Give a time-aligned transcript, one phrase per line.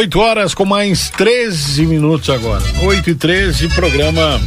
[0.00, 2.62] 8 horas com mais 13 minutos agora.
[2.82, 4.40] 8 e 13, programa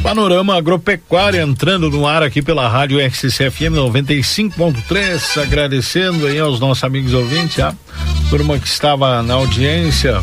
[0.00, 5.42] Panorama Agropecuária entrando no ar aqui pela Rádio RCCFM 95.3.
[5.42, 7.74] Agradecendo aí aos nossos amigos ouvintes, a
[8.30, 10.22] turma que estava na audiência,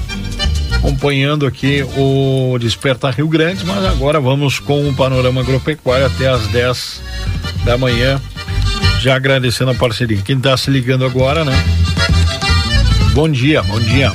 [0.72, 6.48] acompanhando aqui o Despertar Rio Grande, mas agora vamos com o Panorama Agropecuária até às
[6.48, 7.02] 10
[7.66, 8.22] da manhã.
[9.02, 10.22] Já agradecendo a parceria.
[10.22, 11.81] Quem está se ligando agora, né?
[13.14, 14.12] Bom dia, bom dia.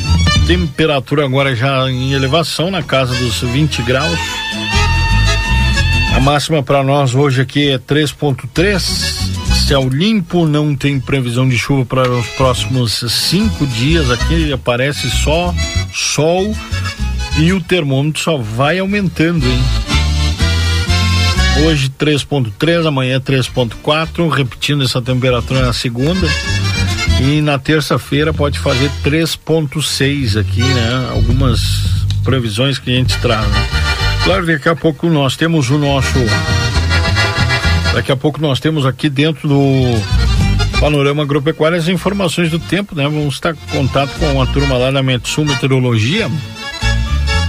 [0.47, 4.19] Temperatura agora já em elevação na casa dos 20 graus.
[6.15, 8.81] A máxima para nós hoje aqui é 3.3.
[9.69, 14.11] Céu limpo, não tem previsão de chuva para os próximos cinco dias.
[14.11, 15.55] Aqui aparece só
[15.93, 16.57] sol
[17.39, 19.63] e o termômetro só vai aumentando, hein?
[21.67, 26.27] Hoje 3.3, amanhã 3.4, repetindo essa temperatura na segunda.
[27.21, 31.09] E na terça-feira pode fazer 3.6 aqui, né?
[31.11, 33.47] Algumas previsões que a gente traz.
[33.47, 33.69] Né?
[34.25, 36.19] Claro, daqui a pouco nós temos o nosso.
[37.95, 39.57] Daqui a pouco nós temos aqui dentro do
[40.79, 43.05] Panorama Agropecuário as informações do tempo, né?
[43.05, 46.31] Vamos estar em contato com a turma lá da Metsu Meteorologia,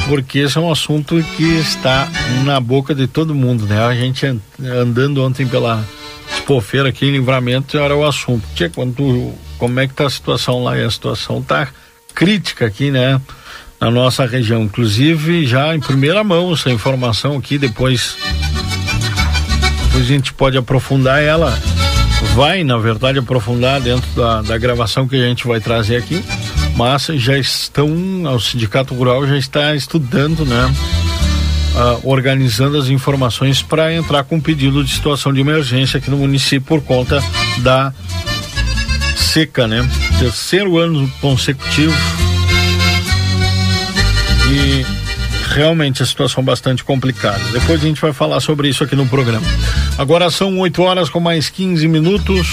[0.08, 2.08] porque esse é um assunto que está
[2.46, 3.84] na boca de todo mundo, né?
[3.84, 4.26] A gente
[4.64, 5.84] andando ontem pela
[6.32, 8.44] expofeira aqui em Livramento era o assunto.
[8.56, 10.78] Tinha quando como é que tá a situação lá?
[10.78, 11.68] E a situação tá
[12.14, 13.22] crítica aqui, né?
[13.80, 14.64] Na nossa região.
[14.64, 18.18] Inclusive, já em primeira mão essa informação aqui, depois,
[19.84, 21.58] depois a gente pode aprofundar ela.
[22.34, 26.24] Vai, na verdade, aprofundar dentro da, da gravação que a gente vai trazer aqui.
[26.76, 27.88] Mas já estão,
[28.24, 30.74] o Sindicato Rural já está estudando, né?
[31.76, 36.62] Uh, organizando as informações para entrar com pedido de situação de emergência aqui no município
[36.62, 37.24] por conta
[37.60, 37.94] da
[39.18, 39.88] seca, né?
[40.20, 41.94] Terceiro ano consecutivo.
[44.50, 44.86] E
[45.54, 47.44] realmente a situação bastante complicada.
[47.52, 49.46] Depois a gente vai falar sobre isso aqui no programa.
[49.98, 52.48] Agora são 8 horas com mais 15 minutos.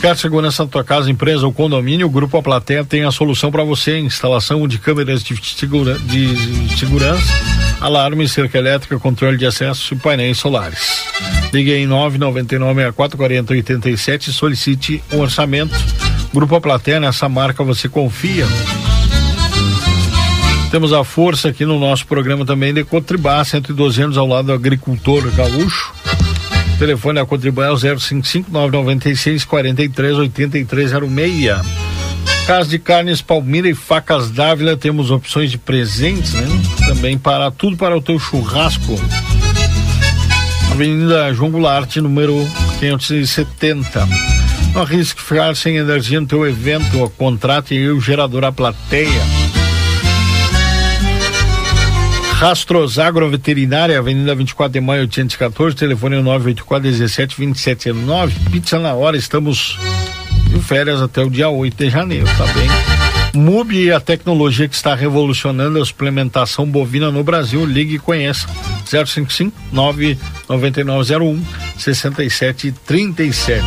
[0.00, 2.08] Quer segurança na tua casa, empresa ou condomínio?
[2.08, 6.76] O Grupo A Plateia tem a solução para você: instalação de câmeras de, segura, de
[6.76, 7.32] segurança,
[7.82, 11.04] alarme, cerca elétrica, controle de acesso e painéis solares.
[11.52, 15.74] Ligue em 999-6440-87 e solicite um orçamento.
[16.32, 18.46] Grupo A Plateia, nessa marca você confia.
[20.70, 24.52] Temos a força aqui no nosso programa também de Cotribá, 112 anos ao lado do
[24.52, 25.92] agricultor gaúcho
[26.82, 31.60] telefone a contribuir é o 055 996 43 8306.
[32.44, 36.44] Casa de Carnes Palmira e Facas Dávila, temos opções de presentes, né?
[36.92, 39.00] Também para tudo para o teu churrasco.
[40.70, 42.46] Avenida João Goulart, número
[42.80, 44.06] 570.
[44.74, 49.22] Não arrisque ficar sem energia no teu evento, contrate o gerador a plateia.
[52.34, 58.50] Rastros Agroveterinária, Avenida 24 de Maio 814, telefone 984 17 27 9.
[58.50, 59.78] Pizza na hora, estamos
[60.54, 63.01] em férias até o dia 8 de janeiro, tá bem?
[63.34, 68.46] MUB, a tecnologia que está revolucionando a suplementação bovina no Brasil, ligue e conheça.
[68.84, 71.42] 055 99901
[71.78, 73.64] 6737.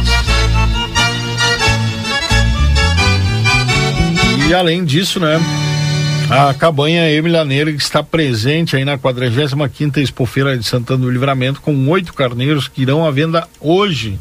[4.48, 5.40] E além disso, né?
[6.30, 12.14] A cabanha Emilaneira está presente aí na 45ª Expofeira de Santana do Livramento com oito
[12.14, 14.20] carneiros que irão à venda hoje.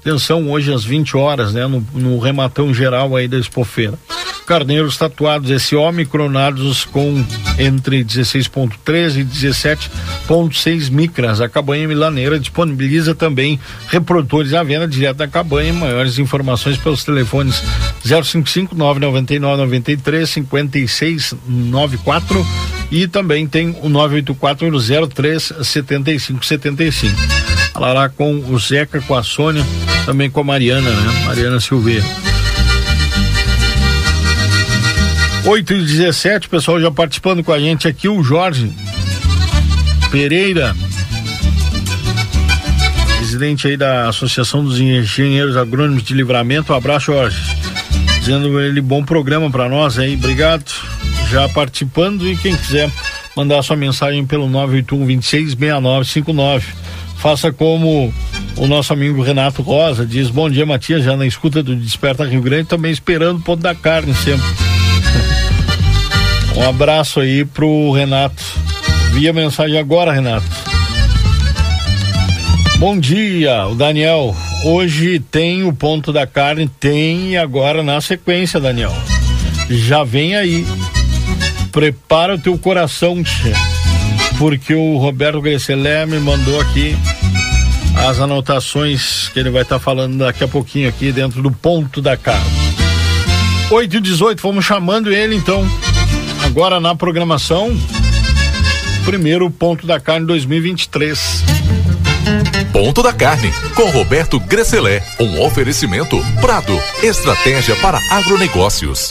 [0.00, 1.66] Atenção, hoje às 20 horas, né?
[1.66, 3.98] No, no rematão geral aí da Expofeira.
[4.46, 7.24] Carneiros tatuados esse homem cronados com
[7.58, 11.40] entre 16.3 e 17.6 micras.
[11.40, 13.58] A cabanha milaneira disponibiliza também
[13.88, 15.72] reprodutores à venda direto da cabanha.
[15.72, 17.62] Maiores informações pelos telefones
[18.04, 22.46] 055 999 93 56 94
[22.90, 27.16] e também tem o 984 03 75 75.
[27.76, 29.64] Lá, lá com o Zeca, com a Sônia,
[30.06, 31.24] também com a Mariana, né?
[31.26, 32.04] Mariana Silveira.
[35.46, 38.72] 8 e 17 pessoal já participando com a gente aqui, o Jorge
[40.10, 40.74] Pereira,
[43.18, 46.72] presidente aí da Associação dos Engenheiros Agrônomos de Livramento.
[46.72, 47.36] Um abraço, Jorge.
[48.20, 50.72] Dizendo ele bom programa para nós aí, obrigado.
[51.30, 52.90] Já participando e quem quiser
[53.36, 56.66] mandar sua mensagem pelo 981 26 6959.
[57.18, 58.14] Faça como
[58.56, 62.40] o nosso amigo Renato Rosa diz: Bom dia, Matias, já na escuta do Desperta Rio
[62.40, 64.73] Grande, também esperando o ponto da carne sempre.
[66.56, 68.42] Um abraço aí pro Renato.
[69.12, 70.46] Via mensagem agora, Renato.
[72.78, 74.36] Bom dia, o Daniel.
[74.64, 78.94] hoje tem o ponto da carne, tem agora na sequência, Daniel.
[79.68, 80.66] Já vem aí.
[81.72, 83.52] Prepara o teu coração, tchê,
[84.38, 86.96] porque o Roberto Grecelé me mandou aqui
[88.06, 92.00] as anotações que ele vai estar tá falando daqui a pouquinho aqui dentro do ponto
[92.00, 92.44] da carne.
[93.70, 95.66] 8 e 18, vamos chamando ele então.
[96.54, 97.76] Agora na programação,
[99.04, 101.42] primeiro ponto da carne 2023.
[102.72, 105.02] Ponto da Carne, com Roberto Grecelé.
[105.18, 109.08] Um oferecimento Prado, estratégia para agronegócios.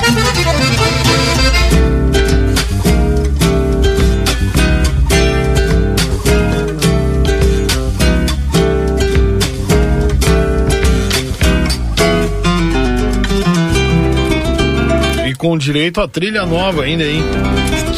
[15.44, 17.22] Com direito a trilha nova ainda, hein?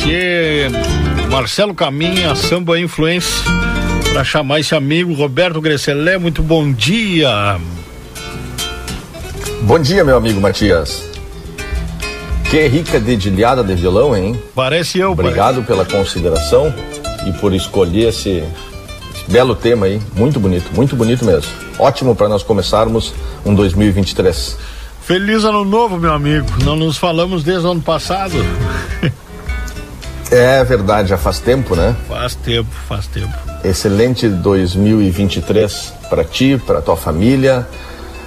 [0.02, 0.66] Que
[1.30, 3.46] Marcelo Caminha, Samba Influência
[4.12, 6.18] para chamar esse amigo Roberto Grecelé.
[6.18, 7.60] Muito bom dia.
[9.62, 11.08] Bom dia, meu amigo Matias.
[12.50, 14.42] Que rica dedilhada de violão, hein?
[14.56, 15.68] Parece eu, Obrigado parece.
[15.68, 16.74] pela consideração
[17.28, 18.44] e por escolher esse,
[19.14, 20.02] esse, belo tema aí.
[20.16, 21.52] Muito bonito, muito bonito mesmo.
[21.78, 23.14] Ótimo para nós começarmos
[23.46, 24.75] um 2023.
[25.06, 26.48] Feliz ano novo, meu amigo.
[26.64, 28.34] Não nos falamos desde o ano passado.
[30.32, 31.96] É verdade, já faz tempo, né?
[32.10, 33.32] Faz tempo, faz tempo.
[33.64, 37.66] Excelente 2023 para ti, para tua família,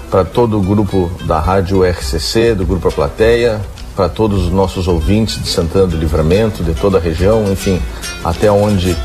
[0.08, 3.60] para todo o grupo da Rádio RCC, do Grupo A Plateia,
[3.96, 7.82] para todos os nossos ouvintes de Santana do Livramento, de toda a região, enfim,
[8.24, 8.96] até onde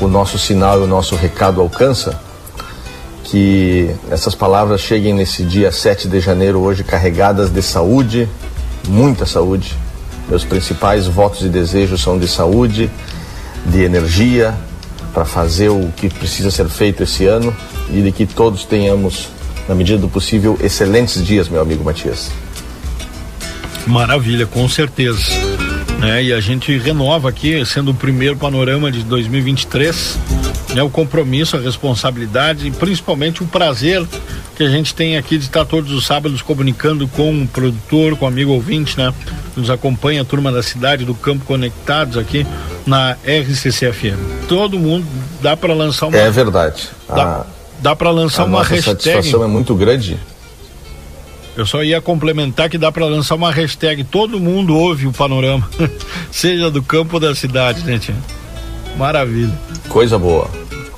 [0.00, 2.20] o nosso sinal e o nosso recado alcança.
[3.30, 8.28] Que essas palavras cheguem nesse dia 7 de janeiro, hoje carregadas de saúde,
[8.88, 9.78] muita saúde,
[10.28, 12.90] meus principais votos e desejos são de saúde,
[13.66, 14.52] de energia,
[15.14, 17.54] para fazer o que precisa ser feito esse ano
[17.88, 19.28] e de que todos tenhamos,
[19.68, 22.30] na medida do possível, excelentes dias, meu amigo Matias.
[23.86, 25.20] Maravilha, com certeza.
[26.02, 30.18] É, e a gente renova aqui, sendo o primeiro panorama de 2023,
[30.74, 34.06] né, o compromisso, a responsabilidade e principalmente o prazer
[34.56, 38.24] que a gente tem aqui de estar todos os sábados comunicando com o produtor, com
[38.24, 39.12] o amigo ouvinte, né?
[39.56, 42.46] Nos acompanha a turma da cidade, do campo conectados aqui
[42.86, 44.18] na RCCFM.
[44.48, 45.06] Todo mundo
[45.40, 46.16] dá para lançar uma.
[46.18, 46.90] É verdade.
[47.08, 47.46] Dá, a,
[47.80, 49.02] dá para lançar a uma nossa hashtag.
[49.02, 50.18] satisfação é muito grande.
[51.56, 54.04] Eu só ia complementar que dá para lançar uma hashtag.
[54.04, 55.68] Todo mundo ouve o panorama,
[56.30, 58.14] seja do campo ou da cidade, né, tia?
[58.96, 59.52] Maravilha.
[59.88, 60.48] Coisa boa,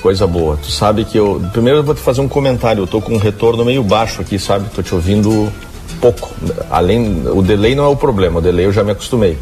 [0.00, 0.56] coisa boa.
[0.56, 1.42] Tu sabe que eu.
[1.52, 2.82] Primeiro eu vou te fazer um comentário.
[2.82, 4.68] Eu tô com um retorno meio baixo aqui, sabe?
[4.70, 5.52] Tô te ouvindo
[6.00, 6.34] pouco.
[6.70, 7.26] Além.
[7.28, 9.38] O delay não é o problema, o delay eu já me acostumei.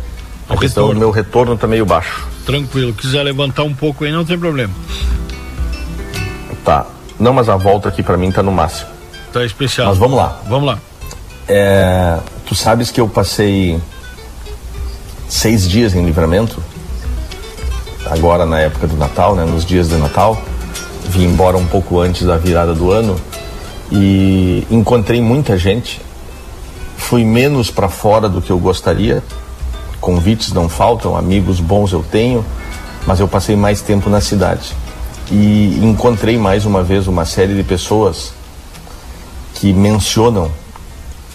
[0.48, 2.26] A O questão do meu retorno tá meio baixo.
[2.44, 2.92] Tranquilo.
[2.92, 4.72] Quiser levantar um pouco aí, não tem problema.
[6.64, 6.86] Tá.
[7.18, 8.90] Não, mas a volta aqui para mim tá no máximo.
[9.32, 9.88] Tá especial.
[9.88, 10.40] Mas vamos lá.
[10.48, 10.78] Vamos lá.
[11.52, 13.76] É, tu sabes que eu passei
[15.28, 16.62] seis dias em livramento,
[18.06, 20.40] agora na época do Natal, né, nos dias de Natal.
[21.08, 23.16] Vim embora um pouco antes da virada do ano
[23.90, 26.00] e encontrei muita gente.
[26.96, 29.20] Fui menos para fora do que eu gostaria.
[30.00, 32.44] Convites não faltam, amigos bons eu tenho,
[33.04, 34.72] mas eu passei mais tempo na cidade.
[35.32, 38.32] E encontrei mais uma vez uma série de pessoas
[39.54, 40.48] que mencionam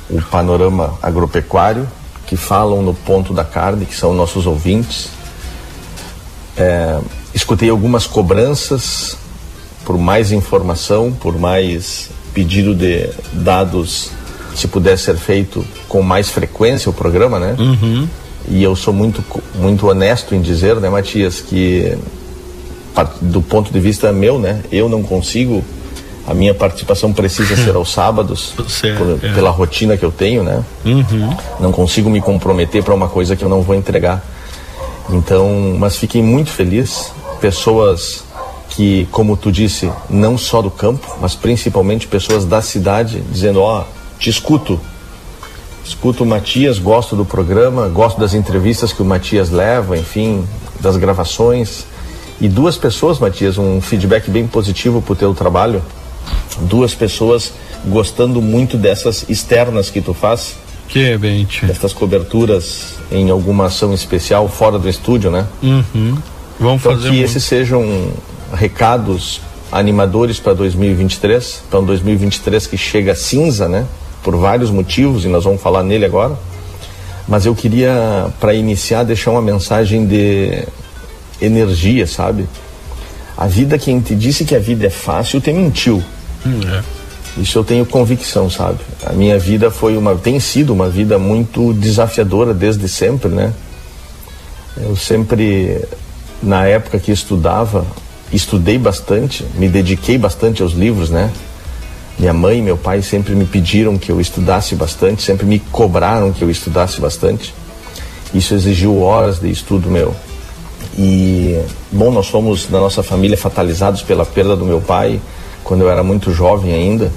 [0.09, 1.87] o panorama agropecuário,
[2.25, 5.09] que falam no ponto da carne, que são nossos ouvintes.
[6.57, 6.99] É,
[7.33, 9.17] escutei algumas cobranças
[9.83, 14.11] por mais informação, por mais pedido de dados,
[14.55, 17.55] se puder ser feito com mais frequência o programa, né?
[17.59, 18.07] Uhum.
[18.47, 19.23] E eu sou muito,
[19.55, 21.97] muito honesto em dizer, né, Matias, que
[23.21, 25.63] do ponto de vista meu, né, eu não consigo,
[26.27, 29.33] a minha participação precisa ser aos sábados, Certo, é.
[29.33, 30.63] pela rotina que eu tenho, né?
[30.83, 31.37] Uhum.
[31.59, 34.23] Não consigo me comprometer para uma coisa que eu não vou entregar.
[35.09, 37.11] Então, mas fiquei muito feliz.
[37.39, 38.23] Pessoas
[38.69, 43.83] que, como tu disse, não só do campo, mas principalmente pessoas da cidade, dizendo: Ó,
[44.17, 44.79] te escuto.
[45.83, 50.43] Escuto o Matias, gosto do programa, gosto das entrevistas que o Matias leva, enfim,
[50.79, 51.85] das gravações.
[52.41, 55.83] E duas pessoas, Matias, um feedback bem positivo pro teu trabalho.
[56.61, 57.53] Duas pessoas
[57.85, 60.55] gostando muito dessas externas que tu faz
[60.87, 61.67] Que bem, tia.
[61.67, 65.45] destas coberturas em alguma ação especial fora do estúdio, né?
[65.61, 66.17] Uhum.
[66.59, 67.25] Vamos Então fazer que muito.
[67.25, 68.11] esses sejam
[68.53, 73.85] recados animadores para 2023, para um 2023 que chega cinza, né?
[74.23, 76.37] Por vários motivos e nós vamos falar nele agora.
[77.27, 80.63] Mas eu queria para iniciar deixar uma mensagem de
[81.41, 82.47] energia, sabe?
[83.37, 86.01] A vida quem te disse que a vida é fácil te mentiu.
[86.45, 86.83] É.
[87.37, 88.79] Isso eu tenho convicção, sabe?
[89.05, 93.53] A minha vida foi uma, tem sido uma vida muito desafiadora desde sempre, né?
[94.77, 95.81] Eu sempre,
[96.41, 97.85] na época que estudava,
[98.31, 101.31] estudei bastante, me dediquei bastante aos livros, né?
[102.17, 106.31] Minha mãe e meu pai sempre me pediram que eu estudasse bastante, sempre me cobraram
[106.31, 107.53] que eu estudasse bastante.
[108.33, 110.15] Isso exigiu horas de estudo meu.
[110.97, 111.59] E,
[111.91, 115.19] bom, nós fomos, na nossa família, fatalizados pela perda do meu pai,
[115.65, 117.11] quando eu era muito jovem ainda.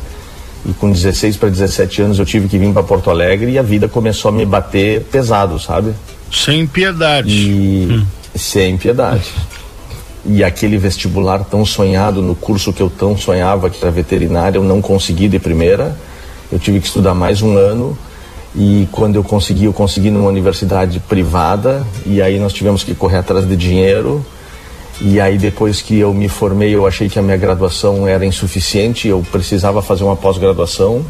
[0.66, 3.62] E com 16 para 17 anos eu tive que vir para Porto Alegre e a
[3.62, 5.94] vida começou a me bater pesado, sabe?
[6.32, 7.30] Sem piedade.
[7.30, 8.04] E hum.
[8.34, 9.32] sem piedade.
[10.26, 14.64] E aquele vestibular tão sonhado no curso que eu tão sonhava, que era veterinária, eu
[14.64, 15.96] não consegui de primeira.
[16.50, 17.96] Eu tive que estudar mais um ano.
[18.54, 21.86] E quando eu consegui, eu consegui numa universidade privada.
[22.04, 24.24] E aí nós tivemos que correr atrás de dinheiro
[25.00, 29.06] e aí depois que eu me formei, eu achei que a minha graduação era insuficiente,
[29.06, 31.04] eu precisava fazer uma pós-graduação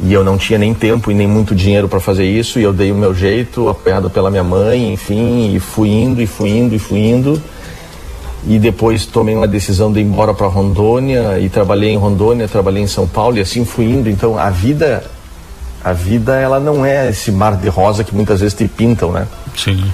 [0.00, 2.72] e eu não tinha nem tempo e nem muito dinheiro para fazer isso e eu
[2.72, 6.74] dei o meu jeito, apoiado pela minha mãe, enfim, e fui indo e fui indo
[6.74, 7.40] e fui indo.
[8.44, 12.82] E depois tomei uma decisão de ir embora para Rondônia e trabalhei em Rondônia, trabalhei
[12.82, 14.10] em São Paulo e assim fui indo.
[14.10, 15.04] Então a vida
[15.84, 19.26] a vida ela não é esse mar de rosa que muitas vezes te pintam, né?
[19.56, 19.84] Sim.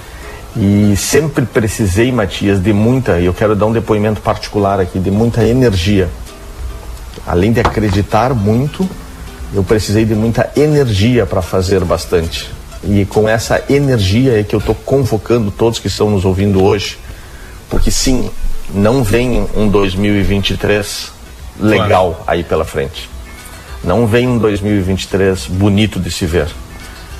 [0.55, 5.11] E sempre precisei, Matias, de muita, e eu quero dar um depoimento particular aqui, de
[5.11, 6.09] muita energia.
[7.25, 8.87] Além de acreditar muito,
[9.53, 12.49] eu precisei de muita energia para fazer bastante.
[12.83, 16.97] E com essa energia é que eu estou convocando todos que estão nos ouvindo hoje,
[17.69, 18.29] porque sim,
[18.73, 21.11] não vem um 2023
[21.59, 22.23] legal claro.
[22.25, 23.09] aí pela frente.
[23.83, 26.47] Não vem um 2023 bonito de se ver.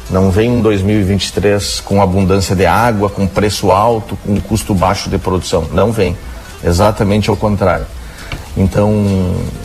[0.10, 5.20] Não vem um 2023 com abundância de água, com preço alto, com custo baixo de
[5.20, 5.68] produção.
[5.72, 6.18] Não vem.
[6.64, 7.86] Exatamente ao contrário.
[8.58, 8.92] Então,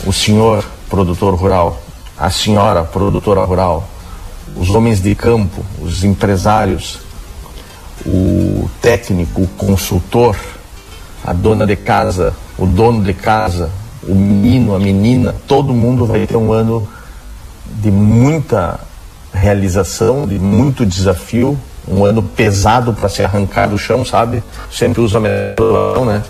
[0.06, 1.82] o senhor produtor rural,
[2.18, 3.88] a senhora produtora rural,
[4.54, 6.98] os homens de campo, os empresários,
[8.04, 10.36] o técnico, o consultor,
[11.24, 13.70] a dona de casa, o dono de casa,
[14.06, 16.86] o menino, a menina, todo mundo vai ter um ano
[17.66, 18.78] de muita
[19.34, 24.42] realização, de muito desafio, um ano pesado para se arrancar do chão, sabe?
[24.70, 26.22] Sempre uso a metodologia, né?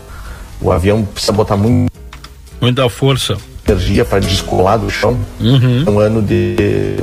[0.60, 1.92] O avião precisa botar muito
[2.60, 3.36] muita força,
[3.68, 5.18] energia para descolar do chão.
[5.38, 5.84] Uhum.
[5.86, 6.96] Um ano de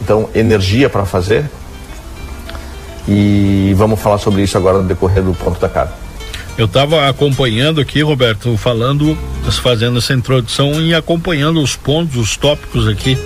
[0.00, 1.44] então energia para fazer.
[3.08, 5.92] E vamos falar sobre isso agora no decorrer do ponto da cara.
[6.58, 9.16] Eu estava acompanhando aqui, Roberto, falando,
[9.62, 13.18] fazendo essa introdução e acompanhando os pontos, os tópicos aqui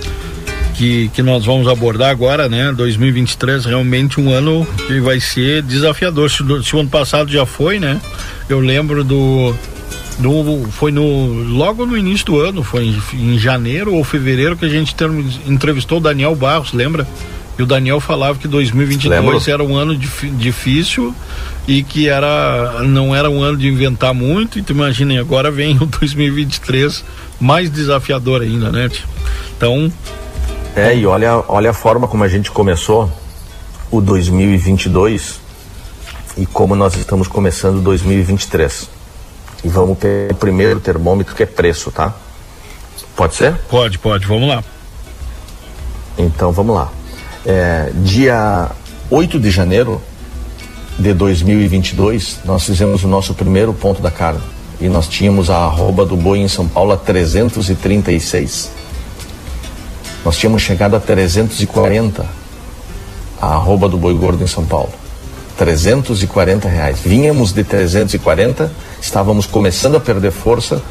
[0.70, 2.72] que, que nós vamos abordar agora, né?
[2.72, 6.30] 2023 realmente um ano que vai ser desafiador.
[6.30, 8.00] Se, se o ano passado já foi, né?
[8.48, 9.54] Eu lembro do
[10.18, 14.64] no, foi no logo no início do ano, foi em, em janeiro ou fevereiro que
[14.64, 15.08] a gente ter,
[15.46, 17.06] entrevistou o Daniel Barros, lembra?
[17.58, 19.50] E o Daniel falava que 2022 Lembro.
[19.50, 21.14] era um ano dif, difícil
[21.68, 24.58] e que era não era um ano de inventar muito.
[24.58, 27.04] Então imaginem, agora vem o 2023
[27.38, 28.90] mais desafiador ainda, né?
[29.56, 29.92] Então
[30.76, 33.10] é, e olha, olha a forma como a gente começou
[33.90, 35.40] o 2022
[36.36, 38.88] e como nós estamos começando 2023.
[39.64, 42.14] E vamos ter o primeiro termômetro que é preço, tá?
[43.16, 43.54] Pode ser?
[43.68, 44.64] Pode, pode, vamos lá.
[46.16, 46.90] Então vamos lá.
[47.44, 48.70] É, dia
[49.10, 50.00] 8 de janeiro
[50.98, 54.40] de 2022, nós fizemos o nosso primeiro ponto da carne.
[54.80, 58.70] E nós tínhamos a arroba do boi em São Paulo a 336.
[60.24, 62.40] Nós tínhamos chegado a 340
[63.40, 64.92] a arroba do boi gordo em São Paulo.
[65.56, 67.00] 340 reais.
[67.04, 70.82] Vínhamos de 340, estávamos começando a perder força,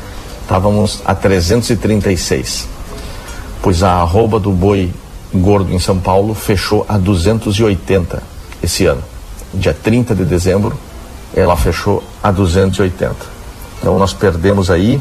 [0.41, 2.67] estávamos a 336.
[3.61, 4.91] Pois a arroba do boi
[5.33, 8.21] gordo em São Paulo fechou a 280
[8.63, 9.03] esse ano.
[9.53, 10.77] Dia 30 de dezembro,
[11.35, 13.15] ela fechou a 280.
[13.79, 14.99] Então nós perdemos aí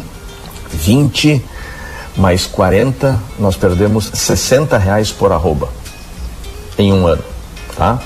[0.70, 1.42] 20
[2.18, 5.68] mais 40, nós perdemos 60 reais por arroba
[6.76, 7.22] em um ano,
[7.76, 8.00] tá?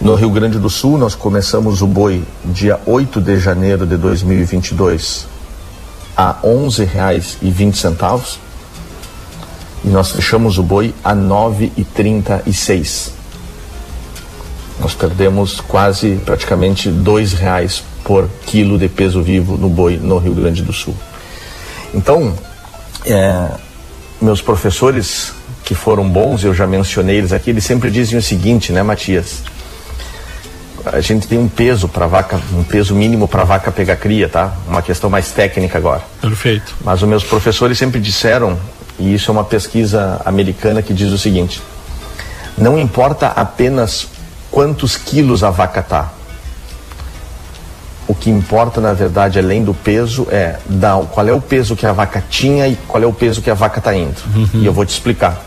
[0.00, 5.26] No Rio Grande do Sul, nós começamos o boi dia 8 de janeiro de 2022
[6.16, 8.38] a R$ 11,20
[9.84, 13.10] e nós fechamos o boi a R$ 9,36.
[14.78, 20.34] Nós perdemos quase, praticamente, R$ reais por quilo de peso vivo no boi no Rio
[20.34, 20.94] Grande do Sul.
[21.92, 22.34] Então,
[23.06, 23.48] é,
[24.20, 25.32] meus professores
[25.64, 29.42] que foram bons, eu já mencionei eles aqui, eles sempre dizem o seguinte, né, Matias?
[30.84, 34.52] A gente tem um peso para vaca, um peso mínimo para vaca pegar cria, tá?
[34.68, 36.02] Uma questão mais técnica agora.
[36.20, 36.74] Perfeito.
[36.84, 38.58] Mas os meus professores sempre disseram
[38.98, 41.62] e isso é uma pesquisa americana que diz o seguinte:
[42.56, 44.06] não importa apenas
[44.50, 46.12] quantos quilos a vaca está.
[48.06, 51.86] O que importa, na verdade, além do peso, é da, qual é o peso que
[51.86, 54.16] a vaca tinha e qual é o peso que a vaca está indo.
[54.34, 54.48] Uhum.
[54.54, 55.42] E eu vou te explicar.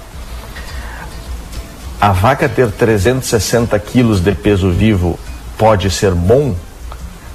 [1.99, 5.19] A vaca ter 360 quilos de peso vivo
[5.57, 6.55] pode ser bom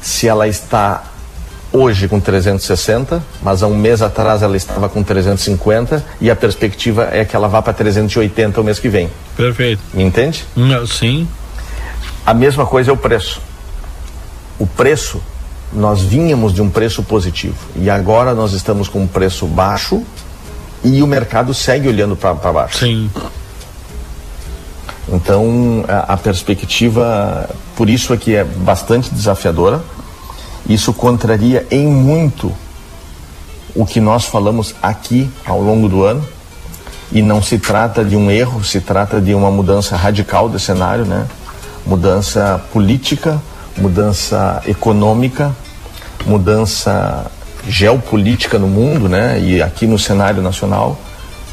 [0.00, 1.04] se ela está
[1.72, 7.08] hoje com 360, mas há um mês atrás ela estava com 350 e a perspectiva
[7.10, 9.10] é que ela vá para 380 o mês que vem.
[9.36, 9.80] Perfeito.
[9.94, 10.44] Me entende?
[10.54, 11.26] Não, sim.
[12.26, 13.40] A mesma coisa é o preço.
[14.62, 15.20] O preço,
[15.72, 20.02] nós vínhamos de um preço positivo e agora nós estamos com um preço baixo
[20.84, 22.78] e o mercado segue olhando para baixo.
[22.78, 23.10] Sim.
[25.08, 29.82] Então a, a perspectiva, por isso aqui é bastante desafiadora
[30.68, 32.52] isso contraria em muito
[33.74, 36.26] o que nós falamos aqui ao longo do ano.
[37.10, 41.04] E não se trata de um erro, se trata de uma mudança radical do cenário,
[41.04, 41.26] né?
[41.84, 43.42] Mudança política,
[43.76, 45.54] mudança econômica,
[46.26, 47.30] mudança
[47.66, 49.40] geopolítica no mundo, né?
[49.40, 51.00] E aqui no cenário nacional,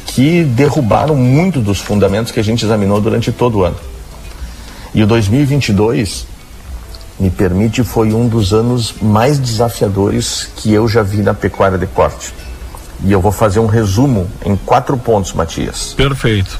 [0.06, 3.76] que derrubaram muito dos fundamentos que a gente examinou durante todo o ano.
[4.94, 6.26] E o 2022
[7.18, 11.86] me permite, foi um dos anos mais desafiadores que eu já vi na pecuária de
[11.86, 12.32] corte.
[13.04, 15.94] E eu vou fazer um resumo em quatro pontos, Matias.
[15.94, 16.58] Perfeito.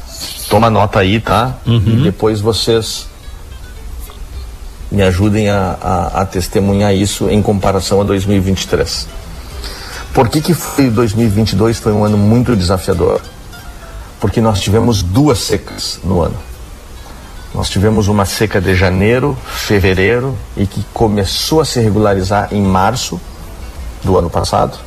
[0.49, 1.55] Toma nota aí, tá?
[1.67, 1.83] Uhum.
[1.87, 3.10] E depois vocês
[4.91, 9.07] me ajudem a, a, a, testemunhar isso em comparação a 2023.
[10.13, 13.21] Por que, que foi 2022 foi um ano muito desafiador?
[14.19, 16.37] Porque nós tivemos duas secas no ano.
[17.55, 23.21] Nós tivemos uma seca de janeiro, fevereiro e que começou a se regularizar em março
[24.03, 24.79] do ano passado.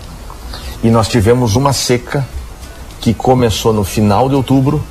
[0.84, 2.26] E nós tivemos uma seca
[3.00, 4.84] que começou no final de outubro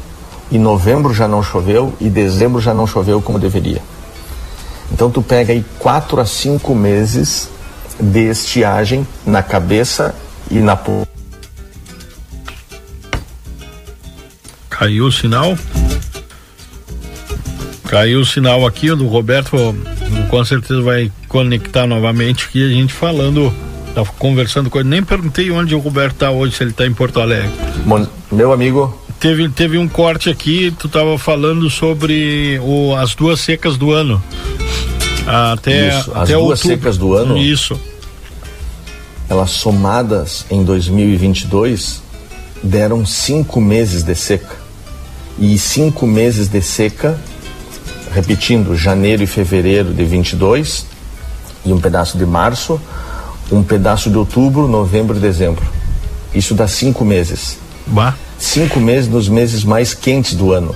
[0.51, 3.81] e novembro já não choveu e dezembro já não choveu como deveria.
[4.92, 7.48] Então tu pega aí quatro a cinco meses
[7.98, 10.14] de estiagem na cabeça
[10.50, 10.78] e na
[14.68, 15.57] Caiu o sinal?
[17.88, 19.57] Caiu o sinal aqui, o do Roberto
[20.28, 23.52] com certeza vai conectar novamente aqui, a gente falando,
[23.94, 24.88] tá conversando com ele.
[24.88, 27.50] Nem perguntei onde o Roberto tá hoje, se ele tá em Porto Alegre.
[28.31, 28.98] Meu amigo.
[29.20, 34.20] Teve, teve um corte aqui, tu tava falando sobre o, as duas secas do ano.
[35.26, 36.76] Até, Isso, as até duas outubro.
[36.76, 37.38] secas do ano.
[37.38, 37.78] Isso.
[39.28, 42.02] Elas somadas em 2022
[42.62, 44.56] deram cinco meses de seca.
[45.38, 47.18] E cinco meses de seca
[48.12, 50.87] repetindo, janeiro e fevereiro de 22
[51.64, 52.80] e um pedaço de março,
[53.50, 55.64] um pedaço de outubro, novembro e dezembro.
[56.35, 57.58] Isso dá cinco meses.
[57.87, 58.14] Bah.
[58.38, 60.74] Cinco meses nos meses mais quentes do ano.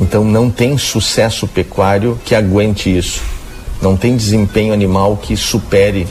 [0.00, 3.22] Então não tem sucesso pecuário que aguente isso.
[3.80, 6.06] Não tem desempenho animal que supere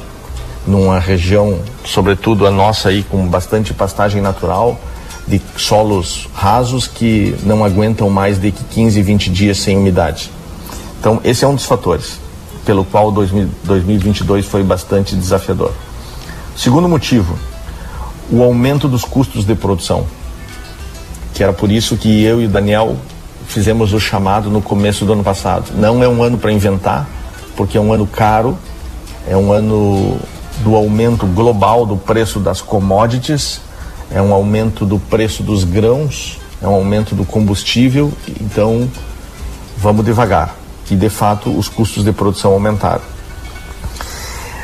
[0.66, 4.80] numa região, sobretudo a nossa aí com bastante pastagem natural,
[5.28, 10.32] de solos rasos que não aguentam mais de 15, 20 dias sem umidade.
[11.00, 12.20] Então, esse é um dos fatores
[12.66, 15.72] pelo qual 2022 foi bastante desafiador.
[16.58, 17.38] Segundo motivo,
[18.32, 20.08] o aumento dos custos de produção,
[21.34, 22.98] que era por isso que eu e o Daniel
[23.48, 25.72] fizemos o chamado no começo do ano passado.
[25.76, 27.08] Não é um ano para inventar,
[27.56, 28.58] porque é um ano caro,
[29.28, 30.20] é um ano
[30.64, 33.62] do aumento global do preço das commodities
[34.12, 38.90] é um aumento do preço dos grãos, é um aumento do combustível, então
[39.78, 40.56] vamos devagar.
[40.90, 43.02] E de fato os custos de produção aumentaram.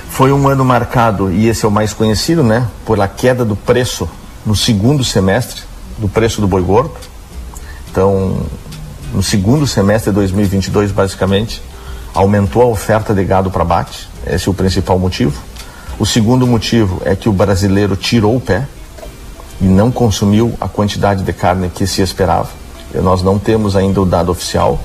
[0.09, 4.07] Foi um ano marcado, e esse é o mais conhecido, né, pela queda do preço
[4.45, 5.63] no segundo semestre,
[5.97, 6.93] do preço do boi gordo.
[7.89, 8.41] Então,
[9.13, 11.62] no segundo semestre de 2022, basicamente,
[12.13, 15.41] aumentou a oferta de gado para abate, esse é o principal motivo.
[16.00, 18.67] O segundo motivo é que o brasileiro tirou o pé,
[19.62, 22.50] e não consumiu a quantidade de carne que se esperava.
[22.95, 24.80] Nós não temos ainda o dado oficial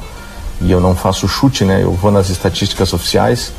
[0.61, 1.83] e eu não faço chute, né?
[1.83, 3.53] Eu vou nas estatísticas oficiais,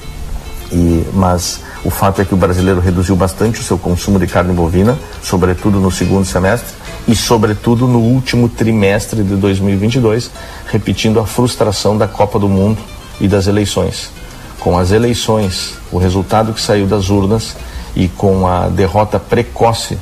[0.72, 4.54] e, mas o fato é que o brasileiro reduziu bastante o seu consumo de carne
[4.54, 6.70] bovina, sobretudo no segundo semestre
[7.08, 10.30] e sobretudo no último trimestre de 2022,
[10.68, 12.80] repetindo a frustração da Copa do Mundo
[13.20, 14.10] e das eleições.
[14.60, 17.56] Com as eleições, o resultado que saiu das urnas
[17.96, 19.98] e com a derrota precoce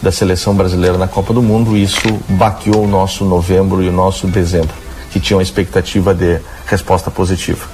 [0.00, 4.26] da seleção brasileira na Copa do Mundo, isso baqueou o nosso novembro e o nosso
[4.26, 4.74] dezembro,
[5.10, 7.66] que tinham a expectativa de resposta positiva.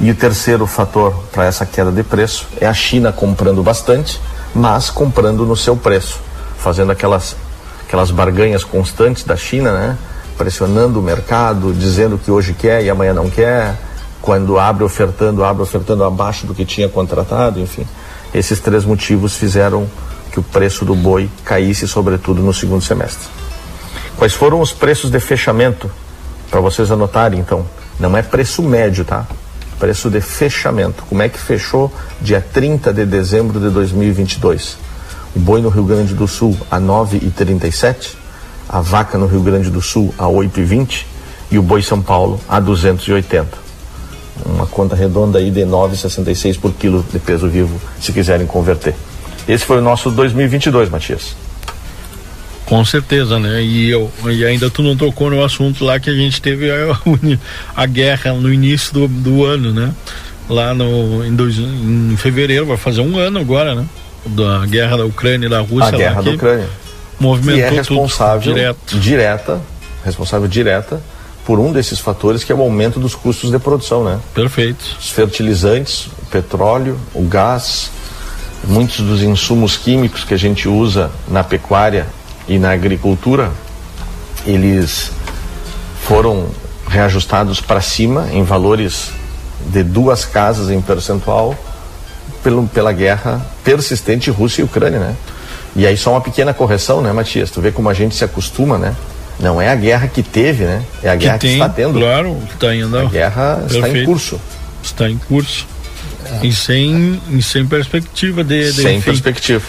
[0.00, 4.20] E o terceiro fator para essa queda de preço é a China comprando bastante,
[4.54, 6.20] mas comprando no seu preço,
[6.58, 7.36] fazendo aquelas,
[7.86, 9.98] aquelas barganhas constantes da China, né?
[10.36, 13.76] Pressionando o mercado, dizendo que hoje quer e amanhã não quer,
[14.20, 17.86] quando abre ofertando, abre ofertando abaixo do que tinha contratado, enfim.
[18.34, 19.86] Esses três motivos fizeram
[20.32, 23.28] que o preço do boi caísse, sobretudo no segundo semestre.
[24.16, 25.90] Quais foram os preços de fechamento?
[26.50, 27.64] Para vocês anotarem, então.
[27.98, 29.26] Não é preço médio, tá?
[29.78, 31.04] Preço de fechamento.
[31.08, 34.85] Como é que fechou dia 30 de dezembro de 2022?
[35.36, 38.14] O boi no Rio Grande do Sul a 9,37,
[38.68, 41.04] a vaca no Rio Grande do Sul a 8,20
[41.52, 43.66] e o boi São Paulo a 280
[44.44, 48.94] uma conta redonda aí de 9,66 por quilo de peso vivo, se quiserem converter.
[49.48, 51.36] Esse foi o nosso 2022, Matias.
[52.66, 53.62] Com certeza, né?
[53.62, 56.98] E, eu, e ainda tu não tocou no assunto lá que a gente teve a,
[57.76, 59.94] a guerra no início do, do ano, né?
[60.48, 63.86] Lá no, em, dois, em fevereiro, vai fazer um ano agora, né?
[64.26, 65.88] Da guerra da Ucrânia e da Rússia.
[65.88, 66.68] A guerra lá, da Ucrânia.
[67.18, 68.98] Movimentou e é responsável direto.
[68.98, 69.60] direta,
[70.04, 71.00] responsável direta
[71.46, 74.18] por um desses fatores que é o aumento dos custos de produção, né?
[74.34, 74.84] Perfeito.
[74.98, 77.90] Os fertilizantes, o petróleo, o gás,
[78.64, 82.06] muitos dos insumos químicos que a gente usa na pecuária
[82.48, 83.52] e na agricultura,
[84.44, 85.12] eles
[86.02, 86.48] foram
[86.88, 89.10] reajustados para cima em valores
[89.66, 91.56] de duas casas em percentual
[92.42, 95.16] pelo, pela guerra persistente Rússia e Ucrânia, né?
[95.74, 97.50] E aí só uma pequena correção, né, Matias?
[97.50, 98.94] Tu vê como a gente se acostuma, né?
[99.38, 100.82] Não é a guerra que teve, né?
[101.02, 101.98] É a guerra que, tem, que está tendo.
[101.98, 102.98] Claro, está indo.
[102.98, 103.86] A guerra Perfeito.
[103.86, 104.40] está em curso.
[104.82, 105.66] Está em curso.
[106.42, 106.46] É.
[106.46, 109.64] E sem, e sem perspectiva de, de Sem perspectiva.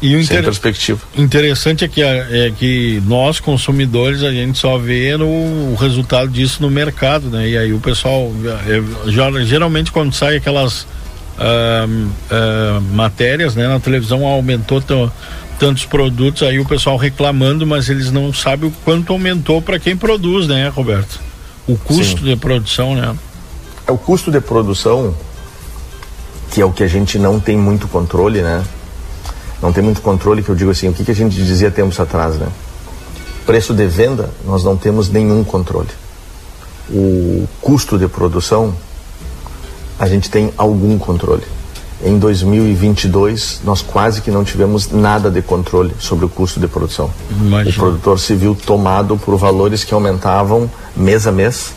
[0.00, 0.36] E o inter...
[0.36, 1.00] Sem perspectiva.
[1.16, 6.60] interessante é que, é que nós, consumidores, a gente só vê no, o resultado disso
[6.60, 7.48] no mercado, né?
[7.48, 8.30] E aí o pessoal,
[8.66, 10.86] é, geralmente quando sai aquelas
[11.38, 14.82] uh, uh, matérias né, na televisão, aumentou
[15.58, 19.96] tantos produtos, aí o pessoal reclamando, mas eles não sabem o quanto aumentou para quem
[19.96, 21.20] produz, né, Roberto?
[21.66, 22.24] O custo Sim.
[22.24, 23.16] de produção, né?
[23.86, 25.14] É o custo de produção
[26.50, 28.64] que é o que a gente não tem muito controle, né?
[29.60, 31.98] Não tem muito controle, que eu digo assim, o que, que a gente dizia tempos
[32.00, 32.48] atrás, né?
[33.44, 35.88] Preço de venda, nós não temos nenhum controle.
[36.90, 38.74] O custo de produção,
[39.98, 41.42] a gente tem algum controle.
[42.04, 47.10] Em 2022, nós quase que não tivemos nada de controle sobre o custo de produção.
[47.30, 47.70] Imagina.
[47.70, 51.72] O produtor se viu tomado por valores que aumentavam mês a mês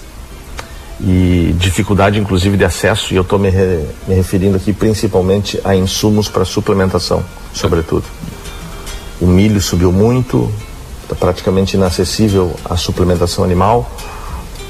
[1.00, 3.14] e dificuldade, inclusive, de acesso.
[3.14, 8.04] E eu estou me, re, me referindo aqui principalmente a insumos para suplementação, sobretudo.
[9.22, 10.52] O milho subiu muito,
[11.04, 13.90] está praticamente inacessível a suplementação animal,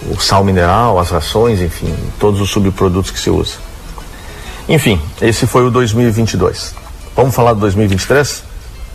[0.08, 3.56] o sal mineral, as rações, enfim, todos os subprodutos que se usa.
[4.68, 6.76] Enfim, esse foi o 2022.
[7.16, 8.44] Vamos falar do 2023?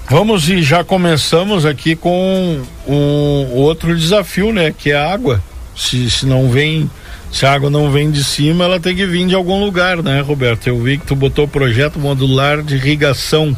[0.09, 4.73] Vamos e já começamos aqui com um outro desafio, né?
[4.77, 5.43] Que é a água.
[5.75, 6.89] Se, se não vem,
[7.33, 10.21] se a água não vem de cima, ela tem que vir de algum lugar, né,
[10.21, 10.67] Roberto?
[10.69, 13.57] Eu vi que tu botou o projeto modular de irrigação.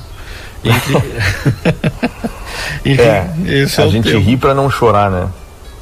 [2.84, 5.28] E, é, esse é a gente ri para não chorar, né?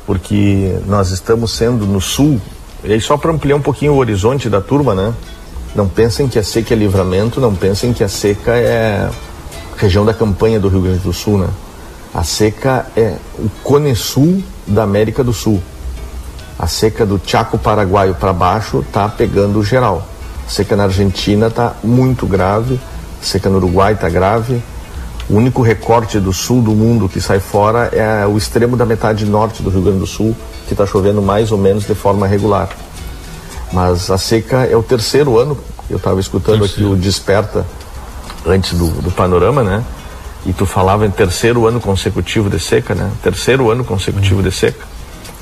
[0.07, 2.41] Porque nós estamos sendo no sul,
[2.83, 5.15] e aí só para ampliar um pouquinho o horizonte da turma, né?
[5.75, 9.11] Não pensem que a seca é livramento, não pensem que a seca é
[9.77, 11.49] região da campanha do Rio Grande do Sul, né?
[12.13, 15.61] A seca é o Cone Sul da América do Sul.
[16.59, 20.07] A seca do Chaco Paraguaio para baixo tá pegando geral.
[20.47, 22.79] A seca na Argentina tá muito grave,
[23.21, 24.63] a seca no Uruguai tá grave.
[25.29, 29.25] O único recorte do sul do mundo que sai fora é o extremo da metade
[29.25, 32.69] norte do Rio Grande do Sul, que está chovendo mais ou menos de forma regular.
[33.73, 35.57] Mas a seca é o terceiro ano,
[35.89, 36.93] eu estava escutando terceiro.
[36.93, 37.67] aqui o Desperta
[38.47, 39.83] antes do, do panorama, né?
[40.47, 43.11] E tu falava em terceiro ano consecutivo de seca, né?
[43.23, 44.43] Terceiro ano consecutivo uhum.
[44.43, 44.87] de seca.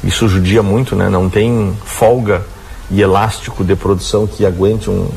[0.05, 1.09] Isso judia muito, né?
[1.09, 2.43] Não tem folga
[2.91, 5.09] e elástico de produção que aguente um,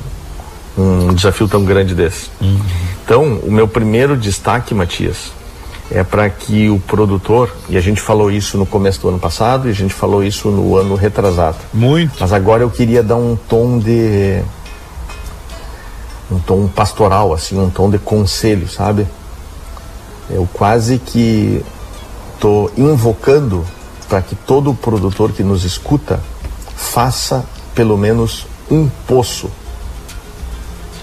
[0.78, 2.30] um desafio tão grande desse.
[2.42, 2.60] Uhum.
[3.06, 5.32] Então, o meu primeiro destaque, Matias,
[5.92, 9.68] é para que o produtor, e a gente falou isso no começo do ano passado
[9.68, 11.58] e a gente falou isso no ano retrasado.
[11.72, 12.16] Muito.
[12.20, 14.42] Mas agora eu queria dar um tom de
[16.32, 19.06] um tom pastoral, assim, um tom de conselho, sabe?
[20.28, 21.64] Eu quase que
[22.34, 23.64] estou invocando
[24.10, 26.20] para que todo produtor que nos escuta
[26.76, 29.52] faça pelo menos um poço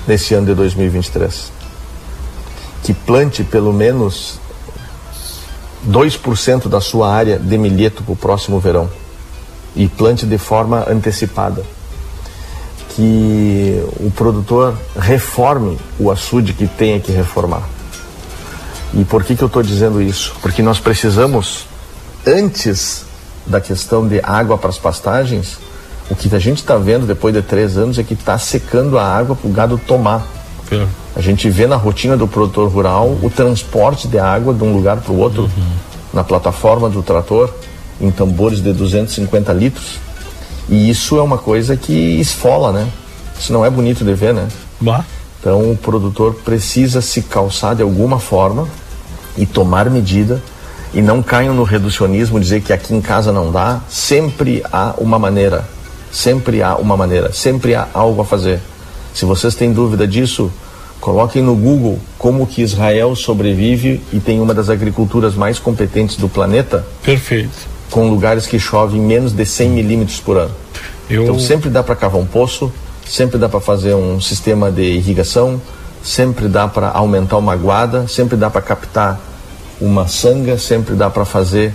[0.05, 1.62] nesse ano de 2023.
[2.83, 4.41] Que plante pelo menos
[5.89, 8.89] 2% da sua área de milheto para o próximo verão
[9.75, 11.63] e plante de forma antecipada.
[12.91, 17.63] Que o produtor reforme o açude que tenha que reformar.
[18.95, 20.35] E por que, que eu estou dizendo isso?
[20.43, 21.67] Porque nós precisamos,
[22.27, 23.07] antes
[23.47, 25.57] da questão de água para as pastagens,
[26.11, 29.05] o que a gente está vendo depois de três anos é que está secando a
[29.05, 30.27] água para o gado tomar.
[31.15, 34.99] A gente vê na rotina do produtor rural o transporte de água de um lugar
[34.99, 35.73] para o outro, uhum.
[36.13, 37.53] na plataforma do trator,
[38.01, 39.99] em tambores de 250 litros.
[40.69, 42.89] E isso é uma coisa que esfola, né?
[43.39, 44.49] Isso não é bonito de ver, né?
[44.81, 45.05] Bah.
[45.39, 48.69] Então o produtor precisa se calçar de alguma forma
[49.37, 50.41] e tomar medida
[50.95, 53.81] e não caiam no reducionismo dizer que aqui em casa não dá.
[53.89, 55.65] Sempre há uma maneira,
[56.13, 58.61] sempre há uma maneira, sempre há algo a fazer.
[59.13, 60.51] Se vocês têm dúvida disso,
[61.03, 66.29] coloquem no Google como que Israel sobrevive e tem uma das agriculturas mais competentes do
[66.29, 66.87] planeta.
[67.03, 67.51] Perfeito.
[67.91, 70.55] Com lugares que chovem menos de 100 milímetros por ano.
[71.11, 71.25] Eu...
[71.25, 72.73] Então sempre dá para cavar um poço,
[73.05, 75.61] sempre dá para fazer um sistema de irrigação,
[76.05, 79.21] sempre dá para aumentar uma guarda, sempre dá para captar
[79.81, 81.75] uma sanga, sempre dá para fazer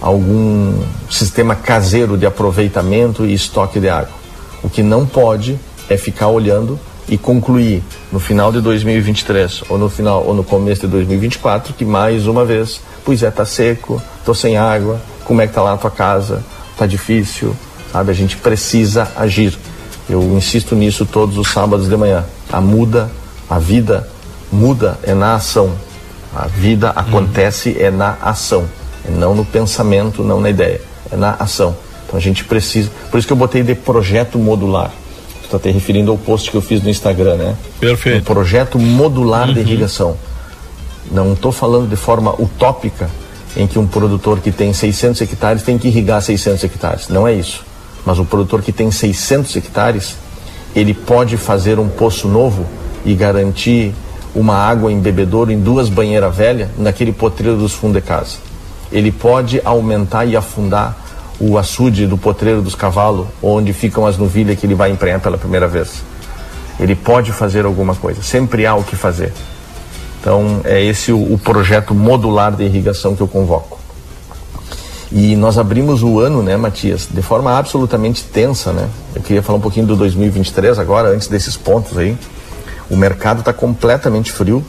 [0.00, 4.12] algum sistema caseiro de aproveitamento e estoque de água.
[4.64, 5.56] O que não pode
[5.88, 6.76] é ficar olhando
[7.08, 11.84] e concluir no final de 2023 ou no final ou no começo de 2024 que
[11.84, 15.72] mais uma vez, pois é, tá seco, tô sem água, como é que tá lá
[15.72, 16.42] na tua casa?
[16.76, 17.54] Tá difícil,
[17.92, 18.10] sabe?
[18.10, 19.56] A gente precisa agir.
[20.08, 22.24] Eu insisto nisso todos os sábados de manhã.
[22.52, 23.10] A muda,
[23.48, 24.08] a vida
[24.52, 25.72] muda é na ação.
[26.34, 27.76] A vida acontece uhum.
[27.78, 28.64] é na ação,
[29.06, 31.76] é não no pensamento, não na ideia, é na ação.
[32.04, 32.90] Então a gente precisa.
[33.08, 34.90] Por isso que eu botei de projeto modular.
[35.44, 37.56] Tu está te referindo ao post que eu fiz no Instagram, né?
[37.78, 38.18] Perfeito.
[38.18, 39.54] Um projeto modular uhum.
[39.54, 40.16] de irrigação.
[41.12, 43.10] Não estou falando de forma utópica
[43.54, 47.08] em que um produtor que tem 600 hectares tem que irrigar 600 hectares.
[47.08, 47.62] Não é isso.
[48.06, 50.16] Mas o produtor que tem 600 hectares,
[50.74, 52.66] ele pode fazer um poço novo
[53.04, 53.94] e garantir
[54.34, 58.38] uma água em bebedouro em duas banheiras velhas naquele potreiro dos fundos de casa.
[58.90, 61.03] Ele pode aumentar e afundar
[61.40, 65.36] o açude do potreiro dos cavalos, onde ficam as novilhas que ele vai emprenhar pela
[65.36, 66.02] primeira vez.
[66.78, 69.32] Ele pode fazer alguma coisa, sempre há o que fazer.
[70.20, 73.78] Então, é esse o, o projeto modular de irrigação que eu convoco.
[75.12, 78.88] E nós abrimos o ano, né, Matias, de forma absolutamente tensa, né?
[79.14, 82.16] Eu queria falar um pouquinho do 2023 agora, antes desses pontos aí.
[82.90, 84.64] O mercado está completamente frio,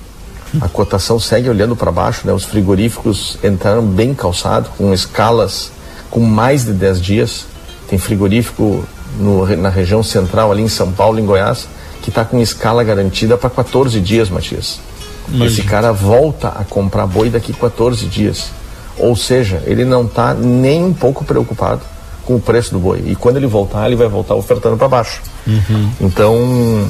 [0.62, 2.34] a cotação segue olhando para baixo, né?
[2.34, 5.72] Os frigoríficos entraram bem calçados, com escalas
[6.10, 7.46] com mais de 10 dias.
[7.88, 8.84] Tem frigorífico
[9.20, 11.68] no, na região central, ali em São Paulo, em Goiás,
[12.02, 14.80] que está com escala garantida para 14 dias, Matias.
[15.28, 15.46] Imagina.
[15.46, 18.52] Esse cara volta a comprar boi daqui 14 dias.
[18.98, 21.82] Ou seja, ele não está nem um pouco preocupado
[22.26, 23.04] com o preço do boi.
[23.06, 25.22] E quando ele voltar, ele vai voltar ofertando para baixo.
[25.46, 25.92] Uhum.
[26.02, 26.88] Então,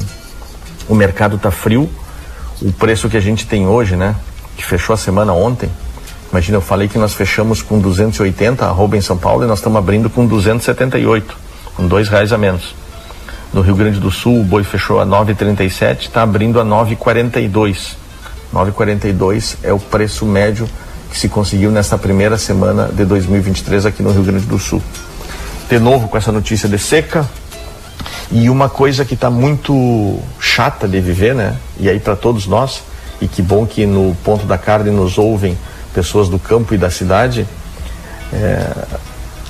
[0.88, 1.88] o mercado está frio.
[2.62, 4.14] O preço que a gente tem hoje, né?
[4.56, 5.70] Que fechou a semana ontem.
[6.30, 9.78] Imagina, eu falei que nós fechamos com 280 arroba em São Paulo e nós estamos
[9.78, 11.36] abrindo com 278,
[11.74, 12.74] com dois reais a menos.
[13.52, 17.94] No Rio Grande do Sul, o boi fechou a 9,37, está abrindo a 9,42.
[18.52, 20.68] 9,42 é o preço médio
[21.10, 24.82] que se conseguiu nesta primeira semana de 2023 aqui no Rio Grande do Sul.
[25.70, 27.26] De novo com essa notícia de seca,
[28.30, 31.56] e uma coisa que está muito chata de viver, né?
[31.78, 32.82] E aí para todos nós,
[33.20, 35.56] e que bom que no ponto da carne nos ouvem
[35.96, 37.46] pessoas do campo e da cidade,
[38.30, 38.70] é,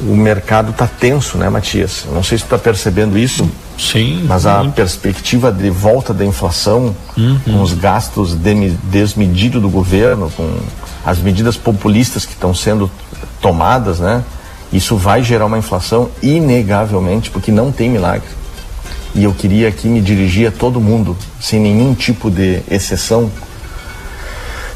[0.01, 2.05] o mercado está tenso, né, Matias?
[2.13, 3.51] não sei se está percebendo isso.
[3.77, 4.25] Sim.
[4.29, 7.41] Mas a perspectiva de volta da inflação, uhum.
[7.45, 8.37] com os gastos
[8.85, 10.49] desmedidos do governo, com
[11.05, 12.89] as medidas populistas que estão sendo
[13.41, 14.23] tomadas, né?
[14.73, 18.29] Isso vai gerar uma inflação inegavelmente, porque não tem milagre
[19.17, 23.31] e eu queria aqui me dirigir a todo mundo, sem nenhum tipo de exceção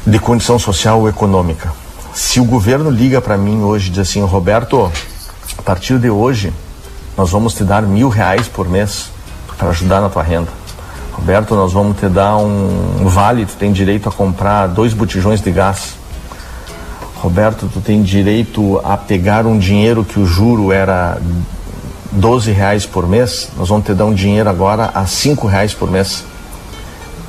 [0.05, 1.71] de condição social ou econômica.
[2.13, 4.91] Se o governo liga para mim hoje e diz assim, Roberto,
[5.57, 6.53] a partir de hoje
[7.17, 9.09] nós vamos te dar mil reais por mês
[9.57, 10.49] para ajudar na tua renda.
[11.13, 15.51] Roberto, nós vamos te dar um vale, tu tem direito a comprar dois botijões de
[15.51, 15.95] gás.
[17.17, 21.21] Roberto, tu tem direito a pegar um dinheiro que o juro era
[22.11, 25.89] 12 reais por mês, nós vamos te dar um dinheiro agora a 5 reais por
[25.89, 26.25] mês.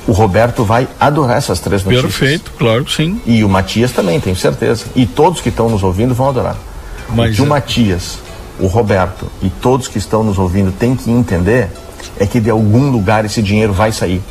[0.07, 2.11] O Roberto vai adorar essas três notícias.
[2.11, 3.21] Perfeito, claro que sim.
[3.25, 4.85] E o Matias também, tenho certeza.
[4.95, 6.57] E todos que estão nos ouvindo vão adorar.
[7.09, 7.43] Mas o que é...
[7.45, 8.19] o Matias,
[8.59, 11.69] o Roberto e todos que estão nos ouvindo têm que entender
[12.19, 14.21] é que de algum lugar esse dinheiro vai sair.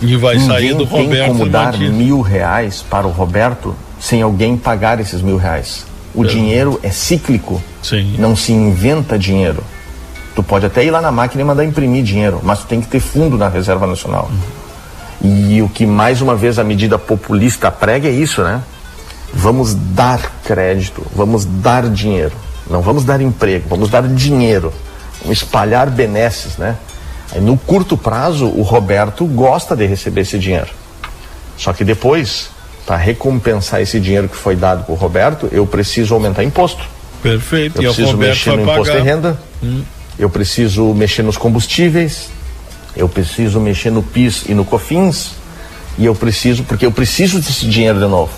[0.00, 1.10] E vai Ninguém sair do Roberto.
[1.10, 5.84] tem como dar mil reais para o Roberto sem alguém pagar esses mil reais.
[6.14, 6.28] O é.
[6.28, 7.62] dinheiro é cíclico.
[7.82, 8.16] Sim.
[8.18, 9.62] Não se inventa dinheiro.
[10.40, 12.88] Tu pode até ir lá na máquina e mandar imprimir dinheiro, mas tu tem que
[12.88, 14.30] ter fundo na Reserva Nacional.
[15.22, 18.62] E o que mais uma vez a medida populista prega é isso, né?
[19.34, 22.32] Vamos dar crédito, vamos dar dinheiro.
[22.70, 24.72] Não vamos dar emprego, vamos dar dinheiro.
[25.20, 26.74] Vamos espalhar benesses, né?
[27.32, 30.70] Aí, no curto prazo, o Roberto gosta de receber esse dinheiro.
[31.58, 32.48] Só que depois,
[32.86, 36.82] para recompensar esse dinheiro que foi dado para o Roberto, eu preciso aumentar imposto.
[37.22, 37.82] Perfeito.
[37.82, 38.96] Eu e preciso mexer no imposto pagar.
[38.96, 39.38] de renda.
[39.62, 39.82] Hum.
[40.20, 42.28] Eu preciso mexer nos combustíveis.
[42.94, 45.30] Eu preciso mexer no PIS e no COFINS.
[45.96, 48.30] E eu preciso, porque eu preciso desse dinheiro de novo.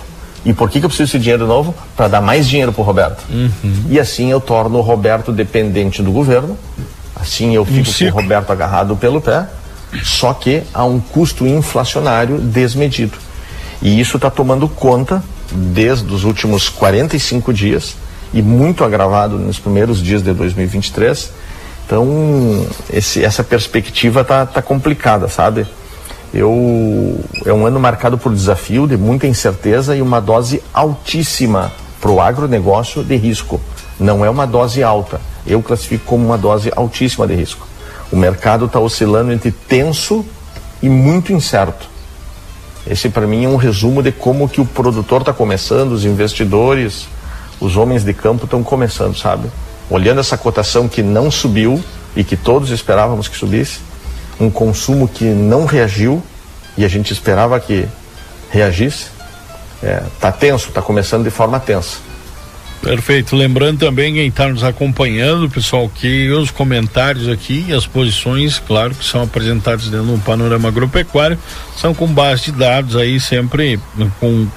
[0.44, 1.74] E por que, que eu preciso desse dinheiro de novo?
[1.96, 3.24] Para dar mais dinheiro para o Roberto.
[3.28, 3.50] Uhum.
[3.90, 6.56] E assim eu torno o Roberto dependente do governo.
[7.16, 9.48] Assim eu fico um com o Roberto agarrado pelo pé.
[10.04, 13.18] Só que a um custo inflacionário desmedido.
[13.82, 17.96] E isso está tomando conta desde os últimos 45 dias
[18.32, 21.41] e muito agravado nos primeiros dias de 2023.
[21.84, 25.66] Então, esse, essa perspectiva tá, tá complicada, sabe?
[26.32, 32.10] Eu, é um ano marcado por desafio, de muita incerteza e uma dose altíssima para
[32.10, 33.60] o agronegócio de risco.
[34.00, 37.66] Não é uma dose alta, eu classifico como uma dose altíssima de risco.
[38.10, 40.24] O mercado está oscilando entre tenso
[40.82, 41.88] e muito incerto.
[42.86, 47.06] Esse para mim é um resumo de como que o produtor está começando, os investidores,
[47.60, 49.48] os homens de campo estão começando, sabe?
[49.92, 51.78] Olhando essa cotação que não subiu
[52.16, 53.80] e que todos esperávamos que subisse,
[54.40, 56.22] um consumo que não reagiu
[56.78, 57.86] e a gente esperava que
[58.50, 59.08] reagisse,
[59.82, 61.98] é, tá tenso, está começando de forma tensa.
[62.80, 63.36] Perfeito.
[63.36, 68.94] Lembrando também quem está nos acompanhando, pessoal, que os comentários aqui e as posições, claro,
[68.94, 71.38] que são apresentados dentro do panorama agropecuário,
[71.76, 73.78] são com base de dados aí sempre
[74.18, 74.48] com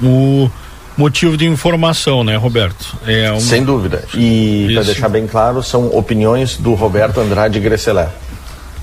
[0.00, 0.48] o
[0.96, 2.96] motivo de informação, né, Roberto?
[3.06, 3.40] É um...
[3.40, 4.04] Sem dúvida.
[4.14, 8.08] E para deixar bem claro, são opiniões do Roberto Andrade Gresselé.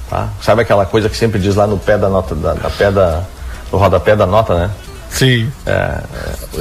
[0.09, 0.29] Tá?
[0.41, 3.23] Sabe aquela coisa que sempre diz lá no pé da nota, da, da pé da,
[3.71, 4.71] no rodapé da nota, né?
[5.09, 5.51] Sim.
[5.65, 6.01] É,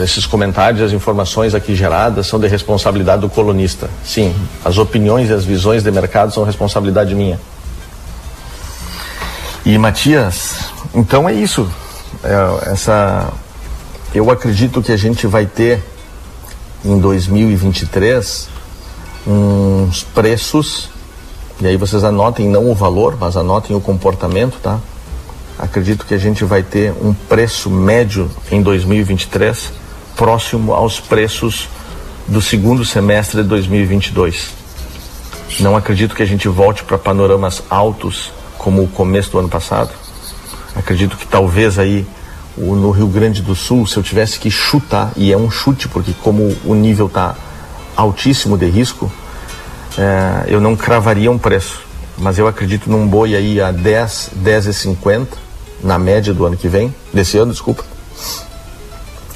[0.03, 3.89] esses comentários, as informações aqui geradas são de responsabilidade do colunista.
[4.05, 4.35] Sim,
[4.65, 7.41] as opiniões e as visões de mercado são responsabilidade minha.
[9.65, 11.71] E Matias, então é isso.
[12.25, 13.33] É, essa,
[14.15, 15.83] eu acredito que a gente vai ter
[16.85, 18.49] em 2023
[19.27, 20.89] uns preços,
[21.61, 24.81] e aí vocês anotem não o valor, mas anotem o comportamento, tá?
[25.61, 29.73] acredito que a gente vai ter um preço médio em 2023
[30.17, 31.69] próximo aos preços
[32.27, 34.51] do segundo semestre de 2022.
[35.61, 39.91] Não acredito que a gente volte para panoramas altos como o começo do ano passado.
[40.75, 42.07] Acredito que talvez aí
[42.57, 46.13] no Rio Grande do Sul, se eu tivesse que chutar, e é um chute porque
[46.23, 47.35] como o nível está
[47.97, 49.11] altíssimo de risco,
[49.97, 51.81] é, eu não cravaria um preço.
[52.19, 55.27] Mas eu acredito num boi aí a 10, 10,50
[55.83, 57.83] na média do ano que vem, desse ano, desculpa,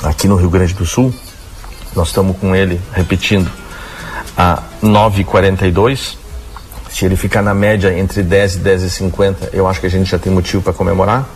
[0.02, 1.12] aqui no Rio Grande do Sul,
[1.96, 3.50] nós estamos com ele repetindo
[4.36, 6.16] a 9,42.
[6.90, 10.18] Se ele ficar na média entre 10 e 10,50, eu acho que a gente já
[10.18, 11.26] tem motivo para comemorar.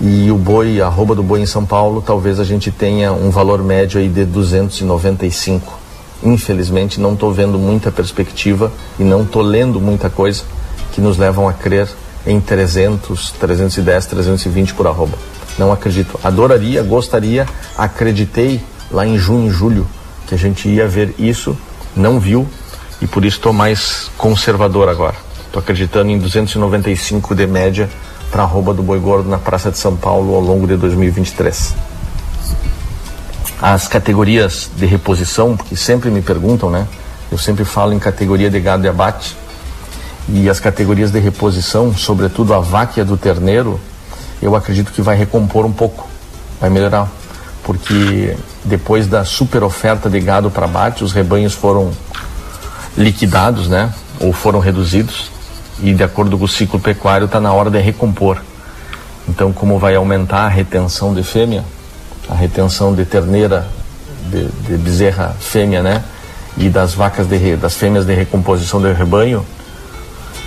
[0.00, 3.30] E o boi, a arroba do boi em São Paulo, talvez a gente tenha um
[3.30, 5.78] valor médio aí de 295.
[6.22, 10.44] Infelizmente, não estou vendo muita perspectiva e não estou lendo muita coisa
[10.92, 11.88] que nos levam a crer
[12.26, 15.18] em 300, 310, 320 por arroba.
[15.58, 16.18] Não acredito.
[16.22, 19.86] Adoraria, gostaria, acreditei lá em junho, julho
[20.26, 21.56] que a gente ia ver isso,
[21.96, 22.46] não viu
[23.00, 25.16] e por isso estou mais conservador agora.
[25.46, 27.88] Estou acreditando em 295 de média
[28.30, 31.74] para arroba do boi gordo na Praça de São Paulo ao longo de 2023.
[33.60, 36.86] As categorias de reposição, porque sempre me perguntam, né?
[37.30, 39.36] Eu sempre falo em categoria de gado de abate
[40.28, 43.80] e as categorias de reposição, sobretudo a vaca do terneiro,
[44.42, 46.06] eu acredito que vai recompor um pouco,
[46.60, 47.08] vai melhorar,
[47.64, 51.90] porque depois da super oferta de gado para abate, os rebanhos foram
[52.96, 55.30] liquidados, né, ou foram reduzidos,
[55.80, 58.38] e de acordo com o ciclo pecuário está na hora de recompor.
[59.28, 61.64] Então, como vai aumentar a retenção de fêmea,
[62.28, 63.66] a retenção de terneira,
[64.30, 66.02] de, de bezerra fêmea, né,
[66.56, 69.44] e das vacas de, das fêmeas de recomposição do rebanho,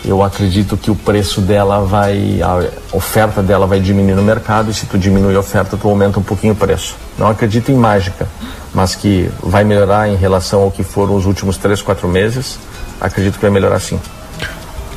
[0.03, 4.73] eu acredito que o preço dela vai, a oferta dela vai diminuir no mercado e
[4.73, 6.95] se tu diminui a oferta, tu aumenta um pouquinho o preço.
[7.17, 8.27] Não acredito em mágica,
[8.73, 12.57] mas que vai melhorar em relação ao que foram os últimos três, quatro meses,
[12.99, 13.99] acredito que vai melhorar sim.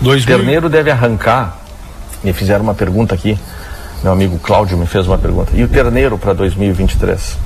[0.05, 1.57] O terneiro deve arrancar,
[2.23, 3.39] me fizeram uma pergunta aqui,
[4.03, 7.39] meu amigo Cláudio me fez uma pergunta, e o terneiro para 2023?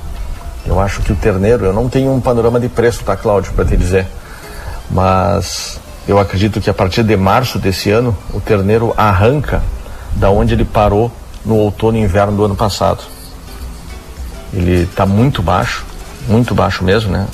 [0.65, 3.63] Eu acho que o terneiro, eu não tenho um panorama de preço, tá Cláudio, para
[3.63, 4.05] te dizer,
[4.91, 9.63] mas eu acredito que a partir de março desse ano, o terneiro arranca
[10.17, 11.09] da onde ele parou
[11.45, 13.03] no outono e inverno do ano passado.
[14.51, 15.85] Ele está muito baixo,
[16.27, 17.25] muito baixo mesmo, né?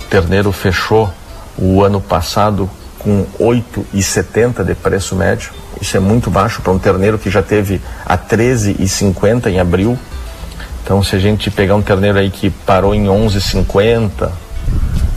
[0.00, 1.08] O terneiro fechou
[1.56, 2.68] o ano passado
[3.02, 5.52] com 8,70 de preço médio.
[5.80, 9.98] Isso é muito baixo para um terneiro que já teve a 13,50 em abril.
[10.84, 14.30] Então, se a gente pegar um terneiro aí que parou em 11,50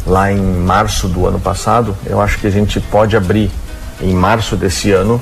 [0.06, 3.50] lá em março do ano passado, eu acho que a gente pode abrir
[4.02, 5.22] em março desse ano,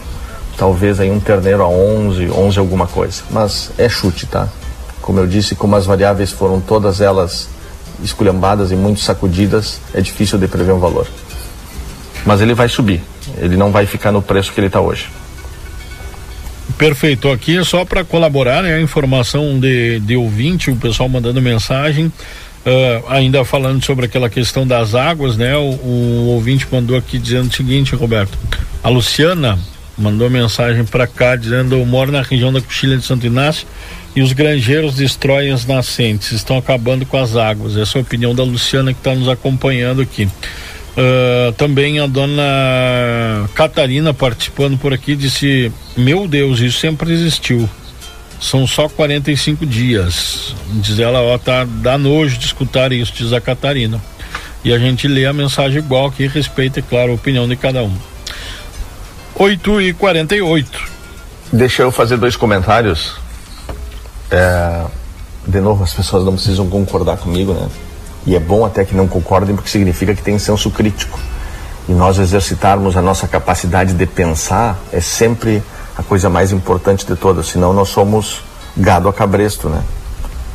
[0.57, 3.23] talvez aí um terneiro a 11, 11 alguma coisa.
[3.29, 4.47] Mas é chute, tá?
[5.01, 7.47] Como eu disse, como as variáveis foram todas elas
[8.03, 11.07] esculhambadas e muito sacudidas, é difícil de prever um valor.
[12.25, 13.01] Mas ele vai subir,
[13.37, 15.07] ele não vai ficar no preço que ele está hoje.
[16.77, 18.75] Perfeito, aqui é só para colaborar, né?
[18.75, 22.11] A informação de, de ouvinte, o pessoal mandando mensagem.
[22.65, 25.55] Uh, ainda falando sobre aquela questão das águas, né?
[25.57, 28.37] O, o, ouvinte mandou aqui dizendo o seguinte, Roberto.
[28.81, 29.59] A Luciana
[29.97, 33.67] mandou mensagem para cá dizendo: Eu moro na região da Coxilha de Santo Inácio
[34.15, 37.75] e os granjeiros destroem as nascentes, estão acabando com as águas.
[37.75, 40.29] Essa é a opinião da Luciana que está nos acompanhando aqui.
[40.95, 47.67] Uh, também a dona Catarina participando por aqui disse: Meu Deus, isso sempre existiu.
[48.39, 50.53] São só 45 dias.
[50.73, 54.01] Diz ela, ó, tá, dá nojo de escutar isso, diz a Catarina.
[54.63, 57.83] E a gente lê a mensagem igual que respeita, é claro, a opinião de cada
[57.83, 57.95] um.
[59.35, 60.93] 8 e 48
[61.51, 63.15] Deixa eu fazer dois comentários.
[64.29, 64.85] É,
[65.47, 67.67] de novo, as pessoas não precisam concordar comigo, né?
[68.25, 71.19] E é bom até que não concordem, porque significa que tem senso crítico.
[71.87, 75.61] E nós exercitarmos a nossa capacidade de pensar é sempre
[75.97, 78.41] a coisa mais importante de todas, senão nós somos
[78.75, 79.83] gado a cabresto, né?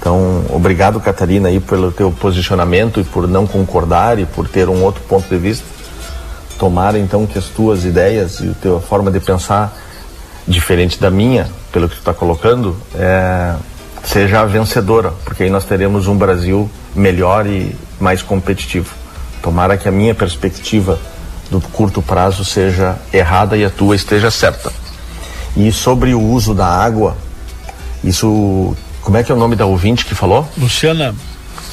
[0.00, 4.82] Então, obrigado, Catarina, aí pelo teu posicionamento e por não concordar e por ter um
[4.82, 5.64] outro ponto de vista.
[6.58, 9.76] Tomara então que as tuas ideias e a tua forma de pensar
[10.46, 13.54] diferente da minha, pelo que tu está colocando, é,
[14.04, 18.92] seja vencedora, porque aí nós teremos um Brasil melhor e mais competitivo.
[19.42, 20.98] Tomara que a minha perspectiva
[21.50, 24.72] do curto prazo seja errada e a tua esteja certa.
[25.56, 27.16] E sobre o uso da água,
[28.04, 28.76] isso.
[29.02, 30.46] Como é que é o nome da ouvinte que falou?
[30.58, 31.14] Luciana.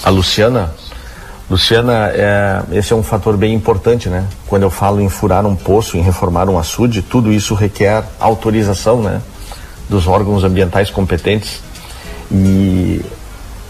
[0.03, 0.73] A Luciana?
[1.49, 4.26] Luciana, é, esse é um fator bem importante, né?
[4.47, 9.01] Quando eu falo em furar um poço, em reformar um açude, tudo isso requer autorização,
[9.01, 9.21] né?
[9.89, 11.61] Dos órgãos ambientais competentes.
[12.32, 13.01] E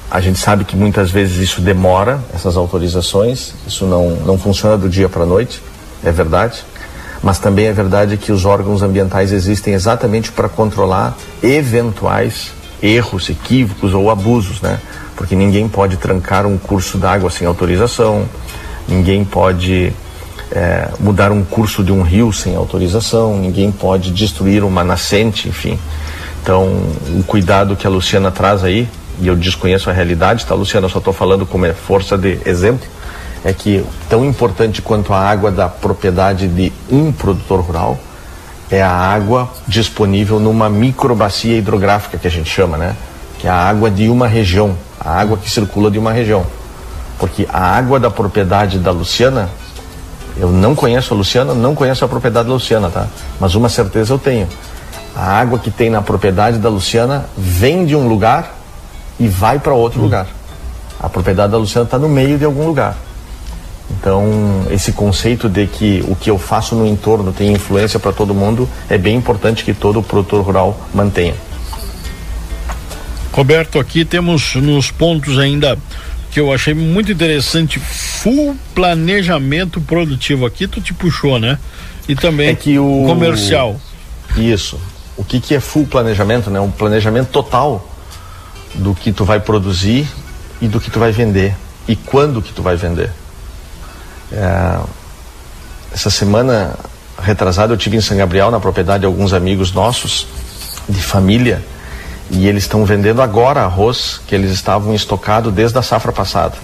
[0.10, 4.90] a gente sabe que muitas vezes isso demora, essas autorizações, isso não, não funciona do
[4.90, 5.62] dia para a noite,
[6.04, 6.64] é verdade
[7.26, 12.52] mas também é verdade que os órgãos ambientais existem exatamente para controlar eventuais
[12.84, 14.80] erros, equívocos ou abusos, né?
[15.16, 18.26] Porque ninguém pode trancar um curso d'água sem autorização,
[18.88, 19.92] ninguém pode
[20.52, 25.80] é, mudar um curso de um rio sem autorização, ninguém pode destruir uma nascente, enfim.
[26.44, 26.68] Então,
[27.18, 28.88] o cuidado que a Luciana traz aí,
[29.20, 30.86] e eu desconheço a realidade, tá, Luciana?
[30.86, 32.88] Eu só estou falando como é força de exemplo
[33.46, 37.96] é que tão importante quanto a água da propriedade de um produtor rural
[38.72, 42.96] é a água disponível numa microbacia hidrográfica que a gente chama, né?
[43.38, 46.44] Que é a água de uma região, a água que circula de uma região.
[47.20, 49.48] Porque a água da propriedade da Luciana,
[50.38, 53.06] eu não conheço a Luciana, não conheço a propriedade da Luciana, tá?
[53.40, 54.48] Mas uma certeza eu tenho.
[55.16, 58.55] A água que tem na propriedade da Luciana vem de um lugar
[59.20, 60.04] e vai para outro hum.
[60.04, 60.28] lugar.
[61.00, 62.98] A propriedade da Luciana está no meio de algum lugar.
[63.92, 68.34] Então, esse conceito de que o que eu faço no entorno tem influência para todo
[68.34, 71.36] mundo é bem importante que todo produtor rural mantenha.
[73.32, 75.78] Roberto, aqui temos nos pontos ainda
[76.32, 80.46] que eu achei muito interessante, full planejamento produtivo.
[80.46, 81.58] Aqui tu te puxou, né?
[82.10, 83.80] E também é que o comercial.
[84.36, 84.80] Isso.
[85.16, 86.60] O que, que é full planejamento, né?
[86.60, 87.90] Um planejamento total
[88.76, 90.08] do que tu vai produzir
[90.62, 91.56] e do que tu vai vender
[91.88, 93.12] e quando que tu vai vender.
[94.32, 94.80] É,
[95.94, 96.76] essa semana
[97.22, 100.28] retrasada eu tive em São Gabriel na propriedade de alguns amigos nossos
[100.90, 101.64] de família
[102.30, 106.56] e eles estão vendendo agora arroz que eles estavam estocado desde a safra passada.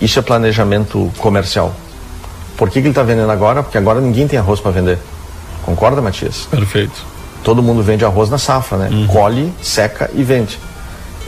[0.00, 1.74] Isso é planejamento comercial.
[2.56, 3.62] Por que, que ele está vendendo agora?
[3.62, 4.98] Porque agora ninguém tem arroz para vender.
[5.64, 6.46] Concorda, Matias?
[6.50, 7.04] Perfeito.
[7.42, 8.88] Todo mundo vende arroz na safra, né?
[8.90, 9.06] Uhum.
[9.06, 10.58] Colhe, seca e vende.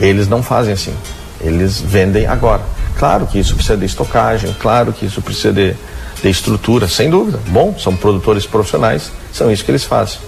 [0.01, 0.95] Eles não fazem assim.
[1.41, 2.63] Eles vendem agora.
[2.99, 5.75] Claro que isso precisa de estocagem, claro que isso precisa de,
[6.23, 7.39] de estrutura, sem dúvida.
[7.47, 10.19] Bom, são produtores profissionais, são isso que eles fazem.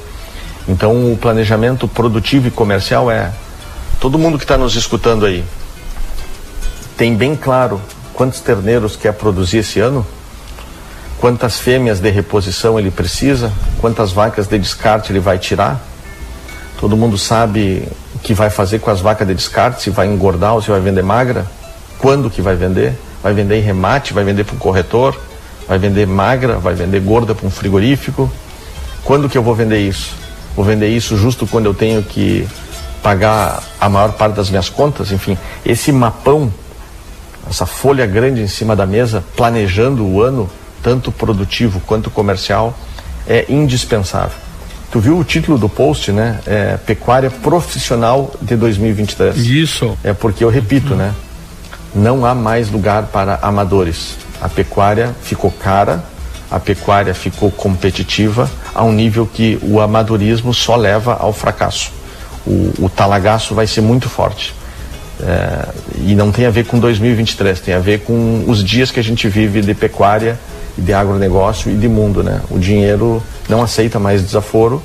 [0.68, 3.32] Então, o planejamento produtivo e comercial é.
[4.00, 5.44] Todo mundo que está nos escutando aí
[6.96, 7.80] tem bem claro
[8.14, 10.06] quantos terneiros quer produzir esse ano,
[11.18, 15.80] quantas fêmeas de reposição ele precisa, quantas vacas de descarte ele vai tirar.
[16.78, 17.88] Todo mundo sabe
[18.22, 21.02] que vai fazer com as vacas de descarte, se vai engordar ou se vai vender
[21.02, 21.46] magra,
[21.98, 25.18] quando que vai vender, vai vender em remate, vai vender para um corretor,
[25.68, 28.30] vai vender magra, vai vender gorda para um frigorífico.
[29.04, 30.14] Quando que eu vou vender isso?
[30.54, 32.46] Vou vender isso justo quando eu tenho que
[33.02, 36.52] pagar a maior parte das minhas contas, enfim, esse mapão,
[37.50, 40.48] essa folha grande em cima da mesa, planejando o ano,
[40.82, 42.78] tanto produtivo quanto comercial,
[43.26, 44.36] é indispensável.
[44.92, 46.38] Tu viu o título do post, né?
[46.46, 49.38] É, Pecuária Profissional de 2023.
[49.38, 49.96] Isso.
[50.04, 51.14] É porque eu repito, né?
[51.94, 54.18] Não há mais lugar para amadores.
[54.38, 56.04] A pecuária ficou cara,
[56.50, 61.90] a pecuária ficou competitiva a um nível que o amadorismo só leva ao fracasso.
[62.46, 64.52] O, o talagaço vai ser muito forte.
[65.22, 65.68] É,
[66.06, 69.02] e não tem a ver com 2023, tem a ver com os dias que a
[69.02, 70.38] gente vive de pecuária
[70.76, 72.40] de agronegócio e de mundo, né?
[72.50, 74.82] O dinheiro não aceita mais desaforo,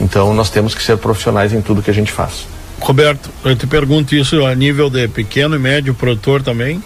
[0.00, 2.46] então nós temos que ser profissionais em tudo que a gente faz.
[2.80, 6.82] Roberto, eu te pergunto isso a nível de pequeno e médio produtor também?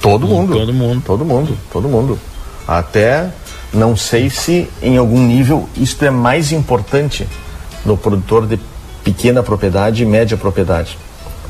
[0.00, 0.52] Todo mundo.
[0.54, 1.02] Todo mundo.
[1.06, 2.18] Todo mundo, todo mundo.
[2.66, 3.30] Até
[3.72, 7.26] não sei se em algum nível isto é mais importante
[7.84, 8.58] no produtor de
[9.04, 10.98] pequena propriedade e média propriedade.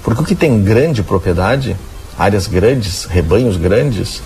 [0.02, 1.76] Porque o que tem grande propriedade,
[2.18, 4.22] áreas grandes, rebanhos grandes,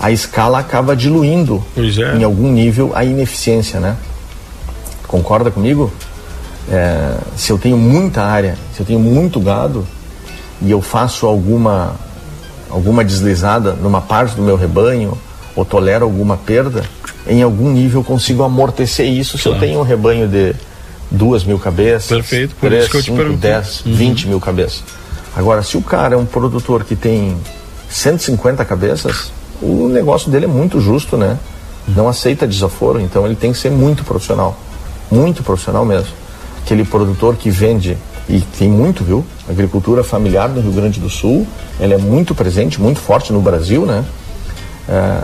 [0.00, 2.16] a escala acaba diluindo é.
[2.16, 3.96] em algum nível a ineficiência, né?
[5.06, 5.92] Concorda comigo?
[6.70, 9.86] É, se eu tenho muita área, se eu tenho muito gado
[10.62, 11.96] e eu faço alguma
[12.70, 15.18] alguma deslizada numa parte do meu rebanho
[15.56, 16.84] ou tolero alguma perda,
[17.26, 19.42] em algum nível consigo amortecer isso claro.
[19.42, 20.54] se eu tenho um rebanho de
[21.10, 23.94] duas mil cabeças, Perfeito, por 3, isso que eu te 5, 10, uhum.
[23.94, 24.84] 20 mil cabeças.
[25.34, 27.36] Agora, se o cara é um produtor que tem
[27.88, 29.32] 150 cabeças,
[29.62, 31.38] o negócio dele é muito justo, né?
[31.88, 34.56] Não aceita desaforo, então ele tem que ser muito profissional.
[35.10, 36.12] Muito profissional mesmo.
[36.62, 37.96] Aquele produtor que vende,
[38.28, 39.24] e tem muito, viu?
[39.48, 41.46] Agricultura familiar no Rio Grande do Sul,
[41.80, 44.04] ela é muito presente, muito forte no Brasil, né?
[44.88, 45.20] É,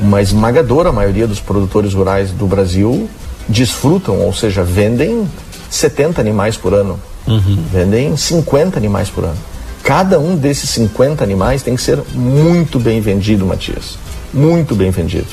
[0.00, 3.08] uma esmagadora maioria dos produtores rurais do Brasil
[3.48, 5.26] desfrutam, ou seja, vendem
[5.70, 7.00] 70 animais por ano.
[7.26, 7.58] Uhum.
[7.72, 9.36] Vendem 50 animais por ano.
[9.82, 13.98] Cada um desses 50 animais tem que ser muito bem vendido, Matias.
[14.32, 15.26] Muito bem vendido.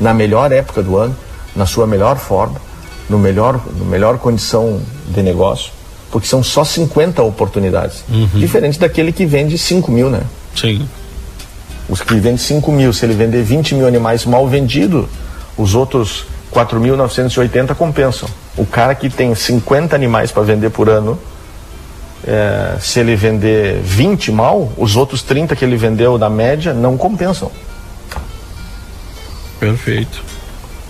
[0.00, 1.16] Na melhor época do ano,
[1.54, 2.60] na sua melhor forma,
[3.08, 5.72] no melhor, no melhor condição de negócio,
[6.10, 8.04] porque são só 50 oportunidades.
[8.08, 8.26] Uhum.
[8.34, 10.20] Diferente daquele que vende 5 mil, né?
[10.54, 10.86] Sim.
[11.88, 15.06] Os que vendem 5 mil, se ele vender 20 mil animais mal vendidos,
[15.56, 18.28] os outros 4.980 compensam.
[18.56, 21.18] O cara que tem 50 animais para vender por ano,
[22.26, 26.96] é, se ele vender 20 mal, os outros 30 que ele vendeu da média não
[26.96, 27.50] compensam.
[29.60, 30.22] Perfeito.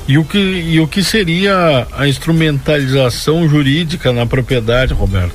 [0.08, 5.34] E o que, e o que seria a instrumentalização jurídica na propriedade, Roberto?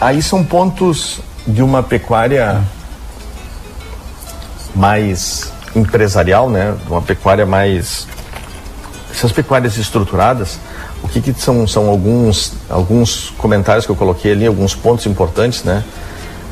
[0.00, 2.62] Aí são pontos de uma pecuária
[4.74, 6.74] mais empresarial, né?
[6.88, 8.06] Uma pecuária mais.
[9.10, 10.58] Essas pecuárias estruturadas,
[11.02, 15.62] o que, que, são, são alguns, alguns comentários que eu coloquei ali, alguns pontos importantes,
[15.62, 15.84] né?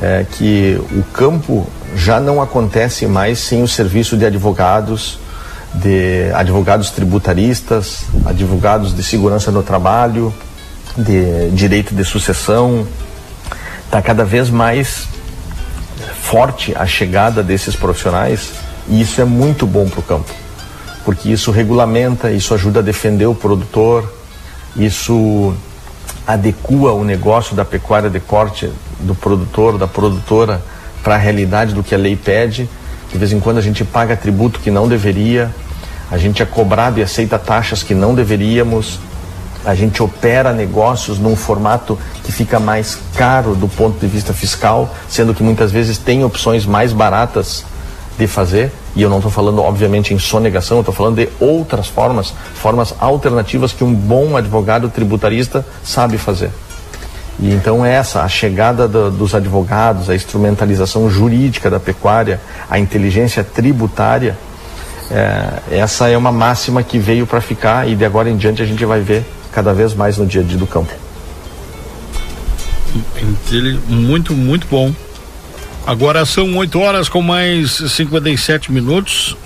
[0.01, 1.65] É que o campo
[1.95, 5.19] já não acontece mais sem o serviço de advogados,
[5.73, 10.33] de advogados tributaristas, advogados de segurança no trabalho,
[10.97, 12.85] de direito de sucessão.
[13.85, 15.07] Está cada vez mais
[16.21, 18.51] forte a chegada desses profissionais
[18.89, 20.31] e isso é muito bom para o campo,
[21.03, 24.11] porque isso regulamenta, isso ajuda a defender o produtor,
[24.75, 25.53] isso
[26.27, 28.69] adequa o negócio da pecuária de corte
[28.99, 30.61] do produtor, da produtora,
[31.03, 32.69] para a realidade do que a lei pede.
[33.11, 35.53] De vez em quando a gente paga tributo que não deveria,
[36.09, 38.99] a gente é cobrado e aceita taxas que não deveríamos,
[39.65, 44.93] a gente opera negócios num formato que fica mais caro do ponto de vista fiscal,
[45.09, 47.65] sendo que muitas vezes tem opções mais baratas
[48.17, 51.87] de fazer, e eu não estou falando, obviamente, em sonegação, eu estou falando de outras
[51.87, 56.49] formas, formas alternativas que um bom advogado tributarista sabe fazer.
[57.37, 62.39] E então essa, a chegada do, dos advogados, a instrumentalização jurídica da pecuária,
[62.69, 64.37] a inteligência tributária,
[65.11, 68.65] é, essa é uma máxima que veio para ficar e de agora em diante a
[68.65, 70.93] gente vai ver cada vez mais no dia a dia do campo.
[73.89, 74.93] Muito, muito bom.
[75.85, 79.37] Agora são 8 horas com mais 57 minutos.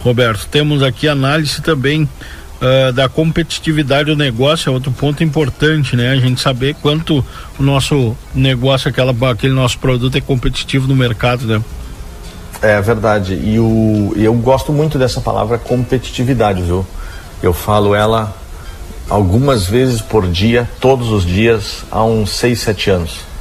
[0.00, 6.10] Roberto, temos aqui análise também uh, da competitividade do negócio, é outro ponto importante, né?
[6.10, 7.24] A gente saber quanto
[7.58, 11.60] o nosso negócio, aquela, aquele nosso produto é competitivo no mercado, né?
[12.60, 13.34] É verdade.
[13.34, 16.86] E o, eu gosto muito dessa palavra competitividade, viu?
[17.42, 18.36] Eu falo ela
[19.08, 23.31] algumas vezes por dia, todos os dias, há uns 6, 7 anos.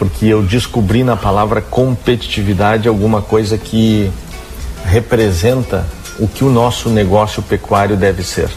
[0.00, 4.10] Porque eu descobri na palavra competitividade alguma coisa que
[4.82, 5.86] representa
[6.18, 8.48] o que o nosso negócio pecuário deve ser.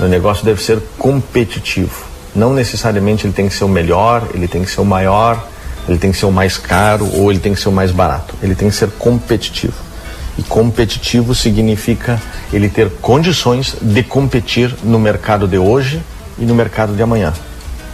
[0.00, 2.04] O negócio deve ser competitivo.
[2.34, 5.46] Não necessariamente ele tem que ser o melhor, ele tem que ser o maior,
[5.88, 8.34] ele tem que ser o mais caro ou ele tem que ser o mais barato.
[8.42, 9.80] Ele tem que ser competitivo.
[10.36, 12.20] E competitivo significa
[12.52, 16.02] ele ter condições de competir no mercado de hoje
[16.36, 17.32] e no mercado de amanhã.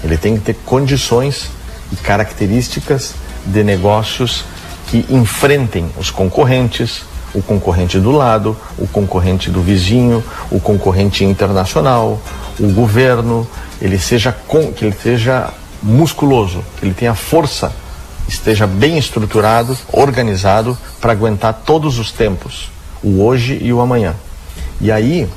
[0.02, 1.59] Ele tem que ter condições
[1.92, 3.14] e características
[3.44, 4.44] de negócios
[4.88, 12.20] que enfrentem os concorrentes, o concorrente do lado, o concorrente do vizinho, o concorrente internacional,
[12.58, 13.46] o governo,
[13.80, 15.50] ele seja com, que ele seja
[15.82, 17.72] musculoso, que ele tenha força,
[18.28, 22.70] esteja bem estruturado, organizado para aguentar todos os tempos,
[23.02, 24.14] o hoje e o amanhã.
[24.80, 25.28] E aí,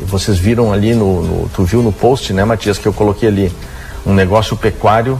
[0.00, 3.52] vocês viram ali no, no tu viu no post, né, Matias, que eu coloquei ali,
[4.04, 5.18] um negócio pecuário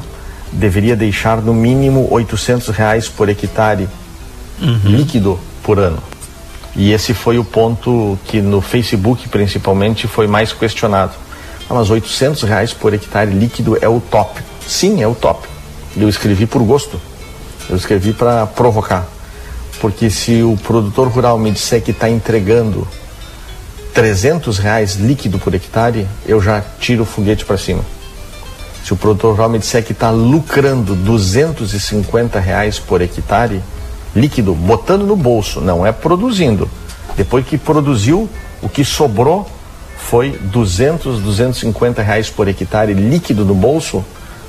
[0.53, 3.89] deveria deixar no mínimo 800 reais por hectare
[4.61, 4.81] uhum.
[4.85, 6.03] líquido por ano.
[6.75, 11.13] E esse foi o ponto que no Facebook, principalmente, foi mais questionado.
[11.69, 14.41] Ah, mas 800 reais por hectare líquido é o top.
[14.67, 15.47] Sim, é o top.
[15.97, 17.01] Eu escrevi por gosto.
[17.69, 19.07] Eu escrevi para provocar.
[19.81, 22.87] Porque se o produtor rural me disser que está entregando
[23.93, 27.85] 300 reais líquido por hectare, eu já tiro o foguete para cima.
[28.85, 33.62] Se o produtor rural me disser que está lucrando 250 reais por hectare,
[34.14, 36.68] líquido, botando no bolso, não é produzindo.
[37.16, 38.28] Depois que produziu,
[38.61, 39.49] o que sobrou
[39.97, 44.05] foi 200, 250 reais por hectare líquido no bolso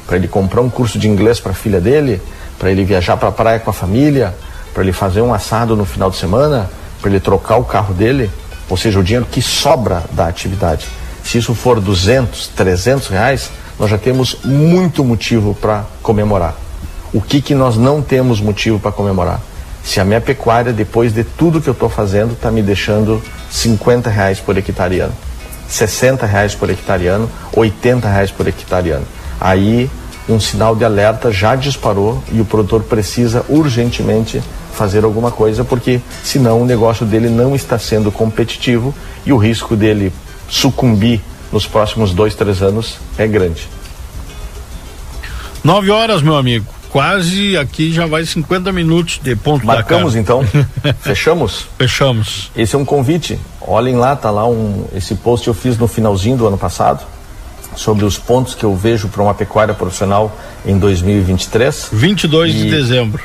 [0.06, 2.22] para ele comprar um curso de inglês para a filha dele,
[2.60, 4.36] para ele viajar para a praia com a família,
[4.74, 6.70] para ele fazer um assado no final de semana,
[7.00, 8.30] para ele trocar o carro dele,
[8.70, 10.88] ou seja, o dinheiro que sobra da atividade.
[11.24, 16.56] Se isso for 200, 300 reais, nós já temos muito motivo para comemorar.
[17.14, 19.40] O que, que nós não temos motivo para comemorar?
[19.84, 23.22] Se a minha pecuária, depois de tudo que eu estou fazendo, está me deixando
[23.52, 25.14] 50 reais por hectareano,
[25.68, 29.06] 60 reais por hectareano, 80 reais por hectareano.
[29.40, 29.90] Aí
[30.28, 34.42] um sinal de alerta já disparou e o produtor precisa urgentemente
[34.74, 38.94] fazer alguma coisa, porque senão o negócio dele não está sendo competitivo
[39.26, 40.14] e o risco dele
[40.48, 41.22] sucumbir
[41.54, 43.70] nos próximos dois, três anos é grande.
[45.64, 50.46] Nove horas, meu amigo quase aqui já vai 50 minutos de ponto Marcamos então?
[51.02, 51.66] Fechamos?
[51.76, 52.52] Fechamos.
[52.56, 53.40] Esse é um convite.
[53.60, 57.04] Olhem lá, tá lá um esse post eu fiz no finalzinho do ano passado
[57.76, 61.90] sobre os pontos que eu vejo para uma pecuária profissional em 2023.
[61.92, 62.58] 22 e...
[62.58, 63.24] de dezembro.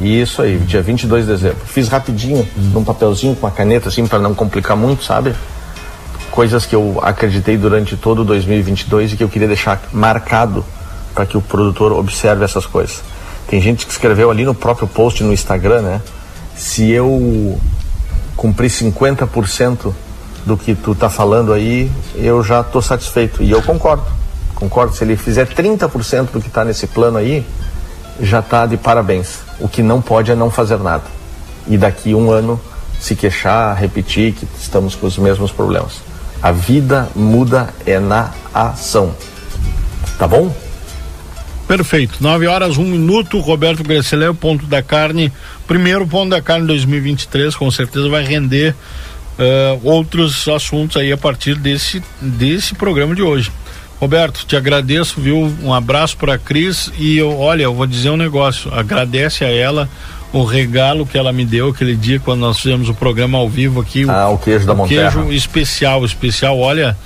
[0.00, 1.64] Isso aí, dia 22 de dezembro.
[1.66, 2.70] Fiz rapidinho, hum.
[2.72, 5.32] num papelzinho com uma caneta assim para não complicar muito, sabe?
[6.34, 10.64] Coisas que eu acreditei durante todo 2022 e que eu queria deixar marcado
[11.14, 13.04] para que o produtor observe essas coisas.
[13.46, 16.02] Tem gente que escreveu ali no próprio post no Instagram, né?
[16.56, 17.56] Se eu
[18.36, 19.94] cumprir 50%
[20.44, 23.40] do que tu tá falando aí, eu já tô satisfeito.
[23.40, 24.04] E eu concordo.
[24.56, 24.92] Concordo.
[24.92, 27.46] Se ele fizer 30% do que está nesse plano aí,
[28.18, 29.38] já tá de parabéns.
[29.60, 31.04] O que não pode é não fazer nada.
[31.68, 32.60] E daqui um ano
[32.98, 36.12] se queixar, repetir que estamos com os mesmos problemas.
[36.44, 39.16] A vida muda é na ação.
[40.18, 40.54] Tá bom?
[41.66, 42.22] Perfeito.
[42.22, 43.40] 9 horas, 1 minuto.
[43.40, 45.32] Roberto Grecelé, o ponto da carne.
[45.66, 48.74] Primeiro ponto da carne 2023, com certeza vai render
[49.38, 53.50] uh, outros assuntos aí a partir desse, desse programa de hoje.
[53.98, 55.50] Roberto, te agradeço, viu?
[55.62, 58.70] Um abraço para Cris e eu, olha, eu vou dizer um negócio.
[58.74, 59.88] Agradece a ela
[60.34, 63.80] o regalo que ela me deu aquele dia quando nós fizemos o programa ao vivo
[63.80, 64.04] aqui.
[64.08, 65.12] Ah, o, o queijo da Monterra.
[65.12, 66.58] Queijo especial, especial.
[66.58, 66.96] Olha,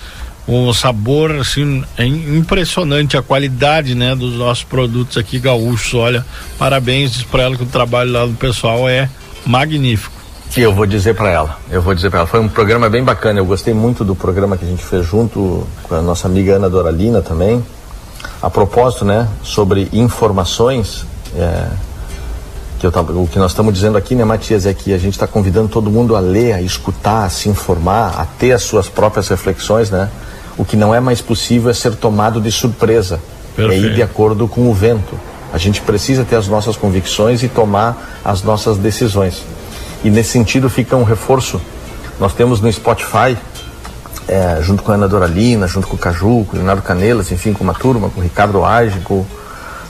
[0.46, 6.24] o sabor assim é impressionante a qualidade né dos nossos produtos aqui gaúchos olha
[6.58, 9.10] parabéns para ela que o trabalho lá do pessoal é
[9.44, 10.16] magnífico
[10.56, 13.04] e eu vou dizer para ela eu vou dizer para ela foi um programa bem
[13.04, 16.54] bacana eu gostei muito do programa que a gente fez junto com a nossa amiga
[16.54, 17.62] Ana Doralina também
[18.40, 21.04] a propósito né sobre informações
[21.36, 21.66] é,
[22.78, 25.26] que eu o que nós estamos dizendo aqui, né, Matias, é que a gente está
[25.26, 29.28] convidando todo mundo a ler, a escutar, a se informar, a ter as suas próprias
[29.28, 30.08] reflexões, né?
[30.56, 33.20] O que não é mais possível é ser tomado de surpresa.
[33.54, 33.84] Perfeito.
[33.84, 35.18] É ir de acordo com o vento.
[35.52, 39.42] A gente precisa ter as nossas convicções e tomar as nossas decisões.
[40.04, 41.60] E nesse sentido fica um reforço.
[42.20, 43.36] Nós temos no Spotify,
[44.28, 47.52] é, junto com a Ana Doralina, junto com o Caju, com o Leonardo Canelas, enfim,
[47.52, 49.26] com uma turma, com o Ricardo Age, com o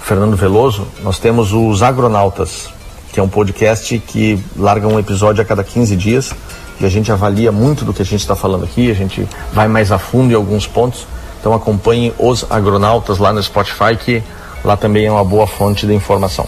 [0.09, 2.71] Fernando Veloso, nós temos os Agronautas,
[3.19, 6.33] que é um podcast que larga um episódio a cada 15 dias
[6.81, 9.67] e a gente avalia muito do que a gente está falando aqui, a gente vai
[9.67, 11.05] mais a fundo em alguns pontos.
[11.41, 14.23] Então acompanhe os agronautas lá no Spotify, que
[14.63, 16.47] lá também é uma boa fonte de informação.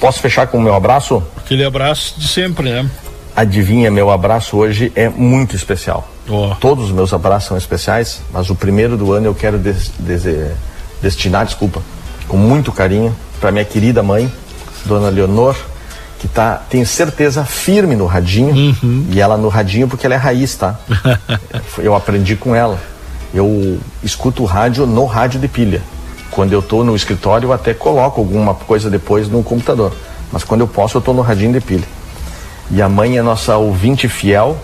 [0.00, 1.22] Posso fechar com o meu abraço?
[1.36, 2.88] Aquele abraço de sempre, né?
[3.36, 6.08] Adivinha, meu abraço hoje é muito especial.
[6.26, 6.54] Oh.
[6.58, 10.22] Todos os meus abraços são especiais, mas o primeiro do ano eu quero des des
[11.02, 11.82] destinar, desculpa,
[12.26, 14.32] com muito carinho para minha querida mãe,
[14.86, 15.54] Dona Leonor,
[16.20, 18.54] que tá, tenho certeza, firme no radinho.
[18.54, 19.06] Uhum.
[19.10, 20.78] E ela no radinho porque ela é raiz, tá?
[21.80, 22.78] eu aprendi com ela.
[23.32, 25.82] Eu escuto o rádio no rádio de pilha.
[26.30, 29.94] Quando eu estou no escritório, eu até coloco alguma coisa depois no computador.
[30.30, 31.88] Mas quando eu posso, eu estou no radinho de pilha.
[32.70, 34.58] E a mãe é nossa ouvinte fiel,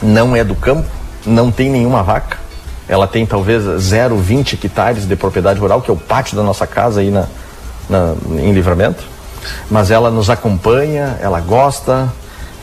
[0.00, 0.88] não é do campo,
[1.26, 2.38] não tem nenhuma vaca.
[2.88, 7.00] Ela tem talvez 0,20 hectares de propriedade rural, que é o pátio da nossa casa
[7.00, 7.26] aí na,
[7.90, 9.13] na em livramento
[9.70, 12.12] mas ela nos acompanha, ela gosta,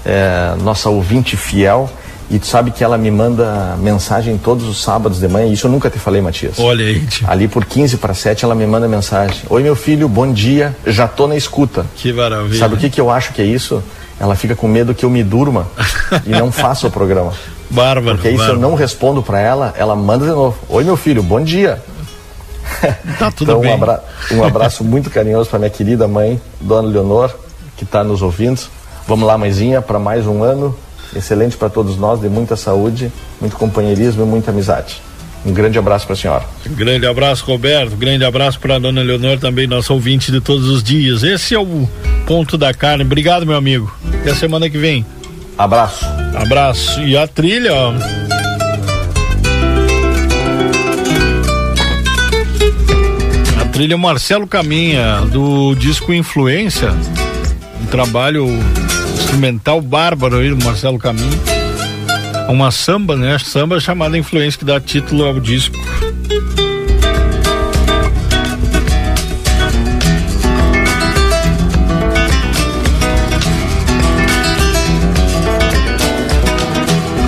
[0.06, 1.90] é nossa ouvinte fiel.
[2.30, 5.72] E tu sabe que ela me manda mensagem todos os sábados de manhã, isso eu
[5.72, 6.58] nunca te falei, Matias.
[6.60, 7.06] Olha aí.
[7.28, 9.42] Ali por 15 para 7 ela me manda mensagem.
[9.50, 11.86] Oi meu filho, bom dia, já tô na escuta.
[11.94, 12.58] Que maravilha.
[12.58, 13.84] Sabe o que, que eu acho que é isso?
[14.18, 15.68] Ela fica com medo que eu me durma
[16.26, 17.34] e não faça o programa.
[17.70, 18.16] Bárbaro.
[18.16, 20.58] Porque aí se eu não respondo para ela, ela manda de novo.
[20.70, 21.82] Oi meu filho, bom dia.
[23.18, 23.72] Tá tudo então, bem.
[23.72, 27.34] Um, abra um abraço muito carinhoso para minha querida mãe, Dona Leonor,
[27.78, 28.62] que está nos ouvindo.
[29.08, 30.76] Vamos lá, mãezinha, para mais um ano
[31.16, 35.02] excelente para todos nós, de muita saúde, muito companheirismo e muita amizade.
[35.46, 36.44] Um grande abraço para a senhora.
[36.70, 37.94] Um grande abraço, Roberto.
[37.94, 41.24] Um grande abraço para a dona Leonor, também nossa ouvinte de todos os dias.
[41.24, 41.90] Esse é o
[42.28, 43.04] ponto da carne.
[43.04, 43.92] Obrigado, meu amigo.
[44.22, 45.04] Até a semana que vem.
[45.58, 46.06] Abraço.
[46.36, 47.02] Abraço.
[47.02, 48.31] E a trilha, ó.
[53.82, 56.92] Trilha Marcelo Caminha, do disco Influência,
[57.82, 58.48] um trabalho
[59.16, 61.40] instrumental bárbaro aí do Marcelo Caminha.
[62.48, 63.40] Uma samba, né?
[63.40, 65.76] Samba chamada Influência, que dá título ao disco.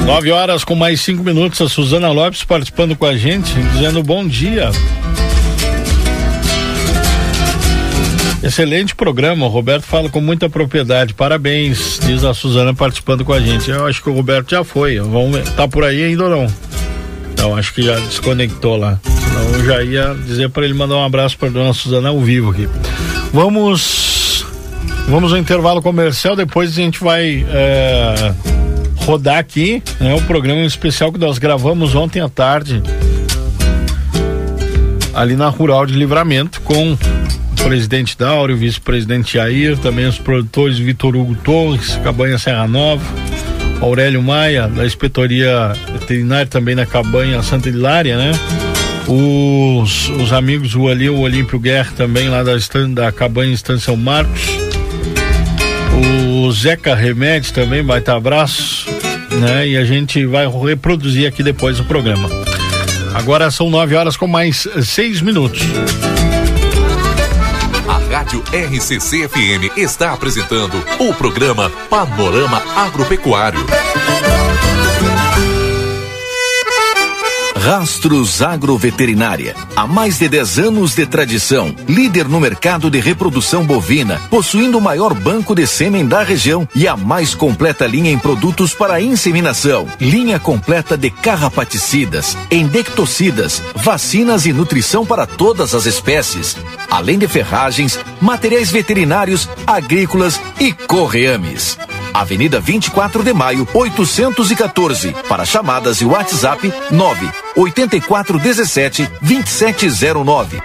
[0.06, 4.28] Nove horas com mais cinco minutos, a Suzana Lopes participando com a gente, dizendo bom
[4.28, 4.70] dia.
[8.44, 11.14] Excelente programa, o Roberto fala com muita propriedade.
[11.14, 13.72] Parabéns, diz a Suzana participando com a gente.
[13.72, 15.00] Eu acho que o Roberto já foi.
[15.00, 15.48] Vamos ver.
[15.52, 16.48] Tá por aí ainda ou não?
[17.32, 19.00] Então acho que já desconectou lá.
[19.06, 22.52] Senão eu já ia dizer para ele mandar um abraço para dona Suzana ao vivo
[22.52, 22.68] aqui.
[23.32, 24.46] Vamos
[25.08, 28.34] vamos ao intervalo comercial, depois a gente vai é,
[28.98, 32.82] rodar aqui, né, o programa especial que nós gravamos ontem à tarde
[35.14, 36.98] ali na Rural de Livramento com
[37.64, 43.04] presidente Dáureo, vice-presidente Jair, também os produtores Vitor Hugo Torres, Cabanha Serra Nova,
[43.82, 48.32] Aurélio Maia, da Inspetoria Veterinária, também na Cabanha Santa Hilária, né?
[49.08, 52.54] Os, os amigos o ali, o Olímpio Guerra também lá da,
[52.94, 54.42] da Cabanha Estância Marcos.
[56.46, 58.86] O Zeca Remédio também, vai estar abraço,
[59.40, 59.68] né?
[59.68, 62.30] E a gente vai reproduzir aqui depois o programa.
[63.14, 65.62] Agora são nove horas com mais seis minutos.
[68.34, 73.64] Rádio RCC FM está apresentando o programa Panorama Agropecuário.
[77.64, 79.56] Rastros Agroveterinária.
[79.74, 84.82] Há mais de 10 anos de tradição, líder no mercado de reprodução bovina, possuindo o
[84.82, 89.88] maior banco de sêmen da região e a mais completa linha em produtos para inseminação.
[89.98, 96.58] Linha completa de carrapaticidas, endectocidas, vacinas e nutrição para todas as espécies,
[96.92, 101.78] além de ferragens, materiais veterinários, agrícolas e correames.
[102.14, 105.16] Avenida 24 de Maio, 814.
[105.28, 110.62] Para chamadas e WhatsApp 9 8417 2709.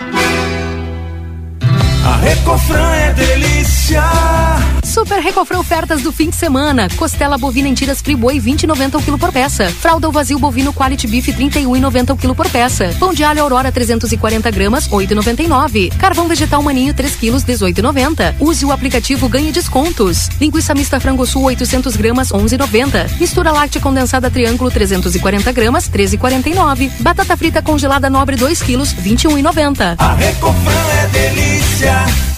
[2.04, 4.47] A Recofran é delícia.
[4.84, 6.88] Super Recofran ofertas do fim de semana.
[6.96, 9.70] Costela bovina em tiras Friboi 20,90 o quilo por peça.
[9.70, 12.94] Fralda ou vazio bovino Quality Beef 31,90 o quilo por peça.
[12.98, 15.94] Pão de alho Aurora 340 gramas 8,99.
[15.96, 18.34] Carvão vegetal maninho 3 quilos 18,90.
[18.40, 20.28] Use o aplicativo ganhe descontos.
[20.40, 23.18] Linguiça mista frango sul 800 gramas 11,90.
[23.20, 26.90] Mistura láctea condensada triângulo 340 gramas 13,49.
[27.00, 29.96] Batata frita congelada nobre 2 quilos 21,90.
[29.98, 32.37] A Recofran é delícia.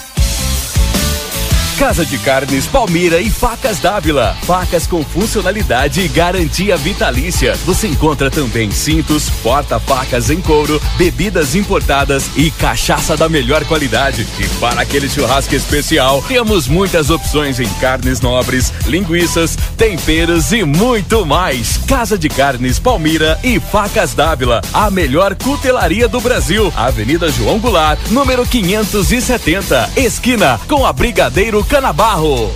[1.81, 4.37] Casa de Carnes Palmira e Facas Dávila.
[4.43, 7.57] Facas com funcionalidade e garantia vitalícia.
[7.65, 14.29] Você encontra também cintos, porta-facas em couro, bebidas importadas e cachaça da melhor qualidade.
[14.39, 21.25] E para aquele churrasco especial, temos muitas opções em carnes nobres, linguiças, temperos e muito
[21.25, 21.79] mais.
[21.87, 26.71] Casa de Carnes Palmira e Facas Dávila, a melhor cutelaria do Brasil.
[26.77, 32.53] Avenida João Goulart, número 570, esquina com a Brigadeiro Canabarro.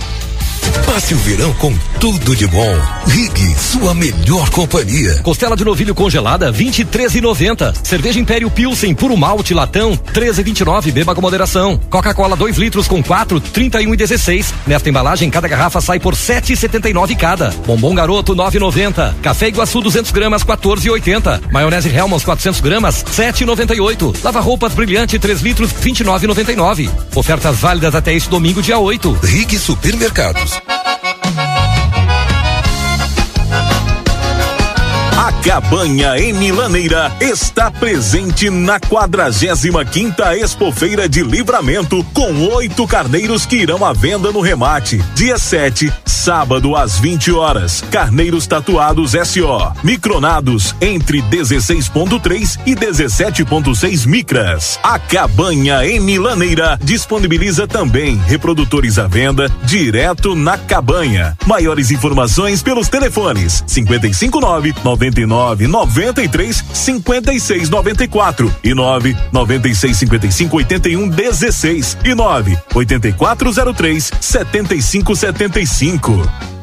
[0.85, 2.75] Passe o verão com tudo de bom.
[3.07, 5.19] Rig, sua melhor companhia.
[5.23, 7.73] Costela de novilho congelada, 23,90.
[7.83, 10.91] Cerveja Império Pilsen, puro malte, latão, 13,29.
[10.91, 11.79] Beba com moderação.
[11.89, 14.53] Coca-Cola 2 litros com 4, 31,16.
[14.67, 17.49] Nesta embalagem, cada garrafa sai por 7,79 cada.
[17.65, 19.13] Bombom Garoto, 9,90.
[19.21, 21.41] Café Iguaçu 200 gramas, 14,80.
[21.51, 24.23] Maionese Helmans 400 gramas, 7,98.
[24.23, 26.89] Lava roupas brilhante 3 litros, 29,99.
[27.15, 29.19] Ofertas válidas até este domingo, dia 8.
[29.23, 30.51] Rig Supermercados.
[35.45, 43.57] Cabanha em Laneira está presente na 45 quinta Expofeira de Livramento, com oito carneiros que
[43.57, 44.99] irão à venda no remate.
[45.13, 47.83] Dia 7, sábado às 20 horas.
[47.91, 54.79] Carneiros tatuados SO, micronados entre 16.3 e 17.6 micras.
[54.81, 61.37] A Cabanha em Laneira disponibiliza também reprodutores à venda direto na cabanha.
[61.45, 65.34] Maiores informações pelos telefones 559 99
[65.67, 76.54] 93 56 94 e 9 96 55 81 16 e 9 8403 75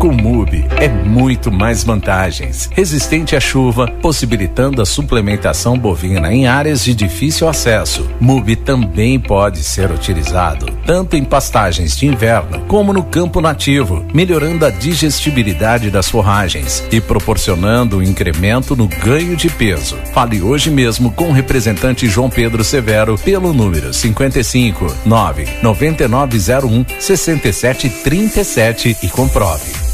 [0.00, 2.70] Com MUB é muito mais vantagens.
[2.72, 8.08] Resistente à chuva, possibilitando a suplementação bovina em áreas de difícil acesso.
[8.18, 14.64] MUB também pode ser utilizado tanto em pastagens de inverno como no campo nativo, melhorando
[14.64, 19.98] a digestibilidade das forragens e proporcionando um incremento no ganho de peso.
[20.14, 28.96] Fale hoje mesmo com o representante João Pedro Severo pelo número 55 9 9901 6737
[29.02, 29.89] e comprove.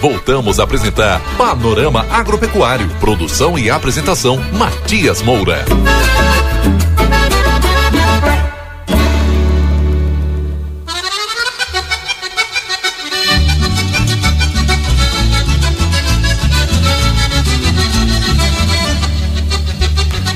[0.00, 2.88] Voltamos a apresentar Panorama Agropecuário.
[3.00, 5.64] Produção e apresentação Matias Moura.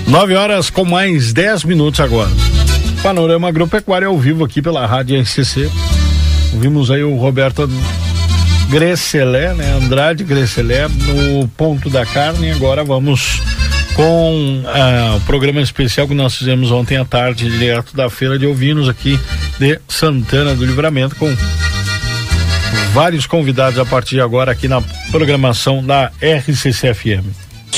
[0.07, 2.31] Nove horas com mais dez minutos agora.
[3.03, 5.71] Panorama Agropecuário ao vivo aqui pela Rádio RCC.
[6.55, 7.69] Vimos aí o Roberto
[8.69, 9.73] Gresselé, né?
[9.73, 12.51] Andrade Gresselé no ponto da carne.
[12.53, 13.41] Agora vamos
[13.95, 18.47] com ah, o programa especial que nós fizemos ontem à tarde, direto da feira de
[18.47, 19.19] ovinos aqui
[19.59, 21.35] de Santana do Livramento, com
[22.93, 27.25] vários convidados a partir de agora aqui na programação da RCC-FM.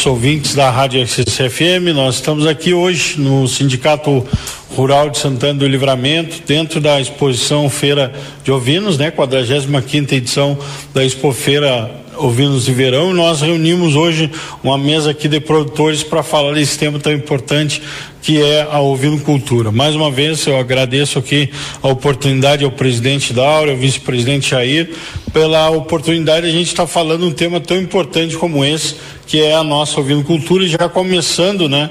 [0.06, 4.26] Ouvintes da Rádio RCC-FM, nós estamos aqui hoje no Sindicato
[4.74, 8.12] Rural de Santana do Livramento, dentro da exposição Feira
[8.44, 10.58] de Ovinos, né, 45 edição
[10.94, 14.30] da Expofeira Ovinos de Verão, e nós reunimos hoje
[14.62, 17.82] uma mesa aqui de produtores para falar desse tema tão importante
[18.22, 19.72] que é a ovinocultura.
[19.72, 21.50] Mais uma vez eu agradeço aqui
[21.82, 24.90] a oportunidade ao presidente Daura, ao vice-presidente Jair,
[25.32, 28.96] pela oportunidade de a gente estar tá falando um tema tão importante como esse,
[29.26, 31.90] que é a nossa ovinocultura, e já começando, né?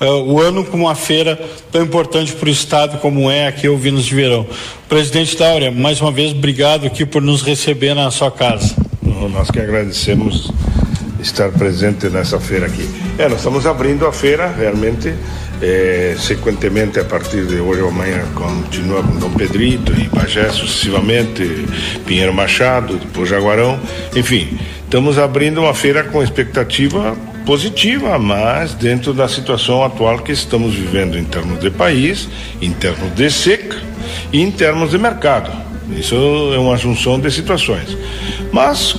[0.00, 1.38] Uh, o ano com uma feira
[1.70, 4.46] tão importante para o estado como é aqui o Vinos de Verão.
[4.88, 8.74] Presidente Daura, mais uma vez obrigado aqui por nos receber na sua casa.
[9.02, 10.50] Nós que agradecemos
[11.20, 12.88] estar presente nessa feira aqui.
[13.18, 15.12] É, nós estamos abrindo a feira realmente
[15.60, 21.66] é, sequentemente a partir de hoje ou amanhã continua com Dom Pedrito e Pajé sucessivamente,
[22.06, 23.78] Pinheiro Machado, depois Jaguarão,
[24.16, 27.14] enfim, estamos abrindo uma feira com expectativa
[27.44, 32.28] positiva, mas dentro da situação atual que estamos vivendo em termos de país,
[32.60, 33.76] em termos de seca
[34.32, 35.50] e em termos de mercado.
[35.96, 36.14] Isso
[36.54, 37.96] é uma junção de situações.
[38.52, 38.96] Mas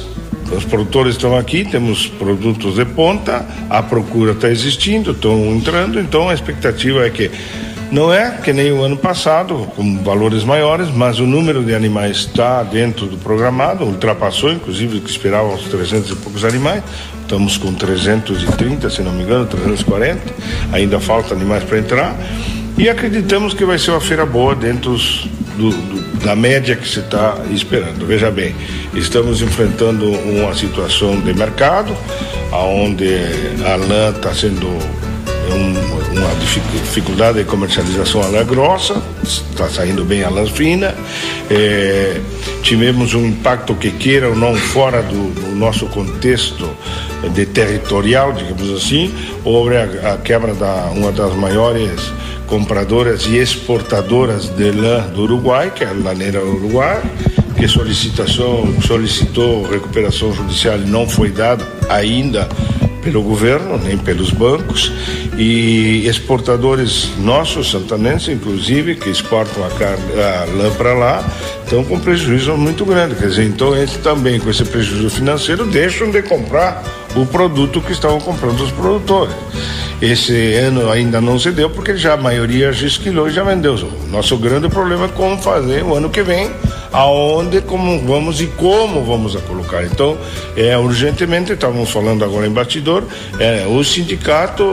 [0.56, 6.30] os produtores estão aqui, temos produtos de ponta, a procura está existindo, estão entrando, então
[6.30, 7.32] a expectativa é que
[7.92, 12.18] não é que nem o ano passado, com valores maiores, mas o número de animais
[12.18, 16.84] está dentro do programado, ultrapassou, inclusive, o que esperávamos 300 e poucos animais.
[17.32, 20.20] Estamos com 330, se não me engano, 340.
[20.74, 22.14] Ainda falta animais para entrar.
[22.78, 24.98] E acreditamos que vai ser uma feira boa dentro
[25.56, 28.06] do, do, da média que se está esperando.
[28.06, 28.54] Veja bem,
[28.94, 31.96] estamos enfrentando uma situação de mercado,
[32.52, 33.08] onde
[33.64, 40.24] a lã está sendo um, uma dificuldade de comercialização a lã grossa, está saindo bem
[40.24, 40.94] a lã fina.
[41.50, 42.20] É,
[42.62, 46.70] tivemos um impacto que queira ou não fora do, do nosso contexto
[47.34, 52.12] de territorial, digamos assim, houve a, a quebra da uma das maiores
[52.48, 57.02] compradoras e exportadoras de lã do Uruguai, que é a Laneira Uruguai,
[57.58, 62.50] que solicitação solicitou recuperação judicial e não foi dada ainda
[63.02, 64.92] pelo governo, nem pelos bancos,
[65.38, 71.24] e exportadores nossos, santanenses, inclusive, que exportam a, carne, a lã para lá,
[71.64, 73.16] estão com prejuízo muito grande.
[73.16, 76.84] Quer dizer, então eles também, com esse prejuízo financeiro, deixam de comprar
[77.16, 79.36] o produto que estavam comprando os produtores.
[80.02, 83.78] Esse ano ainda não se deu, porque já a maioria já esquilou e já vendeu.
[84.10, 86.52] Nosso grande problema é como fazer o ano que vem
[86.92, 89.84] aonde como vamos e como vamos a colocar.
[89.84, 90.18] Então,
[90.56, 93.04] é, urgentemente, estávamos falando agora em bastidor,
[93.40, 94.64] é, o sindicato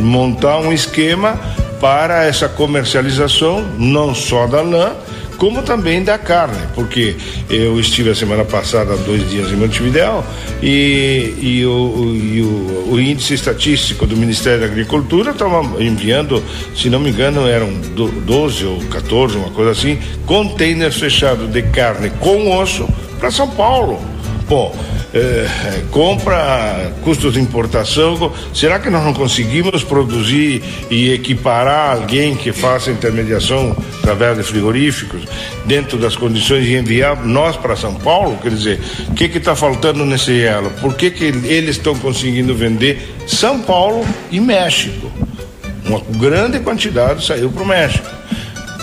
[0.00, 1.38] montar um esquema
[1.80, 4.94] para essa comercialização, não só da lã,
[5.36, 7.16] como também da carne, porque
[7.48, 10.24] eu estive a semana passada dois dias em Montevideo
[10.62, 16.42] e, e, o, e o, o, índice estatístico do Ministério da Agricultura estava enviando,
[16.74, 22.10] se não me engano, eram 12 ou 14, uma coisa assim, containers fechados de carne
[22.20, 24.00] com osso para São Paulo.
[24.48, 24.74] Bom,
[25.16, 28.30] eh, compra, custos de importação.
[28.52, 35.22] Será que nós não conseguimos produzir e equiparar alguém que faça intermediação através de frigoríficos
[35.64, 38.36] dentro das condições de enviar nós para São Paulo?
[38.42, 40.70] Quer dizer, o que está faltando nesse elo?
[40.82, 45.10] Por que, que eles estão conseguindo vender São Paulo e México?
[45.86, 48.06] Uma grande quantidade saiu para o México.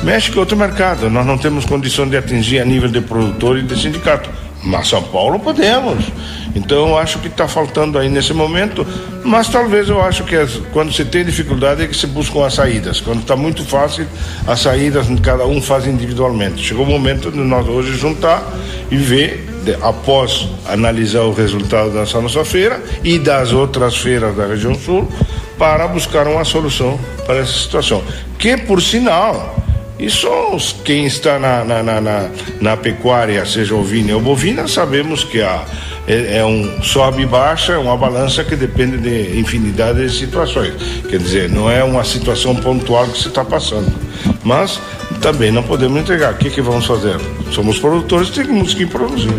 [0.01, 3.61] México é outro mercado, nós não temos condição de atingir a nível de produtor e
[3.61, 4.29] de sindicato
[4.63, 6.05] mas São Paulo podemos.
[6.55, 8.85] Então eu acho que está faltando aí nesse momento,
[9.23, 12.53] mas talvez eu acho que as, quando se tem dificuldade é que se buscam as
[12.53, 13.01] saídas.
[13.01, 14.07] Quando está muito fácil,
[14.47, 16.63] as saídas cada um faz individualmente.
[16.63, 18.43] Chegou o momento de nós hoje juntar
[18.89, 24.45] e ver, de, após analisar o resultado dessa nossa feira e das outras feiras da
[24.45, 25.11] região sul,
[25.57, 28.03] para buscar uma solução para essa situação.
[28.37, 29.55] Que por sinal
[30.03, 32.29] e só os, quem está na, na, na, na,
[32.59, 35.63] na pecuária, seja ovina ou bovina, sabemos que a,
[36.05, 40.73] é, é, um sobe e baixa, é uma balança que depende de infinidade de situações.
[41.09, 43.89] Quer dizer, não é uma situação pontual que se está passando.
[44.43, 44.77] Mas
[45.21, 46.33] também não podemos entregar.
[46.33, 47.15] O que, que vamos fazer?
[47.51, 49.31] Somos produtores, temos que produzir.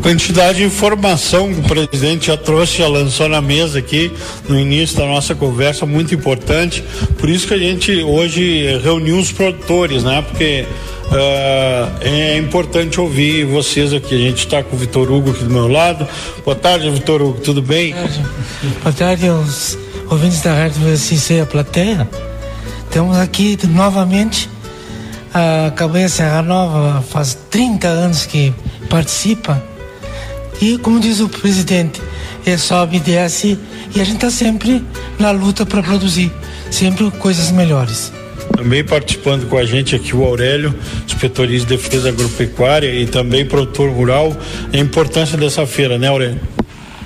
[0.00, 4.12] Quantidade de informação que o presidente já trouxe, já lançou na mesa aqui
[4.48, 6.84] no início da nossa conversa, muito importante.
[7.18, 10.22] Por isso que a gente hoje reuniu os produtores, né?
[10.22, 10.66] Porque
[11.08, 14.14] uh, é importante ouvir vocês aqui.
[14.14, 16.06] A gente está com o Vitor Hugo aqui do meu lado.
[16.44, 17.94] Boa tarde, Vitor Hugo, tudo bem?
[18.82, 19.76] Boa tarde, aos
[20.08, 22.08] ouvintes da Rádio CC a plateia.
[22.84, 24.48] Estamos aqui novamente.
[25.34, 28.52] A Cabanha Serra Nova faz 30 anos que
[28.90, 29.71] participa
[30.62, 32.00] e como diz o presidente,
[32.46, 33.58] é sobe e desce
[33.96, 34.80] e a gente está sempre
[35.18, 36.30] na luta para produzir,
[36.70, 38.12] sempre coisas melhores.
[38.56, 40.72] Também participando com a gente aqui o Aurélio,
[41.04, 44.36] inspetorista de defesa agropecuária e também produtor rural.
[44.72, 46.40] A importância dessa feira, né, Aurélio?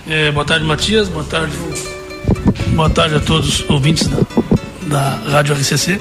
[0.06, 1.08] É, boa tarde, Matias.
[1.08, 1.56] Boa tarde.
[2.74, 4.20] Boa tarde a todos os ouvintes da,
[4.86, 5.98] da Rádio RCC.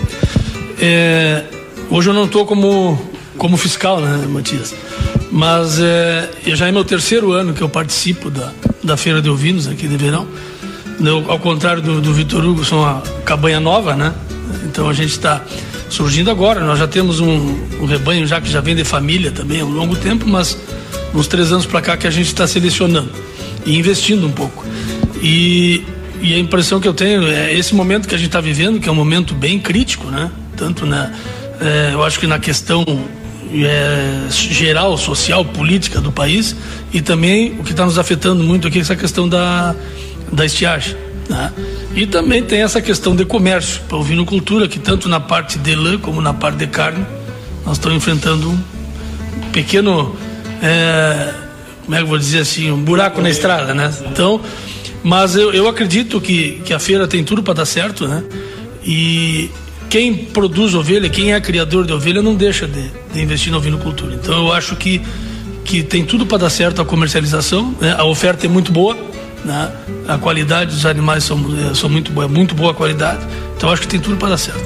[0.81, 1.43] É,
[1.89, 3.01] hoje eu não estou como,
[3.37, 4.75] como fiscal, né, Matias?
[5.35, 9.67] Mas é, já é meu terceiro ano que eu participo da, da Feira de Ovinos
[9.67, 10.25] aqui de verão.
[10.97, 14.13] Eu, ao contrário do, do Vitor Hugo, sou uma cabanha nova, né?
[14.63, 15.43] Então a gente está
[15.89, 16.61] surgindo agora.
[16.61, 19.71] Nós já temos um, um, rebanho já que já vem de família também há um
[19.71, 20.57] longo tempo, mas
[21.13, 23.11] uns três anos para cá que a gente está selecionando
[23.65, 24.63] e investindo um pouco.
[25.21, 25.83] E,
[26.21, 28.87] e, a impressão que eu tenho é esse momento que a gente está vivendo, que
[28.87, 30.31] é um momento bem crítico, né?
[30.55, 31.11] Tanto na,
[31.59, 32.85] é, eu acho que na questão
[33.63, 36.55] é, geral, social, política do país
[36.91, 39.75] e também o que está nos afetando muito aqui é essa questão da,
[40.31, 40.95] da estiagem.
[41.29, 41.51] Né?
[41.95, 45.97] E também tem essa questão de comércio, para ovinocultura, que tanto na parte de lã
[45.97, 47.05] como na parte de carne,
[47.65, 48.59] nós estamos enfrentando um
[49.51, 50.15] pequeno,
[50.61, 51.33] é,
[51.85, 53.91] como é que vou dizer assim, um buraco na estrada, né?
[54.11, 54.41] Então,
[55.03, 58.23] mas eu, eu acredito que, que a feira tem tudo para dar certo, né?
[58.85, 59.49] E
[59.95, 64.13] quem produz ovelha, quem é criador de ovelha, não deixa de, de investir na ovinocultura.
[64.13, 65.01] Então eu acho que,
[65.63, 67.95] que tem tudo para dar certo a comercialização, né?
[67.97, 68.93] a oferta é muito boa,
[69.45, 69.71] né?
[70.05, 71.39] a qualidade dos animais são,
[71.71, 73.25] é, são muito boa, é muito boa a qualidade.
[73.55, 74.61] Então eu acho que tem tudo para dar certo.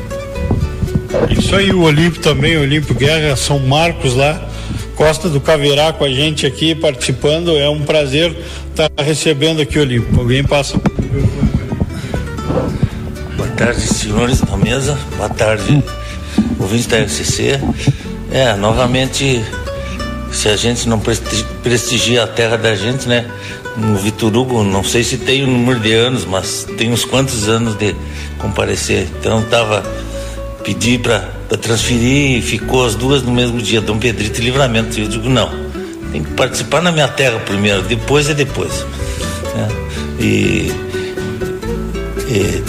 [1.29, 4.49] Isso aí, o Olímpio também, o Olímpio Guerra, São Marcos lá,
[4.95, 7.55] Costa do Caverá com a gente aqui participando.
[7.55, 8.35] É um prazer
[8.71, 10.19] estar recebendo aqui, Olímpio.
[10.19, 10.81] Alguém passa.
[13.59, 14.97] Tarde, senhores da mesa.
[15.17, 15.83] Boa tarde,
[16.57, 17.59] ouvintes da RCC.
[18.31, 19.43] É, novamente,
[20.31, 20.97] se a gente não
[21.61, 23.29] prestigia a terra da gente, né?
[23.75, 27.03] No Vitor Hugo, não sei se tem o um número de anos, mas tem uns
[27.03, 27.93] quantos anos de
[28.37, 29.09] comparecer.
[29.19, 29.83] Então, tava
[30.63, 31.19] pedi para
[31.61, 34.97] transferir e ficou as duas no mesmo dia, Dom Pedrito e Livramento.
[34.97, 35.51] Eu digo, não,
[36.13, 38.85] tem que participar na minha terra primeiro, depois é depois.
[40.17, 40.88] E, e,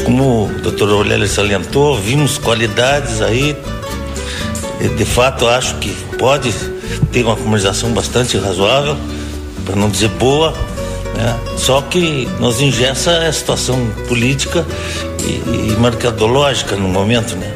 [0.04, 3.56] como o doutor Aurélio salientou, vimos qualidades aí.
[4.96, 6.52] De fato, acho que pode
[7.12, 8.96] ter uma comercialização bastante razoável,
[9.66, 10.54] para não dizer boa,
[11.14, 11.38] né?
[11.58, 14.64] Só que nos ingessa a situação política
[15.22, 17.54] e, e mercadológica no momento, né?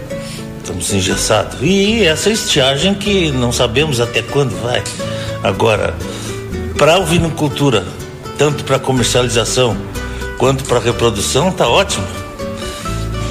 [0.59, 1.59] Estamos engessados.
[1.63, 4.83] E essa estiagem que não sabemos até quando vai.
[5.43, 5.95] Agora,
[6.77, 7.85] para a vinicultura,
[8.37, 9.77] tanto para comercialização
[10.39, 12.07] quanto para reprodução, tá ótimo.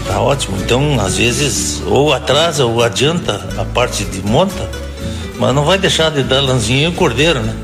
[0.08, 0.58] Tá ótimo.
[0.62, 4.70] Então, às vezes, ou atrasa ou adianta a parte de monta,
[5.40, 7.56] mas não vai deixar de dar lãzinha e cordeiro, né?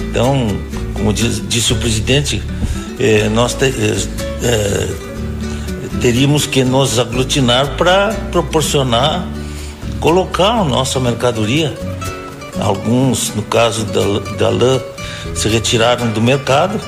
[0.00, 0.48] Então,
[0.92, 2.42] como diz, disse o presidente,
[2.98, 3.96] eh, nós te, eh,
[4.42, 4.88] eh,
[6.00, 9.26] teríamos que nos aglutinar para proporcionar,
[10.00, 11.76] colocar a nossa mercadoria.
[12.60, 14.80] Alguns, no caso da, da lã,
[15.34, 16.80] se retiraram do mercado,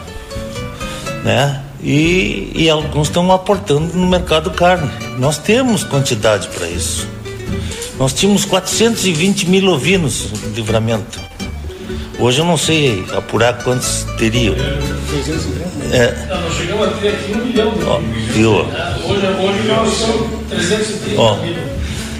[1.24, 1.65] né?
[1.86, 4.90] E, e alguns estão aportando no mercado carne.
[5.18, 7.06] Nós temos quantidade para isso.
[7.96, 11.20] Nós tínhamos 420 mil ovinos no livramento.
[12.18, 14.56] Hoje eu não sei apurar quantos teriam.
[15.92, 16.26] É.
[16.28, 18.00] Não, nós chegamos a ter aqui um milhão de ó,
[18.32, 18.50] viu?
[18.50, 21.54] Hoje, hoje nós são 330 ó, mil.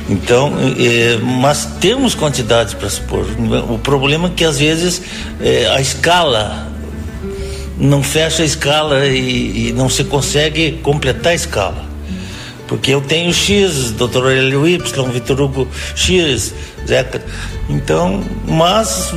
[0.08, 3.26] Então, é, mas temos quantidades para supor.
[3.68, 5.02] O problema é que às vezes
[5.40, 6.68] é, a escala
[7.78, 11.84] não fecha a escala e, e, não se consegue completar a escala.
[12.66, 16.52] Porque eu tenho X, doutor Aurélio Y, Vitor Hugo X,
[16.86, 17.22] Zeca.
[17.68, 19.12] Então, mas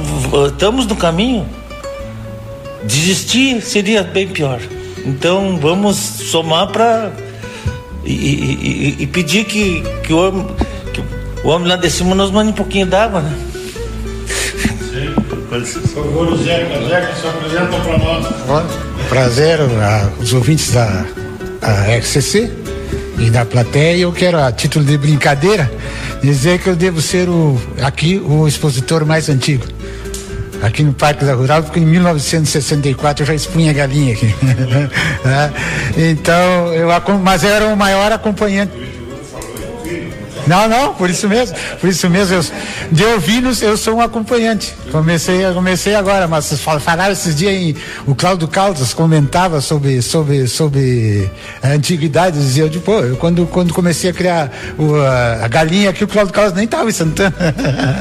[0.51, 1.47] estamos no caminho.
[2.83, 4.59] Desistir seria bem pior.
[5.05, 7.11] Então vamos somar para
[8.05, 10.47] e, e, e, pedir que, que, o homem,
[10.93, 11.01] que
[11.43, 13.48] o homem lá de cima nos mande um pouquinho d'água, né?
[15.49, 18.27] Favor, Zeca, Zeca, se apresenta para nós.
[19.09, 21.05] Prazer, a, os ouvintes da
[21.97, 22.51] RCC
[23.17, 23.97] e da plateia.
[24.03, 25.69] Eu quero, a título de brincadeira,
[26.21, 29.65] dizer que eu devo ser o, aqui o expositor mais antigo
[30.61, 34.35] aqui no Parque da Rural, porque em 1964 eu já expunha galinha aqui.
[35.25, 36.11] É.
[36.11, 36.89] então, eu,
[37.21, 38.71] mas eu era o maior acompanhante.
[40.49, 42.45] Não, não, por isso mesmo, por isso mesmo, eu,
[42.91, 44.73] de ouvidos eu sou um acompanhante.
[44.91, 47.75] Comecei, comecei agora, mas falaram esses dias em,
[48.07, 51.29] o Cláudio Caldas comentava sobre, sobre, sobre
[51.61, 56.03] a antiguidade, dizia, eu, pô, eu quando, quando comecei a criar o, a, galinha aqui,
[56.03, 57.35] o Cláudio Caldas nem estava em Santana.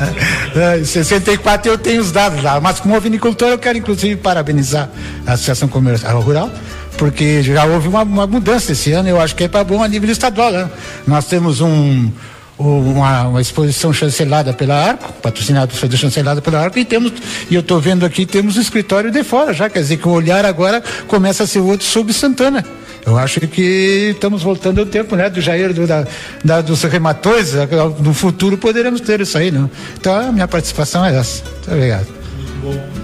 [0.80, 4.88] em 64 eu tenho os dados lá, mas como ovinicultor eu quero inclusive parabenizar
[5.26, 6.51] a Associação Comercial Rural
[6.96, 9.86] porque já houve uma, uma, mudança esse ano, eu acho que é para bom a
[9.86, 10.51] nível estadual.
[10.51, 10.68] Né?
[11.07, 12.11] Nós temos um,
[12.59, 17.12] uma, uma, exposição chancelada pela Arco, patrocinada por chancelada pela Arco, e temos,
[17.48, 20.10] e eu estou vendo aqui, temos o escritório de fora já, quer dizer que o
[20.10, 22.64] olhar agora começa a ser outro sobre Santana.
[23.06, 25.30] Eu acho que estamos voltando ao tempo, né?
[25.30, 26.06] Do Jair, do, da,
[26.44, 27.55] da, dos rematores,
[28.01, 29.70] no futuro poderemos ter isso aí, não?
[29.98, 31.43] Então a minha participação é essa.
[31.44, 32.06] Muito obrigado.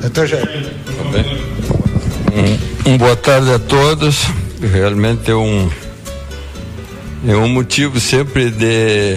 [0.03, 0.73] Doutor Jair.
[2.87, 4.27] Um, um boa tarde a todos.
[4.61, 5.71] Realmente é um
[7.27, 9.17] é um motivo sempre de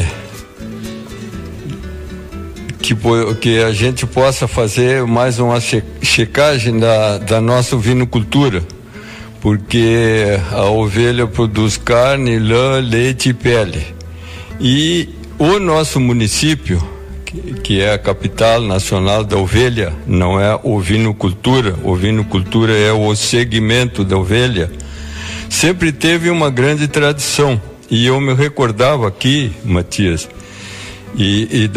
[2.81, 2.95] que,
[3.39, 5.59] que a gente possa fazer mais uma
[6.01, 8.63] checagem da, da nossa vinocultura,
[9.41, 13.81] porque a ovelha produz carne, lã, leite e pele.
[14.59, 16.81] E o nosso município,
[17.63, 24.17] que, é a capital nacional da ovelha, não é ovinocultura, ovinocultura é o segmento da
[24.17, 24.71] ovelha,
[25.49, 27.61] sempre teve uma grande tradição.
[27.89, 30.27] E eu me recordava aqui, Matias
[31.17, 31.67] e, e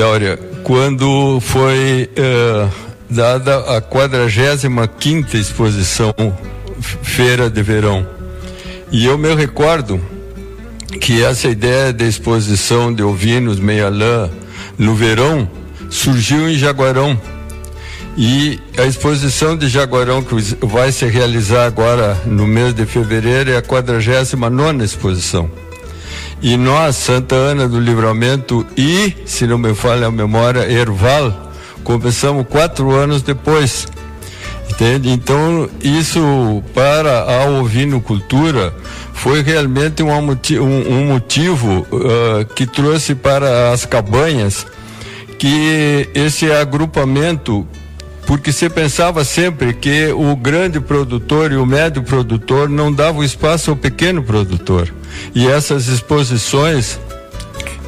[0.65, 2.71] quando foi uh,
[3.09, 6.15] dada a 45 exposição
[7.03, 8.07] Feira de Verão.
[8.91, 10.01] E eu me recordo
[11.01, 14.31] que essa ideia de exposição de ovinos meia-lã
[14.79, 15.49] no verão
[15.89, 17.21] surgiu em Jaguarão.
[18.17, 20.35] E a exposição de Jaguarão que
[20.67, 25.51] vai se realizar agora no mês de fevereiro é a 49 exposição.
[26.43, 31.53] E nós, Santa Ana do Livramento e, se não me falha a memória, Erval,
[31.85, 33.87] começamos quatro anos depois.
[34.71, 35.11] Entende?
[35.11, 38.73] Então, isso para a ovinocultura
[39.13, 40.09] foi realmente um,
[40.63, 44.67] um, motivo uh, que trouxe para as cabanhas
[45.39, 47.67] que esse agrupamento
[48.31, 53.73] porque se pensava sempre que o grande produtor e o médio produtor não davam espaço
[53.73, 54.89] ao pequeno produtor.
[55.35, 56.97] E essas exposições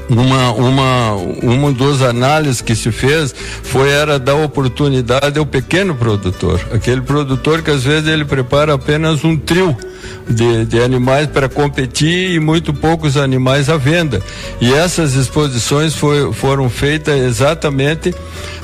[0.09, 1.12] uma, uma,
[1.44, 3.32] uma das análises que se fez
[3.62, 9.23] foi era dar oportunidade ao pequeno produtor, aquele produtor que às vezes ele prepara apenas
[9.23, 9.77] um trio
[10.28, 14.22] de, de animais para competir e muito poucos animais à venda.
[14.60, 18.14] E essas exposições foi, foram feitas exatamente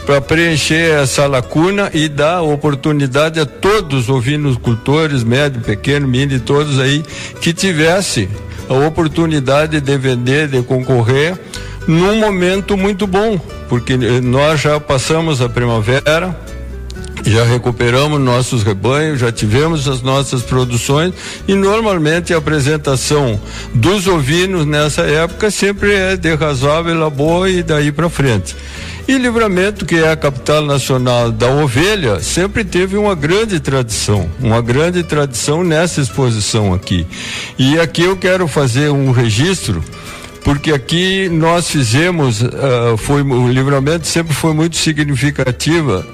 [0.06, 6.80] para preencher essa lacuna e dar oportunidade a todos os ovinocultores, médio, pequeno, mini, todos
[6.80, 7.04] aí,
[7.42, 8.28] que tivesse
[8.68, 11.38] a oportunidade de vender, de concorrer
[11.86, 16.38] num momento muito bom, porque nós já passamos a primavera,
[17.24, 21.12] já recuperamos nossos rebanhos, já tivemos as nossas produções
[21.46, 23.40] e normalmente a apresentação
[23.74, 28.56] dos ovinos nessa época sempre é de razoável a boa e daí para frente.
[29.06, 34.60] E Livramento, que é a capital nacional da ovelha, sempre teve uma grande tradição, uma
[34.60, 37.06] grande tradição nessa exposição aqui.
[37.58, 39.82] E aqui eu quero fazer um registro
[40.44, 46.06] porque aqui nós fizemos, uh, foi o livramento sempre foi muito significativa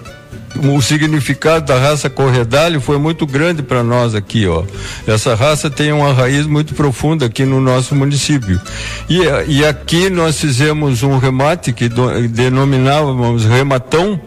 [0.63, 4.65] o significado da raça corredalho foi muito grande para nós aqui, ó.
[5.07, 8.61] Essa raça tem uma raiz muito profunda aqui no nosso município.
[9.09, 14.21] E, e aqui nós fizemos um remate que do, denominávamos rematão,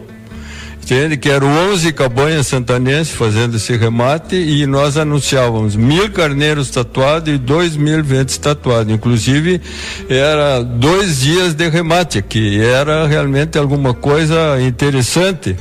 [0.83, 1.15] entende?
[1.15, 7.37] Que eram 11 cabanhas santanenses fazendo esse remate e nós anunciávamos mil carneiros tatuados e
[7.37, 8.93] dois mil ventos tatuados.
[8.93, 9.61] Inclusive,
[10.09, 12.59] era dois dias de remate aqui.
[12.59, 15.55] Era realmente alguma coisa interessante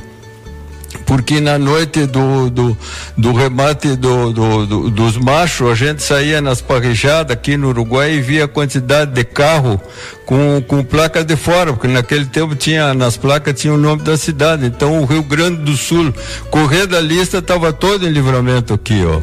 [1.07, 2.77] porque na noite do, do,
[3.17, 8.11] do remate do, do, do, dos machos, a gente saía nas parrejadas aqui no Uruguai
[8.11, 9.81] e via a quantidade de carro
[10.27, 14.17] com, com placa de fora, porque naquele tempo tinha, nas placas tinha o nome da
[14.17, 14.65] cidade.
[14.65, 16.13] Então o Rio Grande do Sul,
[16.51, 19.21] correr da lista estava todo em livramento aqui, ó.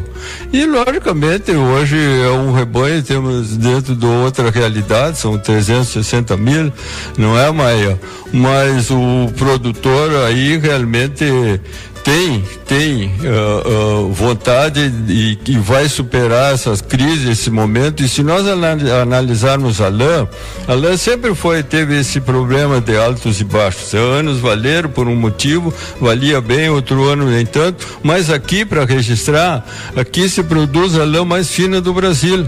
[0.50, 6.72] E logicamente hoje é um rebanho, temos dentro de outra realidade, são 360 mil,
[7.18, 8.00] não é, Maia?
[8.32, 11.60] Mas o produtor aí realmente
[12.04, 18.02] tem, tem uh, uh, vontade e, e, vai superar essas crises, esse momento.
[18.02, 20.28] E se nós analisarmos a lã,
[20.68, 23.94] a lã sempre foi, teve esse problema de altos e baixos.
[23.94, 27.86] Anos valeram por um motivo, valia bem, outro ano nem tanto.
[28.02, 29.64] Mas aqui, para registrar,
[29.96, 32.46] aqui se produz a lã mais fina do Brasil.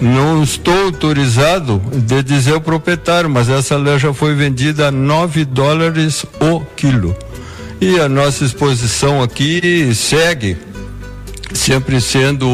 [0.00, 5.44] Não estou autorizado de dizer o proprietário, mas essa lã já foi vendida a 9
[5.44, 7.14] dólares o quilo.
[7.80, 10.56] E a nossa exposição aqui segue
[11.52, 12.48] sempre sendo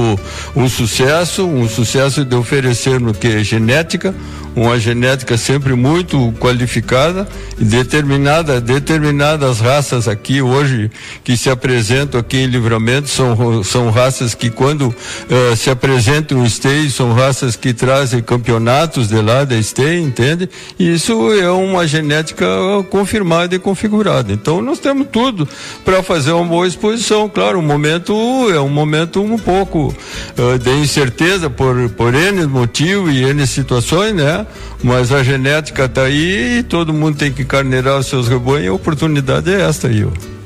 [0.54, 3.42] um sucesso, um sucesso de oferecer no que?
[3.42, 4.14] Genética,
[4.54, 7.28] uma genética sempre muito qualificada
[7.58, 10.90] e determinada, determinadas raças aqui hoje
[11.22, 16.46] que se apresentam aqui em Livramento são, são raças que quando uh, se apresentam no
[16.46, 20.48] esteio são raças que trazem campeonatos de lá da esteio, entende?
[20.78, 22.46] E isso é uma genética
[22.90, 24.32] confirmada e configurada.
[24.32, 25.48] Então nós temos tudo
[25.84, 27.28] para fazer uma boa exposição.
[27.28, 28.12] Claro, o momento
[28.52, 29.94] é um momento um pouco
[30.36, 34.39] uh, de incerteza por, por N motivos e N situações, né?
[34.82, 38.68] Mas a genética está aí e todo mundo tem que carneirar os seus rebanhos e
[38.68, 40.39] a oportunidade é esta aí, ó.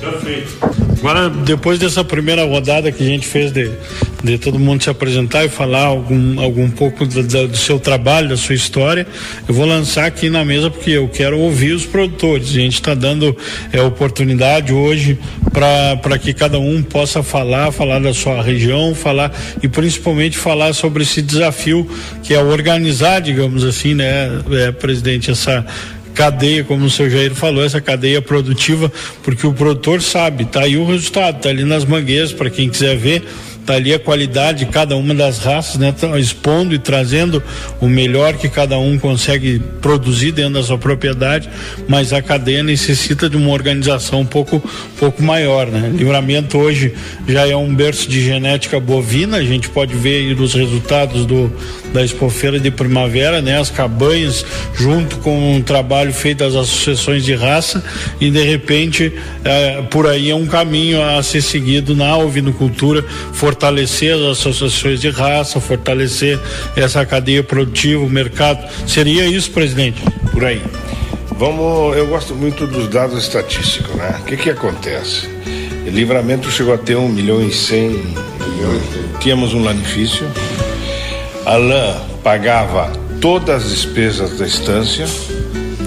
[0.00, 0.58] Perfeito.
[0.98, 3.70] Agora, depois dessa primeira rodada que a gente fez de,
[4.24, 8.36] de todo mundo se apresentar e falar algum, algum pouco do, do, seu trabalho, da
[8.36, 9.06] sua história,
[9.46, 12.48] eu vou lançar aqui na mesa porque eu quero ouvir os produtores.
[12.48, 13.36] A gente está dando
[13.72, 15.18] é, oportunidade hoje
[15.52, 19.32] para que cada um possa falar, falar da sua região, falar
[19.62, 21.88] e principalmente falar sobre esse desafio
[22.22, 25.64] que é organizar, digamos assim, né, é, presidente, essa
[26.16, 28.90] cadeia, como o seu Jair falou, essa cadeia produtiva,
[29.22, 32.96] porque o produtor sabe, tá aí o resultado, tá ali nas mangueiras para quem quiser
[32.96, 33.22] ver
[33.66, 35.90] Está ali a qualidade de cada uma das raças, né?
[35.90, 37.42] Tá expondo e trazendo
[37.80, 41.50] o melhor que cada um consegue produzir dentro da sua propriedade,
[41.88, 44.62] mas a cadeia necessita de uma organização um pouco,
[45.00, 45.90] pouco maior, né?
[45.92, 46.94] Livramento hoje
[47.26, 51.52] já é um berço de genética bovina, a gente pode ver aí os resultados do,
[51.96, 53.58] da expofeira de primavera, né?
[53.58, 54.44] As cabanhas
[54.74, 57.82] junto com um trabalho feito das associações de raça
[58.20, 59.12] e de repente
[59.44, 63.02] eh, por aí é um caminho a ser seguido na ovinocultura,
[63.32, 66.38] fortalecer as associações de raça, fortalecer
[66.76, 68.62] essa cadeia produtiva, o mercado.
[68.86, 70.02] Seria isso, presidente?
[70.32, 70.60] Por aí.
[71.38, 74.16] Vamos, eu gosto muito dos dados estatísticos, né?
[74.20, 75.28] O que que acontece?
[75.86, 78.02] Livramento chegou a ter um milhão e cem.
[79.20, 80.26] Tínhamos um lanifício.
[81.46, 81.94] Alain
[82.24, 82.90] pagava
[83.20, 85.06] todas as despesas da estância,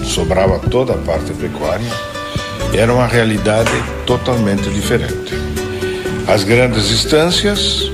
[0.02, 1.86] sobrava toda a parte pecuária.
[2.72, 3.70] Era uma realidade
[4.06, 5.34] totalmente diferente.
[6.26, 7.92] As grandes estâncias,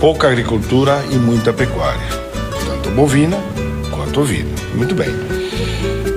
[0.00, 2.08] pouca agricultura e muita pecuária,
[2.64, 3.36] tanto bovina
[3.90, 4.48] quanto ovina.
[4.74, 5.10] Muito bem.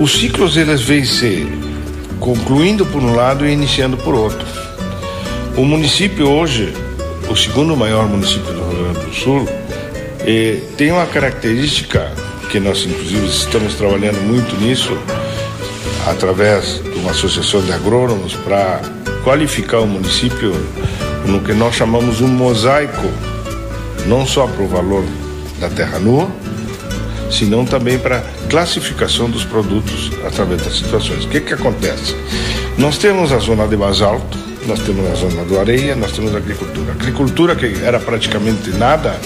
[0.00, 1.46] Os ciclos eles vêm se
[2.18, 4.46] concluindo por um lado e iniciando por outro.
[5.54, 6.72] O município hoje,
[7.28, 9.65] o segundo maior município do Rio Grande do Sul,
[10.26, 12.12] eh, tem uma característica
[12.50, 14.96] que nós inclusive estamos trabalhando muito nisso,
[16.06, 18.80] através de uma associação de agrônomos para
[19.24, 20.52] qualificar o município
[21.24, 23.10] no que nós chamamos um mosaico,
[24.06, 25.04] não só para o valor
[25.58, 26.28] da terra nua,
[27.30, 31.24] senão também para classificação dos produtos através das situações.
[31.24, 32.14] O que que acontece?
[32.78, 36.38] Nós temos a zona de basalto, nós temos a zona do areia, nós temos a
[36.38, 36.92] agricultura.
[36.92, 39.18] A agricultura que era praticamente nada,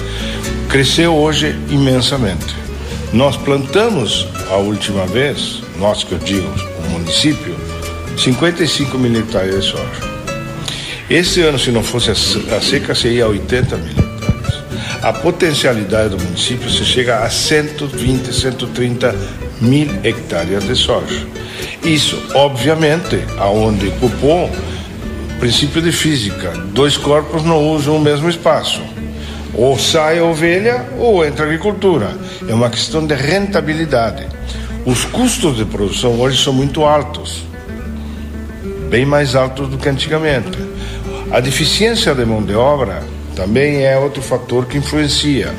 [0.70, 2.54] cresceu hoje imensamente.
[3.12, 6.48] Nós plantamos a última vez, nós que eu digo,
[6.78, 7.56] o município,
[8.16, 10.10] 55 mil hectares de soja.
[11.10, 14.62] Esse ano, se não fosse a seca, seria 80 mil hectares.
[15.02, 19.16] A potencialidade do município se chega a 120, 130
[19.60, 21.26] mil hectares de soja.
[21.82, 24.48] Isso, obviamente, aonde ocupou
[25.40, 28.80] princípio de física, dois corpos não usam o mesmo espaço.
[29.54, 32.16] Ou sai a ovelha ou entra a agricultura.
[32.48, 34.26] É uma questão de rentabilidade.
[34.86, 37.44] Os custos de produção hoje são muito altos,
[38.88, 40.58] bem mais altos do que antigamente.
[41.30, 43.02] A deficiência de mão de obra
[43.36, 45.52] também é outro fator que influencia.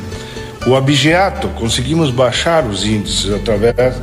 [0.67, 3.95] O abigeato, conseguimos baixar os índices através,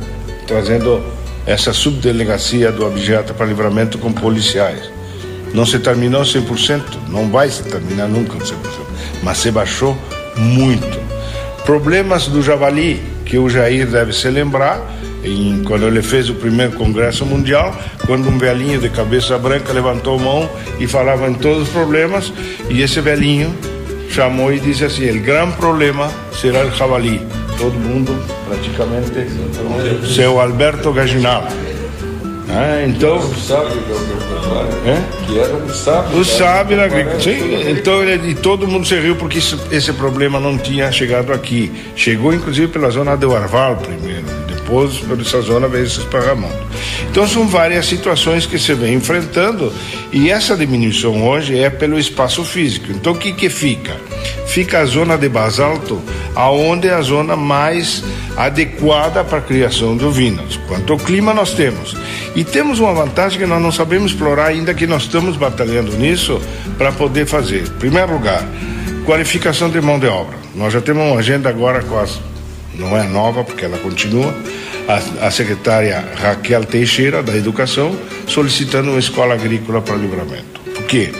[0.47, 1.01] trazendo
[1.45, 4.91] essa subdelegacia do abigeato para livramento com policiais.
[5.53, 8.53] Não se terminou 100%, não vai se terminar nunca 100%,
[9.23, 9.97] mas se baixou
[10.35, 10.99] muito.
[11.65, 14.81] Problemas do javali, que o Jair deve se lembrar,
[15.23, 17.75] em, quando ele fez o primeiro congresso mundial,
[18.05, 22.31] quando um velhinho de cabeça branca levantou a mão e falava em todos os problemas,
[22.69, 23.53] e esse velhinho
[24.09, 27.21] chamou e disse assim: o grande problema será o javali.
[27.57, 28.17] Todo mundo,
[28.47, 29.11] praticamente,
[30.15, 31.45] seu Alberto Gaginal.
[32.51, 33.17] Ah, então.
[34.85, 35.25] É?
[35.25, 36.19] Que era um sábio.
[36.19, 37.21] O sábio da agricultura.
[37.21, 41.31] Sim, então ele, e todo mundo se riu porque isso, esse problema não tinha chegado
[41.31, 41.71] aqui.
[41.95, 44.25] Chegou inclusive pela zona do Arval primeiro,
[44.69, 46.57] por essa zona veio se esparramando.
[47.09, 49.73] Então são várias situações que se vem enfrentando
[50.11, 52.91] e essa diminuição hoje é pelo espaço físico.
[52.91, 53.95] Então o que que fica?
[54.47, 56.01] Fica a zona de basalto,
[56.35, 58.03] aonde é a zona mais
[58.37, 60.59] adequada para a criação de ovinos.
[60.67, 61.95] Quanto ao clima nós temos.
[62.35, 66.39] E temos uma vantagem que nós não sabemos explorar ainda que nós estamos batalhando nisso
[66.77, 67.63] para poder fazer.
[67.63, 68.43] Em primeiro lugar,
[69.05, 70.37] qualificação de mão de obra.
[70.55, 72.19] Nós já temos uma agenda agora com as
[72.79, 74.33] não é nova porque ela continua,
[74.87, 77.95] a, a, secretária Raquel Teixeira, da Educação,
[78.25, 80.59] solicitando uma escola agrícola para livramento.
[80.73, 81.11] Por quê?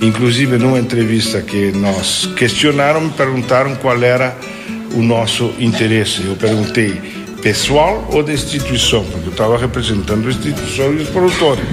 [0.00, 4.34] Inclusive, numa entrevista que nós questionaram, me perguntaram qual era
[4.94, 6.24] o nosso interesse.
[6.24, 6.94] Eu perguntei,
[7.42, 9.04] pessoal ou da instituição?
[9.04, 11.64] Porque eu estava representando a instituição e os produtores.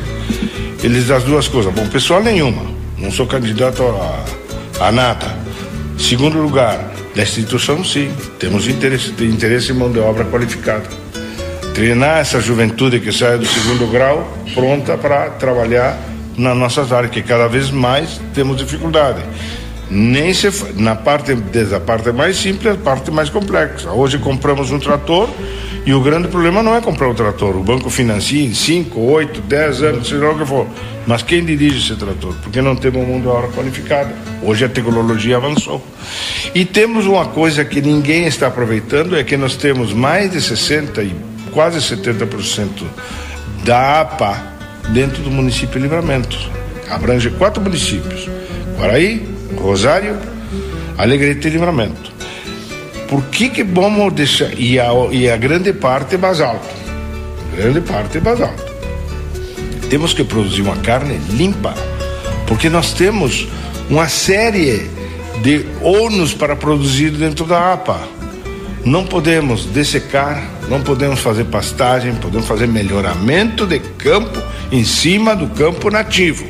[0.83, 1.73] Eles as duas coisas.
[1.73, 2.63] Bom, pessoal nenhuma.
[2.97, 4.25] Não sou candidato a,
[4.87, 5.37] a nada.
[5.97, 8.11] Segundo lugar, da instituição, sim.
[8.37, 10.83] Temos interesse, interesse em mão de obra qualificada.
[11.73, 15.97] Treinar essa juventude que sai do segundo grau pronta para trabalhar
[16.37, 19.21] nas nossas áreas, que cada vez mais temos dificuldade.
[19.89, 23.91] Nem se, na parte, desde a parte mais simples à parte mais complexa.
[23.91, 25.29] Hoje compramos um trator
[25.85, 27.55] e o grande problema não é comprar o trator.
[27.55, 30.67] O banco financia em 5, 8, 10 anos, seja o que for.
[31.05, 32.33] Mas quem dirige esse trator?
[32.41, 34.11] Porque não temos mão de obra qualificada.
[34.41, 35.85] Hoje a tecnologia avançou.
[36.55, 41.03] E temos uma coisa que ninguém está aproveitando, é que nós temos mais de 60
[41.03, 41.15] e
[41.51, 42.83] quase 70%
[43.63, 44.41] da APA
[44.89, 46.35] dentro do município de Livramento.
[46.89, 48.27] Abrange quatro municípios:
[48.79, 49.23] Guaraí,
[49.55, 50.17] Rosário,
[50.97, 52.14] Alegrete e Livramento.
[53.07, 56.67] Por que que vamos deixar e a, e a grande parte é basalto,
[57.55, 58.65] grande parte é basalto.
[59.89, 61.75] Temos que produzir uma carne limpa,
[62.47, 63.47] porque nós temos
[63.89, 64.89] uma série
[65.41, 67.99] de ônus para produzir dentro da APA.
[68.83, 74.41] Não podemos dessecar, não podemos fazer pastagem, podemos fazer melhoramento de campo
[74.71, 76.45] em cima do campo nativo,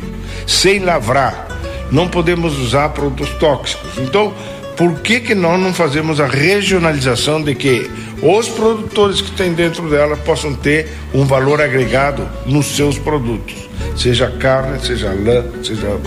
[0.47, 1.47] sem lavrar.
[1.91, 3.97] Não podemos usar produtos tóxicos.
[3.97, 4.33] Então,
[4.75, 7.89] por que que nós não fazemos a regionalização de que
[8.21, 13.55] os produtores que tem dentro dela possam ter um valor agregado nos seus produtos,
[13.95, 15.97] seja carne, seja lã, seja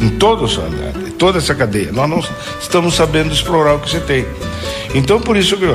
[0.00, 0.58] em todos,
[1.06, 1.90] em toda essa cadeia.
[1.92, 2.24] Nós não
[2.60, 4.26] estamos sabendo explorar o que você tem.
[4.94, 5.66] Então, por isso que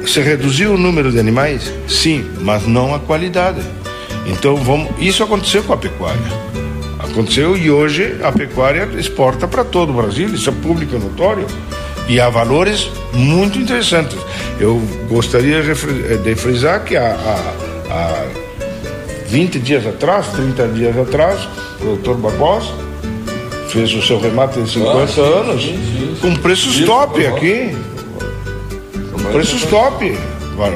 [0.00, 3.60] você reduziu o número de animais, sim, mas não a qualidade.
[4.26, 6.65] Então, vamos, isso aconteceu com a pecuária.
[7.16, 11.46] Aconteceu e hoje a pecuária exporta para todo o Brasil, isso é público notório.
[12.06, 14.18] E há valores muito interessantes.
[14.60, 18.26] Eu gostaria de frisar que há, há, há
[19.28, 21.48] 20 dias atrás, 30 dias atrás,
[21.80, 22.74] o doutor Barbosa
[23.70, 27.74] fez o seu remate de 50 ah, sim, anos sim, sim, com preços top aqui.
[29.32, 30.18] Preços top.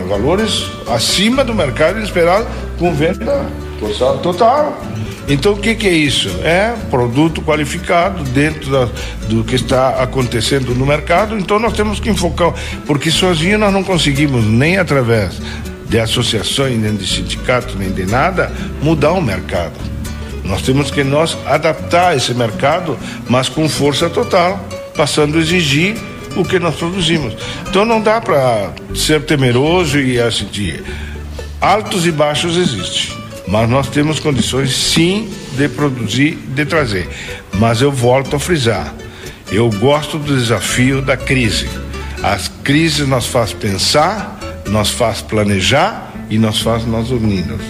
[0.09, 2.47] Valores acima do mercado esperado
[2.79, 3.45] com venda
[4.23, 4.81] total.
[5.29, 6.29] Então o que, que, é isso?
[6.43, 8.89] É produto qualificado dentro da,
[9.29, 11.39] do que está acontecendo no mercado.
[11.39, 12.53] Então nós temos que enfocar,
[12.87, 15.41] porque sozinho nós não conseguimos nem através
[15.89, 18.51] de associações, nem de sindicatos, nem de nada,
[18.83, 19.75] mudar o mercado.
[20.45, 22.99] Nós temos que nós adaptar esse mercado,
[23.29, 24.59] mas com força total,
[24.97, 25.97] passando a exigir
[26.37, 27.35] o que nós produzimos.
[27.69, 30.83] Então não dá para ser temeroso e assistir.
[31.61, 33.20] Altos e baixos existem.
[33.51, 37.09] Mas nós temos condições sim de produzir, de trazer.
[37.55, 38.95] Mas eu volto a frisar,
[39.51, 41.69] eu gosto do desafio da crise.
[42.23, 47.63] As crises nos faz pensar, nos faz planejar e nos faz nós unirmos.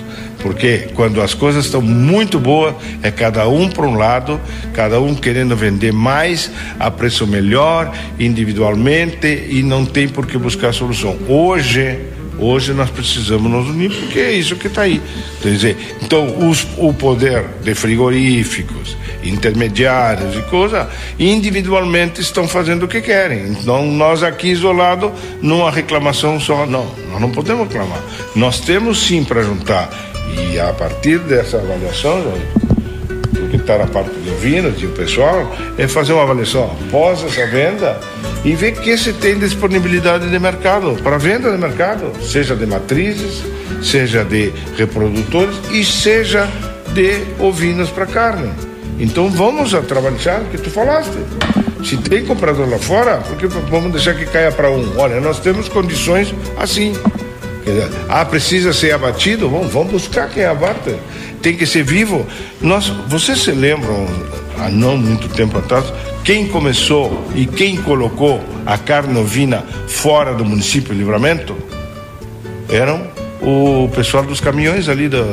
[0.42, 4.40] Porque quando as coisas estão muito boas, é cada um para um lado,
[4.74, 10.72] cada um querendo vender mais, a preço melhor, individualmente, e não tem por que buscar
[10.72, 11.16] solução.
[11.28, 11.98] Hoje,
[12.40, 15.00] Hoje nós precisamos nos unir porque é isso que está aí.
[15.42, 20.88] Quer dizer, então os, o poder de frigoríficos, intermediários e coisa,
[21.18, 23.48] individualmente estão fazendo o que querem.
[23.48, 25.12] Então nós aqui isolados,
[25.42, 28.02] numa reclamação só, não, nós não podemos reclamar.
[28.34, 29.90] Nós temos sim para juntar.
[30.52, 32.22] E a partir dessa avaliação,
[33.34, 37.46] porque está na parte de ouvindo, e o pessoal, é fazer uma avaliação após essa
[37.46, 38.00] venda
[38.44, 43.42] e ver que se tem disponibilidade de mercado, para venda de mercado, seja de matrizes,
[43.82, 46.48] seja de reprodutores e seja
[46.94, 48.50] de ovinos para carne.
[48.98, 51.16] Então vamos a trabalhar que tu falaste.
[51.84, 54.98] Se tem comprador lá fora, porque vamos deixar que caia para um.
[54.98, 56.92] Olha, nós temos condições assim.
[58.08, 59.48] Ah, precisa ser abatido?
[59.48, 60.98] Vamos, vamos buscar quem abata.
[61.40, 62.26] Tem que ser vivo.
[62.60, 64.06] Nós, vocês se lembram,
[64.58, 65.86] há não muito tempo atrás,
[66.24, 71.56] quem começou e quem colocou a carne ovina fora do município Livramento
[72.68, 73.08] eram
[73.42, 75.24] o pessoal dos caminhões ali da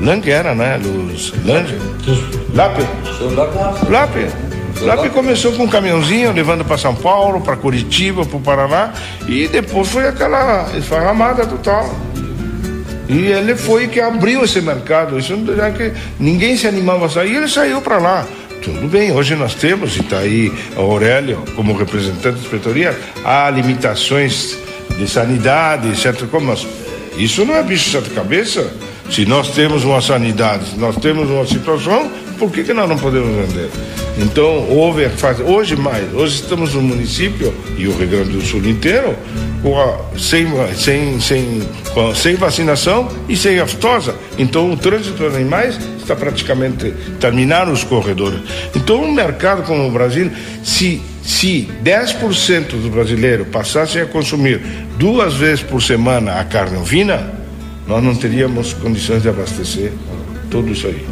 [0.00, 0.78] Lang era, né?
[0.78, 1.66] Os Lang.
[2.54, 2.82] Lape.
[3.88, 4.26] Lape.
[4.80, 8.92] Lape começou com um caminhãozinho levando para São Paulo, para Curitiba, para o Paraná
[9.28, 11.88] e depois foi aquela esfarramada total.
[13.08, 15.18] E ele foi que abriu esse mercado.
[15.18, 18.26] Isso não que ninguém se animava a sair, ele saiu para lá.
[18.62, 23.50] Tudo bem, hoje nós temos, e está aí a Aurélio como representante da inspetoria, há
[23.50, 24.56] limitações
[24.96, 26.28] de sanidade, etc.
[26.30, 26.54] Como
[27.16, 28.72] isso não é bicho de sete cabeça.
[29.10, 32.08] Se nós temos uma sanidade, se nós temos uma situação,
[32.42, 33.70] por que, que nós não podemos vender?
[34.18, 35.08] Então, houve,
[35.46, 39.16] hoje mais, hoje estamos no município e o Rio Grande do Sul inteiro
[39.64, 41.62] a, sem, sem, sem,
[42.16, 44.16] sem vacinação e sem aftosa.
[44.36, 48.40] Então, o trânsito de animais está praticamente terminando os corredores.
[48.74, 50.28] Então, um mercado como o Brasil,
[50.64, 54.60] se, se 10% dos brasileiros passassem a consumir
[54.98, 57.32] duas vezes por semana a carne ovina,
[57.86, 59.92] nós não teríamos condições de abastecer
[60.50, 61.11] tudo isso aí.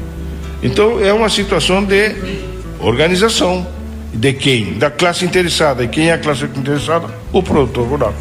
[0.62, 2.14] Então, é uma situação de
[2.78, 3.66] organização.
[4.12, 4.78] De quem?
[4.78, 5.84] Da classe interessada.
[5.84, 7.08] E quem é a classe interessada?
[7.32, 8.14] O produtor rural.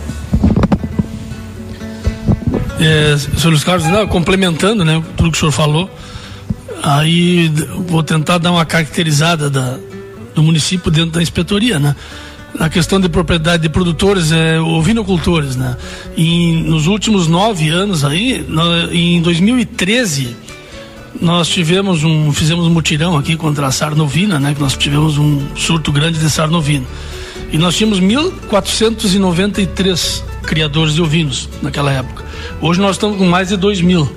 [2.80, 5.90] É, senhor Luiz Carlos, não, complementando né, tudo que o senhor falou,
[6.82, 7.52] Aí
[7.88, 9.78] vou tentar dar uma caracterizada da,
[10.34, 11.96] do município dentro da inspetoria, né?
[12.56, 15.78] Na questão de propriedade de produtores, é, ovinocultores, né?
[16.18, 18.46] E nos últimos nove anos aí,
[18.92, 20.36] em 2013,
[21.22, 24.54] nós tivemos um, fizemos um mutirão aqui contra a sarnovina, né?
[24.54, 26.86] Que nós tivemos um surto grande de sarnovina.
[27.52, 32.24] E nós tínhamos 1.493 criadores de ovinos naquela época.
[32.62, 34.10] Hoje nós estamos com mais de 2 mil.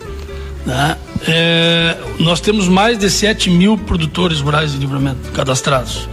[0.67, 0.97] Né?
[1.27, 6.09] É, nós temos mais de 7 mil produtores rurais de livramento cadastrados.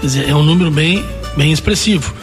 [0.00, 1.04] Quer dizer, é um número bem,
[1.36, 2.14] bem expressivo.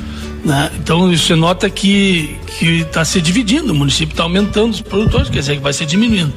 [0.44, 0.72] Né?
[0.80, 5.56] Então você nota que está se dividindo, o município está aumentando os produtores, quer dizer
[5.56, 6.34] que vai se diminuindo.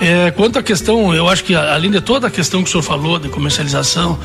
[0.00, 2.82] É, quanto à questão, eu acho que além de toda a questão que o senhor
[2.82, 4.18] falou de comercialização,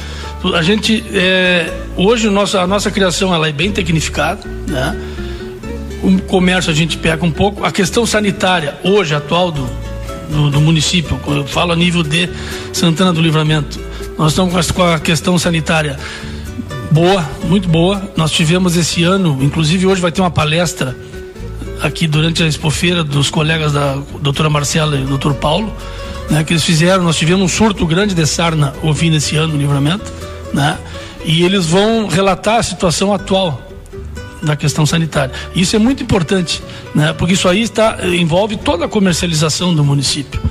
[0.54, 4.96] a gente é, hoje nossa, a nossa criação ela é bem tecnificada, né?
[6.04, 7.64] o comércio a gente pega um pouco.
[7.64, 9.68] A questão sanitária, hoje, atual do,
[10.30, 12.30] do, do município, eu falo a nível de
[12.72, 13.80] Santana do Livramento,
[14.18, 15.98] nós estamos com a questão sanitária
[16.98, 18.02] boa, muito boa.
[18.18, 20.98] Nós tivemos esse ano, inclusive hoje vai ter uma palestra
[21.80, 25.72] aqui durante a expofeira dos colegas da doutora Marcela e do doutor Paulo,
[26.28, 29.60] né, que eles fizeram, nós tivemos um surto grande de sarna ouvindo esse ano no
[29.60, 30.12] livramento,
[30.52, 30.76] né,
[31.24, 33.62] e eles vão relatar a situação atual
[34.42, 35.32] da questão sanitária.
[35.56, 36.64] Isso é muito importante,
[36.96, 40.42] né, porque isso aí está, envolve toda a comercialização do município.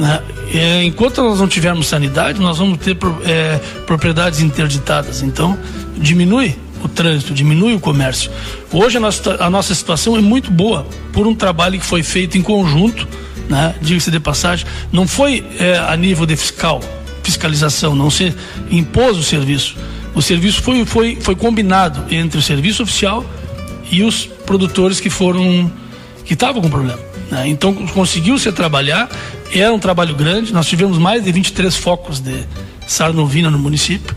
[0.00, 0.20] Né?
[0.52, 5.22] É, enquanto nós não tivermos sanidade, nós vamos ter é, propriedades interditadas.
[5.22, 5.56] Então,
[5.96, 8.30] diminui o trânsito, diminui o comércio.
[8.72, 12.36] Hoje a nossa, a nossa situação é muito boa por um trabalho que foi feito
[12.36, 13.06] em conjunto,
[13.48, 13.74] né?
[13.80, 16.80] diga-se de passagem, não foi é, a nível de fiscal,
[17.22, 18.34] fiscalização, não se
[18.70, 19.76] impôs o serviço.
[20.14, 23.24] O serviço foi, foi, foi combinado entre o serviço oficial
[23.90, 25.70] e os produtores que foram
[26.24, 26.98] que estavam com problema.
[27.30, 27.48] Né?
[27.48, 29.08] Então conseguiu-se trabalhar,
[29.54, 32.44] era um trabalho grande, nós tivemos mais de 23 focos de
[32.86, 34.14] sarnovina no município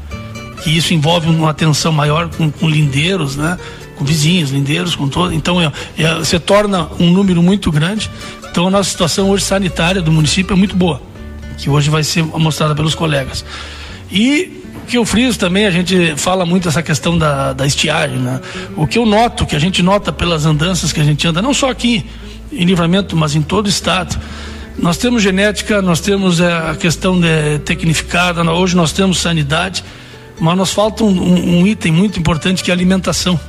[0.65, 3.55] que isso envolve uma atenção maior com, com lindeiros, né?
[3.95, 5.31] com vizinhos, lindeiros, com todo.
[5.31, 8.09] Então, é, é, você torna um número muito grande.
[8.49, 10.99] Então, a nossa situação hoje sanitária do município é muito boa,
[11.55, 13.45] que hoje vai ser mostrada pelos colegas.
[14.11, 18.17] E o que eu friso também, a gente fala muito essa questão da, da estiagem,
[18.17, 18.41] né?
[18.75, 21.53] O que eu noto, que a gente nota pelas andanças que a gente anda, não
[21.53, 22.07] só aqui
[22.51, 24.19] em Livramento, mas em todo o estado,
[24.79, 29.83] nós temos genética, nós temos é, a questão de tecnificada, hoje nós temos sanidade,
[30.39, 33.39] mas nos falta um, um, item muito importante que é a alimentação.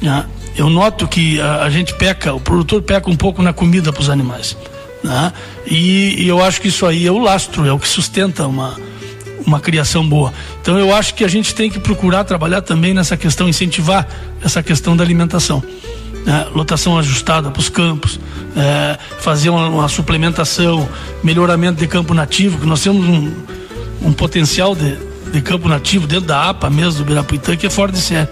[0.00, 0.24] Né?
[0.56, 4.02] Eu noto que a, a, gente peca, o produtor peca um pouco na comida para
[4.02, 4.56] os animais.
[5.02, 5.32] Né?
[5.66, 8.78] E, e, eu acho que isso aí é o lastro, é o que sustenta uma,
[9.46, 10.32] uma criação boa.
[10.60, 14.06] Então eu acho que a gente tem que procurar trabalhar também nessa questão, incentivar
[14.42, 15.62] essa questão da alimentação.
[16.24, 16.46] Né?
[16.54, 18.20] Lotação ajustada para os campos,
[18.56, 20.88] é, fazer uma, uma, suplementação,
[21.22, 23.32] melhoramento de campo nativo, que nós temos um,
[24.02, 24.96] um potencial de,
[25.32, 28.28] de campo nativo, dentro da APA mesmo, do Birapuitã, que é fora de série.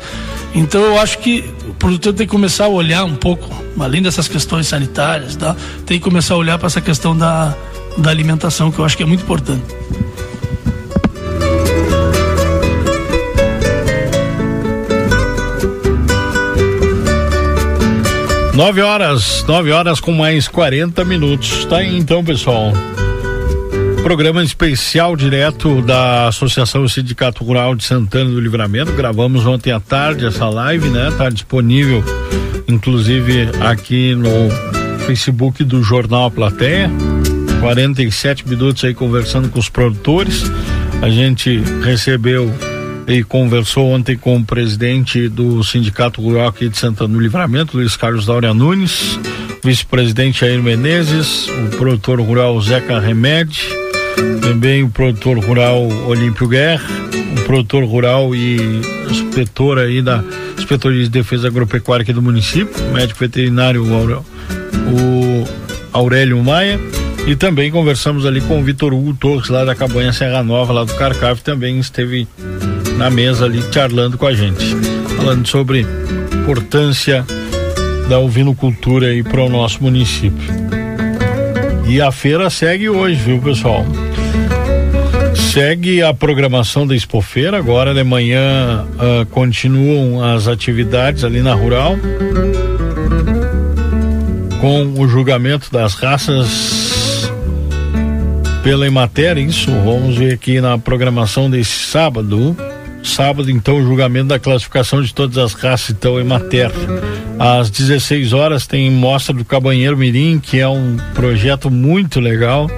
[0.54, 3.48] Então eu acho que o produtor tem que começar a olhar um pouco,
[3.78, 5.56] além dessas questões sanitárias, tá?
[5.86, 7.54] tem que começar a olhar para essa questão da,
[7.96, 9.62] da alimentação, que eu acho que é muito importante.
[18.54, 21.64] Nove horas, nove horas com mais 40 minutos.
[21.64, 22.74] Tá aí então, pessoal.
[24.02, 28.92] Programa especial direto da Associação Sindicato Rural de Santana do Livramento.
[28.92, 31.12] Gravamos ontem à tarde essa live, né?
[31.16, 32.02] Tá disponível,
[32.66, 34.50] inclusive, aqui no
[35.06, 36.90] Facebook do Jornal A Plateia.
[37.60, 40.44] 47 minutos aí conversando com os produtores.
[41.02, 42.50] A gente recebeu
[43.06, 47.96] e conversou ontem com o presidente do Sindicato Rural aqui de Santana do Livramento, Luiz
[47.96, 49.18] Carlos Daura Nunes,
[49.64, 53.62] vice-presidente Jair Menezes, o produtor rural Zeca Remede,
[54.40, 56.88] também o produtor rural Olímpio Guerra,
[57.38, 60.22] o produtor rural e inspetor aí da
[60.56, 65.44] Inspetoria de Defesa Agropecuária aqui do município, médico veterinário o
[65.92, 66.78] Aurélio Maia.
[67.26, 70.84] E também conversamos ali com o Vitor Hugo Torres, lá da Cabanha Serra Nova, lá
[70.84, 72.26] do Carcave, também esteve
[73.00, 74.62] na mesa ali charlando com a gente,
[75.16, 75.86] falando sobre
[76.34, 77.24] importância
[78.10, 80.52] da ovinocultura aí para o nosso município.
[81.88, 83.86] E a feira segue hoje, viu, pessoal?
[85.34, 91.96] Segue a programação da Expofeira, agora de manhã uh, continuam as atividades ali na Rural,
[94.60, 97.30] com o julgamento das raças
[98.62, 102.54] pela Emater, isso, vamos ver aqui na programação desse sábado,
[103.02, 106.74] Sábado, então, o julgamento da classificação de todas as raças, então, em matéria.
[107.38, 112.70] Às 16 horas tem mostra do Cabanheiro Mirim, que é um projeto muito legal.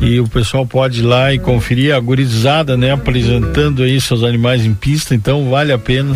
[0.00, 2.92] E o pessoal pode ir lá e conferir a gurizada, né?
[2.92, 6.14] Apresentando aí seus animais em pista, então vale a pena.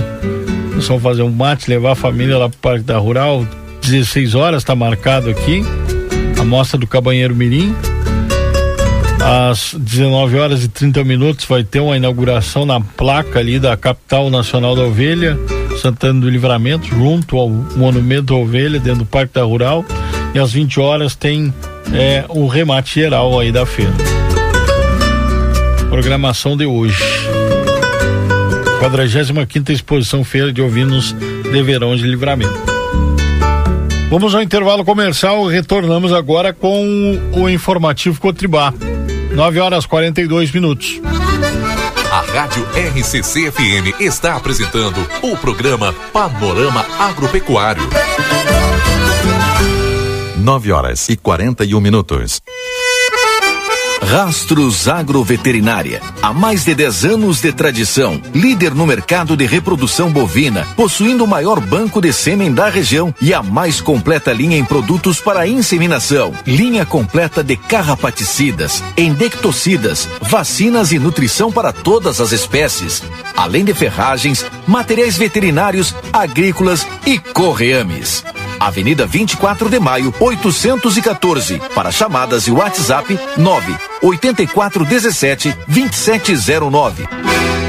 [0.71, 3.47] O pessoal fazer um mate, levar a família lá pro Parque da Rural.
[3.83, 5.65] 16 horas está marcado aqui.
[6.39, 7.75] A mostra do Cabanheiro Mirim
[9.23, 14.31] às 19 horas e 30 minutos vai ter uma inauguração na placa ali da capital
[14.31, 15.39] nacional da ovelha,
[15.81, 19.85] Santana do Livramento, junto ao Monumento Ovelha, dentro do Parque da Rural.
[20.35, 21.53] E às 20 horas tem
[21.93, 23.93] é, o remate geral aí da feira.
[25.89, 27.03] Programação de hoje.
[28.79, 32.70] 45 exposição Feira de Ovinos de Verão de Livramento.
[34.11, 38.75] Vamos ao intervalo comercial, retornamos agora com o informativo Cotribá.
[39.33, 41.01] 9 horas 42 minutos.
[42.11, 47.89] A Rádio RCC FM está apresentando o programa Panorama Agropecuário.
[50.39, 52.43] 9 horas e 41 minutos.
[54.03, 56.01] Rastros Agroveterinária.
[56.23, 61.29] Há mais de 10 anos de tradição, líder no mercado de reprodução bovina, possuindo o
[61.29, 66.33] maior banco de sêmen da região e a mais completa linha em produtos para inseminação.
[66.47, 73.03] Linha completa de carrapaticidas, endectocidas, vacinas e nutrição para todas as espécies,
[73.37, 78.25] além de ferragens, materiais veterinários, agrícolas e correames.
[78.61, 81.59] Avenida 24 de Maio, 814.
[81.75, 87.60] Para chamadas e WhatsApp 9 8417 2709.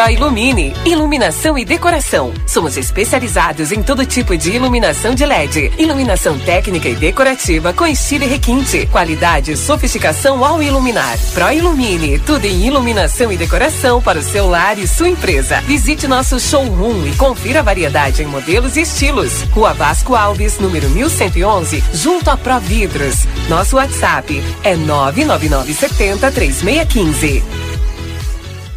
[0.00, 2.32] Proilumine, iluminação e decoração.
[2.46, 8.24] Somos especializados em todo tipo de iluminação de LED, iluminação técnica e decorativa com estilo
[8.24, 11.18] e requinte, qualidade e sofisticação ao iluminar.
[11.34, 15.60] Proilumine, tudo em iluminação e decoração para o seu lar e sua empresa.
[15.66, 19.42] Visite nosso showroom e confira a variedade em modelos e estilos.
[19.52, 23.26] Rua Vasco Alves, número 1111, junto a Providros.
[23.50, 27.69] Nosso WhatsApp é 99970 3615.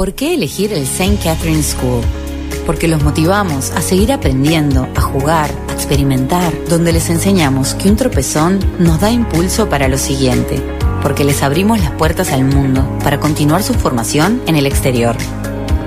[0.00, 1.18] ¿Por qué elegir el St.
[1.22, 2.00] Catherine School?
[2.64, 7.96] Porque los motivamos a seguir aprendiendo, a jugar, a experimentar, donde les enseñamos que un
[7.96, 10.58] tropezón nos da impulso para lo siguiente,
[11.02, 15.16] porque les abrimos las puertas al mundo para continuar su formación en el exterior.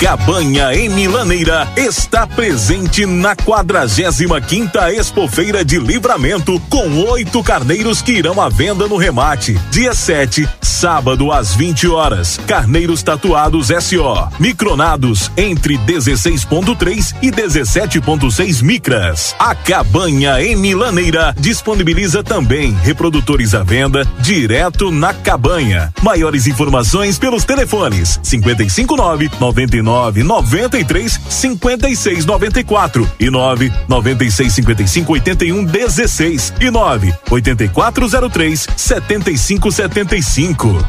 [0.00, 8.12] Cabanha em Milaneira está presente na 45 quinta Expofeira de Livramento, com oito carneiros que
[8.12, 9.58] irão à venda no remate.
[9.72, 12.38] Dia 7, sábado às 20 horas.
[12.46, 19.34] Carneiros tatuados SO, micronados entre 16.3 e 17.6 micras.
[19.36, 25.92] A Cabanha em Milaneira disponibiliza também reprodutores à venda direto na cabanha.
[26.02, 36.52] Maiores informações pelos telefones 559 99 93 56 94 e 9 96 55 81 16
[36.60, 40.86] e 9 8403 75 75.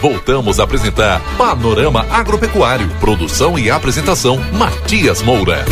[0.00, 2.88] Voltamos a apresentar Panorama Agropecuário.
[2.98, 5.64] Produção e apresentação Matias Moura.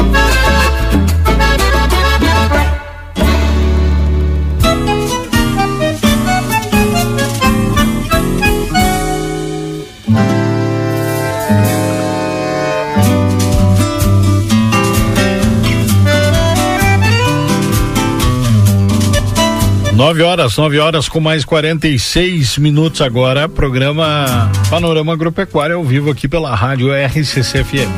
[20.00, 23.46] Nove horas, nove horas com mais 46 minutos agora.
[23.46, 27.92] Programa Panorama Agropecuário ao vivo aqui pela rádio RCCFM.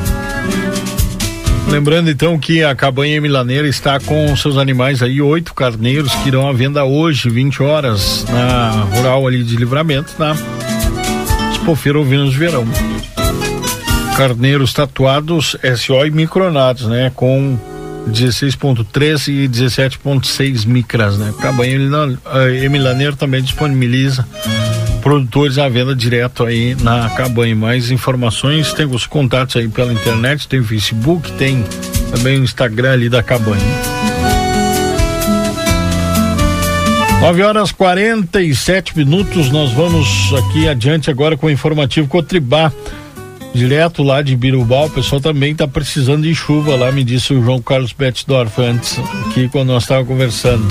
[1.68, 6.48] Lembrando então que a cabanha milaneira está com seus animais aí, oito carneiros que irão
[6.48, 10.34] à venda hoje, 20 horas, na rural ali de livramento, na
[11.52, 12.64] Expofeira Ovinos de Verão.
[14.16, 17.12] Carneiros tatuados SO e micronados, né?
[17.14, 17.56] Com
[18.08, 21.32] 16.3 e 17.6 micras, né?
[21.40, 21.78] Cabanha
[22.62, 24.26] Emilaneiro também disponibiliza
[25.02, 27.54] produtores à venda direto aí na cabanha.
[27.54, 31.64] Mais informações, tem os contatos aí pela internet, tem Facebook, tem
[32.10, 33.60] também o Instagram ali da cabanha.
[37.20, 42.72] 9 horas 47 minutos, nós vamos aqui adiante agora com o informativo Cotribá
[43.54, 47.42] direto lá de Birubá, o pessoal também está precisando de chuva lá, me disse o
[47.42, 50.66] João Carlos Betzdorf antes, aqui quando nós estávamos conversando.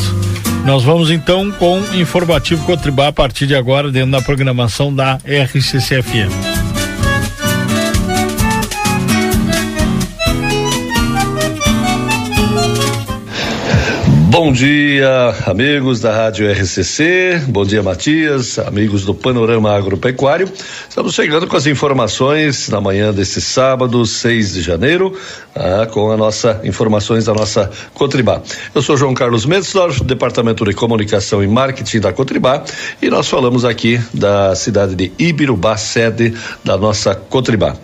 [0.65, 6.50] Nós vamos então com informativo Cotribá a partir de agora, dentro da programação da RCCFM.
[14.31, 17.41] Bom dia, amigos da Rádio RCC.
[17.49, 20.49] Bom dia, Matias, amigos do Panorama Agropecuário.
[20.87, 25.13] Estamos chegando com as informações na manhã desse sábado, 6 de janeiro,
[25.53, 28.41] ah, com a nossa informações da nossa Cotribá.
[28.73, 32.63] Eu sou João Carlos Metzler, Departamento de Comunicação e Marketing da Cotribá,
[33.01, 36.33] e nós falamos aqui da cidade de Ibirubá, sede
[36.63, 37.75] da nossa Cotribá.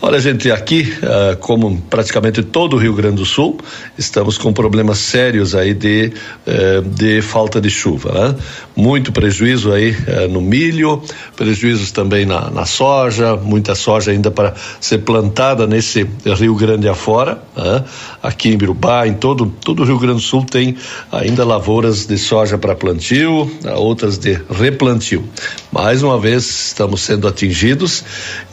[0.00, 3.58] Olha, gente, aqui, ah, como praticamente todo o Rio Grande do Sul,
[3.98, 6.12] estamos com problemas sérios aí de de,
[6.46, 8.12] eh, de falta de chuva.
[8.12, 8.36] Né?
[8.76, 11.02] Muito prejuízo aí eh, no milho,
[11.34, 17.38] prejuízos também na, na soja, muita soja ainda para ser plantada nesse Rio Grande afora.
[17.56, 17.84] Né?
[18.22, 20.76] Aqui em Birubá, em todo, todo o Rio Grande do Sul tem
[21.10, 25.24] ainda lavouras de soja para plantio, outras de replantio.
[25.72, 28.04] Mais uma vez estamos sendo atingidos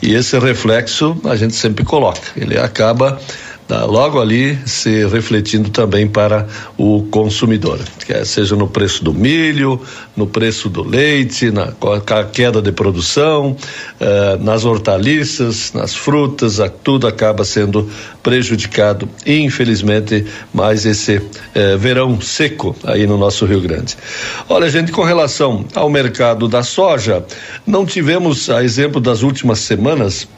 [0.02, 2.20] e esse reflexo a gente sempre coloca.
[2.36, 3.18] Ele acaba
[3.68, 6.46] Tá, logo ali se refletindo também para
[6.78, 9.80] o consumidor, quer seja no preço do milho,
[10.16, 11.74] no preço do leite, na
[12.32, 13.56] queda de produção,
[13.98, 17.90] eh, nas hortaliças, nas frutas, a, tudo acaba sendo
[18.22, 20.24] prejudicado, infelizmente,
[20.54, 21.20] mais esse
[21.52, 23.96] eh, verão seco aí no nosso Rio Grande.
[24.48, 27.24] Olha, gente, com relação ao mercado da soja,
[27.66, 30.28] não tivemos, a exemplo das últimas semanas,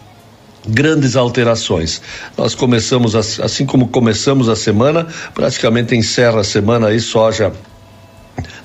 [0.66, 2.00] grandes alterações.
[2.36, 7.52] Nós começamos, assim como começamos a semana, praticamente encerra a semana aí soja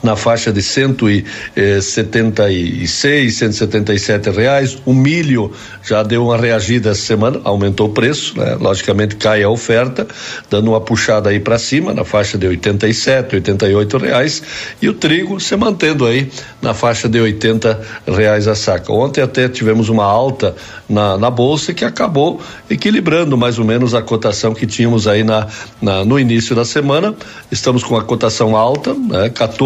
[0.04, 4.78] na faixa de 176, 177 reais.
[4.86, 5.52] O milho
[5.82, 8.56] já deu uma reagida essa semana, aumentou o preço, né?
[8.60, 10.06] Logicamente cai a oferta,
[10.50, 14.44] dando uma puxada aí para cima na faixa de 87, 88 reais.
[14.82, 16.30] E o trigo se mantendo aí
[16.62, 18.92] na faixa de 80 reais a saca.
[18.92, 20.54] Ontem até tivemos uma alta
[20.90, 25.48] na, na bolsa que acabou equilibrando mais ou menos a cotação que tínhamos aí na,
[25.82, 27.16] na no início da semana.
[27.50, 29.30] Estamos com a cotação alta, né?
[29.30, 29.63] 14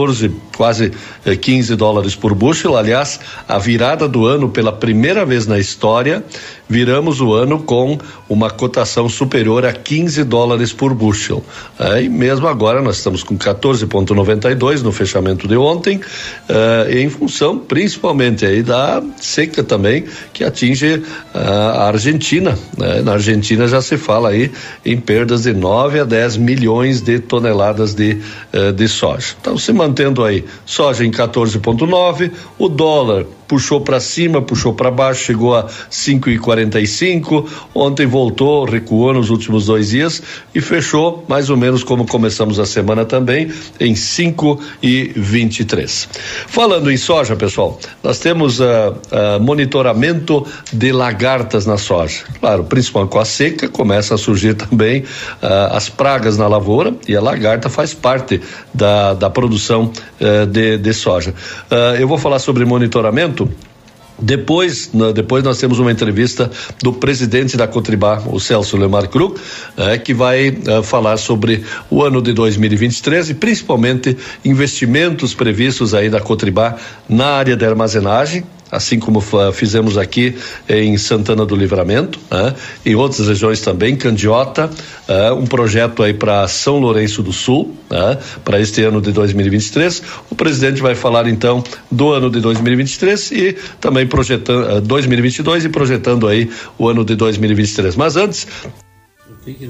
[0.56, 0.92] quase
[1.42, 2.78] 15 eh, dólares por bushel.
[2.78, 6.24] Aliás, a virada do ano pela primeira vez na história,
[6.70, 11.44] viramos o ano com uma cotação superior a 15 dólares por bushel.
[11.80, 16.00] É, e mesmo agora nós estamos com 14,92 no fechamento de ontem,
[16.50, 21.04] é, em função principalmente aí da seca também que atinge
[21.34, 22.58] a Argentina.
[22.78, 23.02] Né?
[23.02, 24.52] Na Argentina já se fala aí
[24.86, 28.22] em perdas de 9 a 10 milhões de toneladas de,
[28.54, 29.36] eh, de soja.
[29.40, 35.24] Então se mantendo aí soja em 14,9, o dólar puxou para cima, puxou para baixo,
[35.24, 37.46] chegou a 5,45.
[37.74, 40.22] Ontem voltou, recuou nos últimos dois dias
[40.54, 46.08] e fechou mais ou menos como começamos a semana também em 5,23.
[46.48, 52.26] Falando em soja, pessoal, nós temos uh, uh, monitoramento de lagartas na soja.
[52.40, 55.06] Claro, principalmente com a seca, começa a surgir também uh,
[55.72, 58.42] as pragas na lavoura e a lagarta faz parte
[58.74, 59.92] da, da produção
[60.52, 61.34] de, de soja.
[62.00, 63.37] eu vou falar sobre monitoramento
[64.20, 66.50] depois, depois nós temos uma entrevista
[66.82, 69.40] do presidente da Cotribá, o Celso Lemar Krug,
[69.78, 76.10] é, que vai é, falar sobre o ano de 2023 e principalmente investimentos previstos aí
[76.10, 76.78] da Cotribá
[77.08, 79.22] na área de armazenagem, assim como
[79.54, 80.36] fizemos aqui
[80.68, 82.56] em Santana do Livramento, né?
[82.86, 84.70] em outras regiões também, Candiota,
[85.08, 88.18] uh, um projeto aí para São Lourenço do Sul, né?
[88.44, 90.04] para este ano de 2023.
[90.30, 95.70] O presidente vai falar então do ano de 2023 e também projetando uh, 2022 e
[95.70, 97.96] projetando aí o ano de 2023.
[97.96, 98.48] Mas antes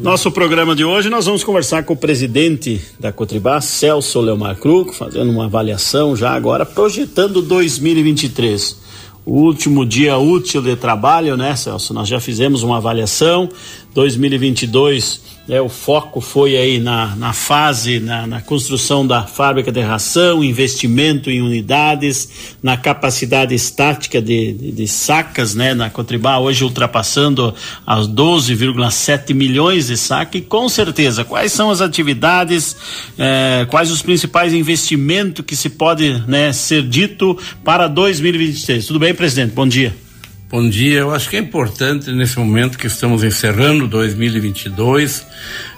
[0.02, 4.92] nosso programa de hoje nós vamos conversar com o presidente da Cotribá, Celso Leomar Cruco,
[4.92, 8.87] fazendo uma avaliação já agora, projetando 2023
[9.28, 11.94] o último dia útil de trabalho, né, Celso?
[11.94, 13.50] Nós já fizemos uma avaliação.
[13.98, 19.80] 2022 é, o foco foi aí na, na fase, na, na, construção da fábrica de
[19.80, 22.30] ração, investimento em unidades,
[22.62, 27.56] na capacidade estática de, de, de sacas, né, na Cotribá, hoje ultrapassando
[27.88, 32.76] as 12,7 milhões de sacas, e com certeza, quais são as atividades,
[33.18, 38.86] eh, quais os principais investimentos que se pode né, ser dito para 2023?
[38.86, 39.54] Tudo bem, presidente?
[39.54, 40.07] Bom dia.
[40.50, 41.00] Bom dia.
[41.00, 45.28] Eu acho que é importante nesse momento que estamos encerrando 2022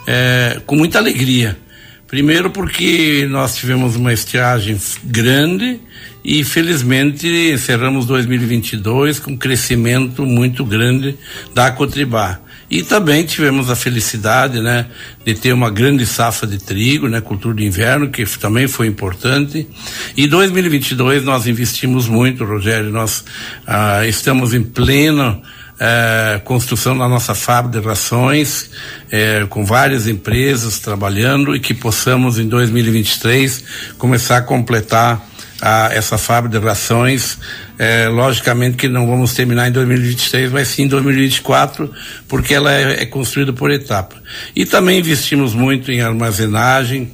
[0.05, 1.57] é, com muita alegria.
[2.07, 5.79] Primeiro porque nós tivemos uma estiagem grande
[6.23, 11.17] e felizmente encerramos 2022 com um crescimento muito grande
[11.51, 12.39] da Cotribá.
[12.69, 14.85] E também tivemos a felicidade, né,
[15.25, 19.67] de ter uma grande safra de trigo, né, cultura de inverno, que também foi importante.
[20.15, 23.25] E 2022 nós investimos muito, Rogério, nós
[23.65, 25.41] ah, estamos em plena
[25.79, 28.69] eh, construção da nossa fábrica de rações,
[29.11, 33.63] eh, com várias empresas trabalhando e que possamos em 2023
[33.97, 35.25] começar a completar
[35.61, 37.37] a essa fábrica de rações.
[37.77, 41.89] É, logicamente que não vamos terminar em 2023, mas sim em 2024,
[42.27, 44.17] porque ela é, é construída por etapa.
[44.53, 47.09] E também investimos muito em armazenagem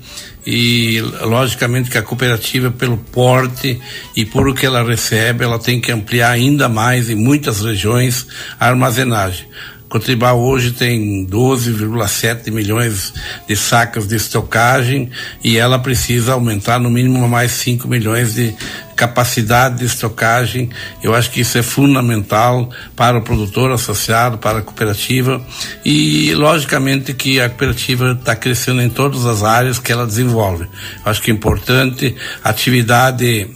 [0.45, 3.80] e logicamente que a cooperativa pelo porte
[4.15, 8.27] e por o que ela recebe, ela tem que ampliar ainda mais em muitas regiões
[8.59, 9.47] a armazenagem.
[9.89, 13.13] Cotribá hoje tem 12,7 milhões
[13.47, 15.09] de sacas de estocagem
[15.43, 18.53] e ela precisa aumentar no mínimo mais 5 milhões de
[18.95, 20.69] capacidade de estocagem.
[21.03, 25.45] Eu acho que isso é fundamental para o produtor associado, para a cooperativa
[25.84, 30.63] e logicamente que a cooperativa está crescendo em todas as áreas que ela desenvolve.
[31.05, 33.49] Eu acho que é importante atividade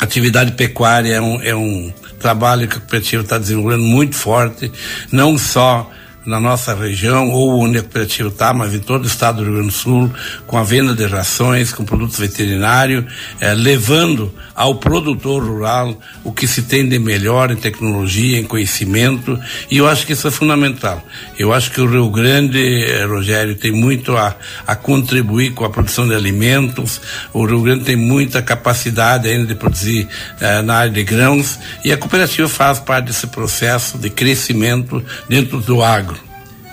[0.00, 4.70] atividade pecuária é um, é um trabalho que a cooperativa está desenvolvendo muito forte,
[5.10, 5.90] não só
[6.24, 9.54] na nossa região ou onde a cooperativa está, mas em todo o estado do Rio
[9.54, 10.10] Grande do Sul,
[10.46, 13.04] com a venda de rações, com produtos veterinários,
[13.40, 19.38] eh, levando ao produtor rural o que se tem de melhor em tecnologia, em conhecimento,
[19.70, 21.04] e eu acho que isso é fundamental.
[21.38, 24.36] Eu acho que o Rio Grande, eh, Rogério, tem muito a,
[24.66, 27.00] a contribuir com a produção de alimentos,
[27.32, 30.08] o Rio Grande tem muita capacidade ainda de produzir
[30.40, 35.60] eh, na área de grãos, e a cooperativa faz parte desse processo de crescimento dentro
[35.60, 36.11] do agro.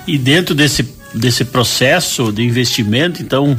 [0.10, 3.56] E dentro desse, desse processo de investimento, então,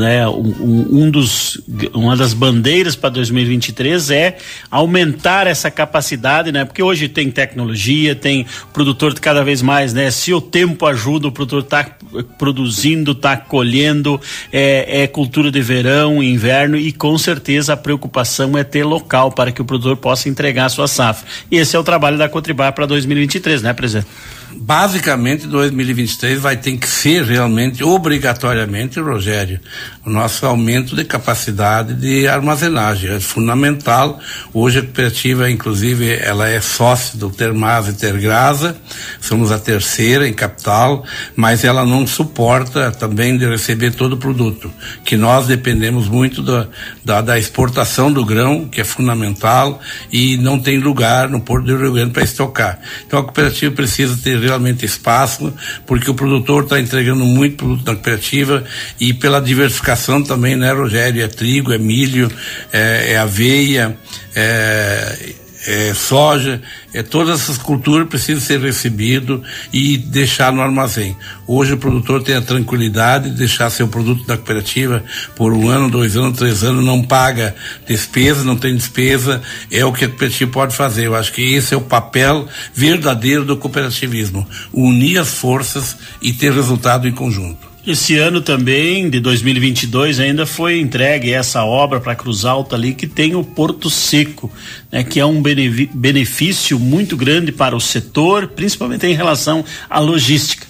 [0.00, 1.60] né, um, um, dos,
[1.94, 4.36] uma das bandeiras para 2023 é
[4.68, 6.64] aumentar essa capacidade, né?
[6.64, 10.10] Porque hoje tem tecnologia, tem produtor cada vez mais, né?
[10.10, 11.88] Se o tempo ajuda, o produtor está
[12.36, 14.20] produzindo, está colhendo,
[14.52, 19.52] é, é cultura de verão, inverno e com certeza a preocupação é ter local para
[19.52, 21.28] que o produtor possa entregar a sua safra.
[21.48, 24.08] E esse é o trabalho da Cotribar para 2023, né, presidente?
[24.52, 29.60] Basicamente 2023 vai ter que ser realmente, obrigatoriamente, Rogério,
[30.04, 33.10] o nosso aumento de capacidade de armazenagem.
[33.10, 34.18] É fundamental.
[34.52, 38.76] Hoje a cooperativa, inclusive, ela é sócia do Termas e Tergrasa,
[39.20, 41.04] somos a terceira em capital,
[41.36, 44.70] mas ela não suporta também de receber todo o produto,
[45.04, 46.66] que nós dependemos muito da,
[47.04, 49.80] da, da exportação do grão, que é fundamental,
[50.12, 52.78] e não tem lugar no Porto do Rio Grande para estocar.
[53.06, 55.52] Então a cooperativa precisa ter realmente espaço,
[55.86, 58.64] porque o produtor está entregando muito produto na cooperativa
[58.98, 61.22] e pela diversificação também, né, Rogério?
[61.22, 62.30] É trigo, é milho,
[62.72, 63.96] é, é aveia,
[64.34, 65.34] é,
[65.66, 66.60] é, soja,
[66.92, 69.42] é, todas essas culturas precisam ser recebido
[69.72, 71.16] e deixar no armazém.
[71.46, 75.04] Hoje o produtor tem a tranquilidade de deixar seu produto na cooperativa
[75.36, 77.54] por um ano, dois anos, três anos, não paga
[77.86, 81.06] despesa, não tem despesa, é o que a cooperativa pode fazer.
[81.06, 86.52] Eu acho que esse é o papel verdadeiro do cooperativismo, unir as forças e ter
[86.52, 87.69] resultado em conjunto.
[87.86, 93.06] Esse ano também, de 2022, ainda foi entregue essa obra para Cruz Alta ali, que
[93.06, 94.52] tem o Porto Seco,
[94.92, 100.69] né, que é um benefício muito grande para o setor, principalmente em relação à logística.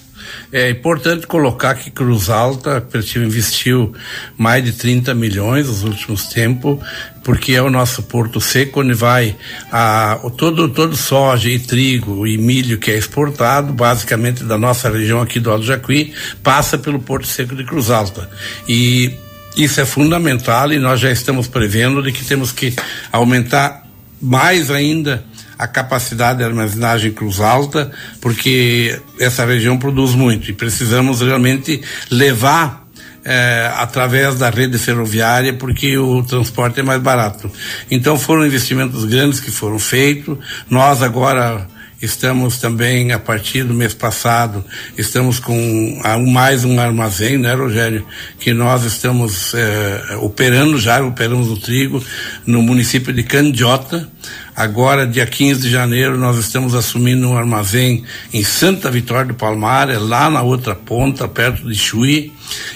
[0.51, 3.93] É importante colocar que Cruz Alta, a cooperativa investiu
[4.37, 6.79] mais de 30 milhões nos últimos tempos,
[7.23, 9.35] porque é o nosso porto seco onde vai
[9.71, 15.21] a, todo, todo soja e trigo e milho que é exportado, basicamente da nossa região
[15.21, 16.13] aqui do Alto Jacuí,
[16.43, 18.29] passa pelo porto seco de Cruz Alta.
[18.67, 19.13] E
[19.55, 22.73] isso é fundamental e nós já estamos prevendo de que temos que
[23.11, 23.85] aumentar
[24.21, 25.23] mais ainda
[25.61, 31.79] a capacidade de armazenagem Cruz Alta, porque essa região produz muito e precisamos realmente
[32.09, 32.87] levar
[33.23, 37.51] é, através da rede ferroviária, porque o transporte é mais barato.
[37.91, 40.35] Então foram investimentos grandes que foram feitos.
[40.67, 41.67] Nós agora
[42.01, 44.65] Estamos também, a partir do mês passado,
[44.97, 46.01] estamos com
[46.31, 48.03] mais um armazém, né, Rogério?
[48.39, 52.03] Que nós estamos eh, operando já, operamos o trigo
[52.43, 54.09] no município de Candiota.
[54.55, 58.03] Agora, dia 15 de janeiro, nós estamos assumindo um armazém
[58.33, 62.33] em Santa Vitória do Palmar, é lá na outra ponta, perto de Chuí.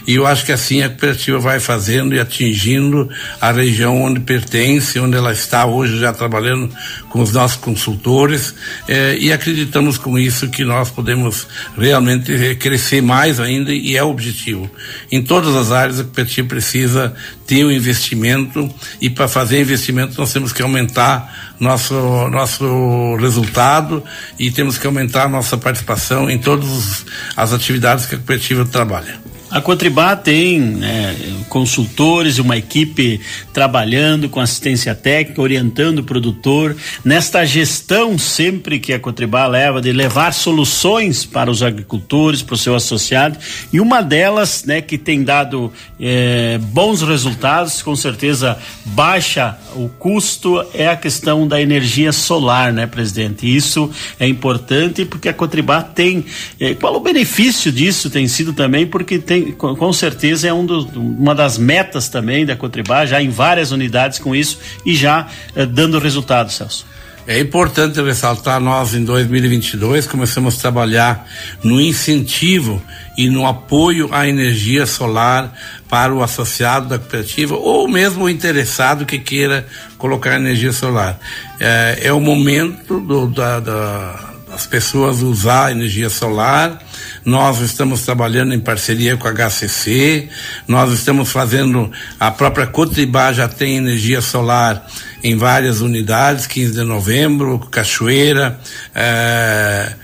[0.07, 3.09] E eu acho que assim a cooperativa vai fazendo e atingindo
[3.41, 6.69] a região onde pertence, onde ela está hoje já trabalhando
[7.09, 8.53] com os nossos consultores
[8.87, 11.47] eh, e acreditamos com isso que nós podemos
[11.77, 14.69] realmente crescer mais ainda e é o objetivo.
[15.11, 17.13] Em todas as áreas a cooperativa precisa
[17.47, 18.69] ter o um investimento
[19.01, 21.95] e para fazer investimento nós temos que aumentar nosso
[22.29, 24.03] nosso resultado
[24.37, 29.34] e temos que aumentar nossa participação em todas as atividades que a cooperativa trabalha.
[29.55, 31.15] A Cotribá tem né,
[31.47, 33.21] consultores, uma equipe
[33.53, 36.75] trabalhando com assistência técnica, orientando o produtor
[37.05, 42.57] nesta gestão sempre que a Cotribá leva de levar soluções para os agricultores, para o
[42.57, 43.37] seu associado
[43.71, 45.71] e uma delas, né, que tem dado
[46.01, 52.87] eh, bons resultados, com certeza baixa o custo é a questão da energia solar, né,
[52.87, 53.47] presidente?
[53.47, 56.25] Isso é importante porque a Cotribá tem
[56.59, 60.65] eh, qual o benefício disso tem sido também porque tem com, certeza é um
[60.95, 65.65] uma das metas também da Cotribá, já em várias unidades com isso e já eh,
[65.65, 66.85] dando resultados, Celso.
[67.27, 71.27] É importante ressaltar, nós em 2022 começamos a trabalhar
[71.63, 72.79] no incentivo
[73.17, 75.51] e no apoio à energia solar
[75.89, 79.65] para o associado da cooperativa ou mesmo o interessado que queira
[79.97, 81.19] colocar energia solar.
[81.59, 86.79] É, é o momento do, da, da, das pessoas usar energia solar
[87.25, 90.29] nós estamos trabalhando em parceria com a HCC,
[90.67, 94.85] nós estamos fazendo, a própria Cotribá já tem energia solar
[95.23, 98.59] em várias unidades, 15 de novembro, Cachoeira,
[98.93, 99.95] eh,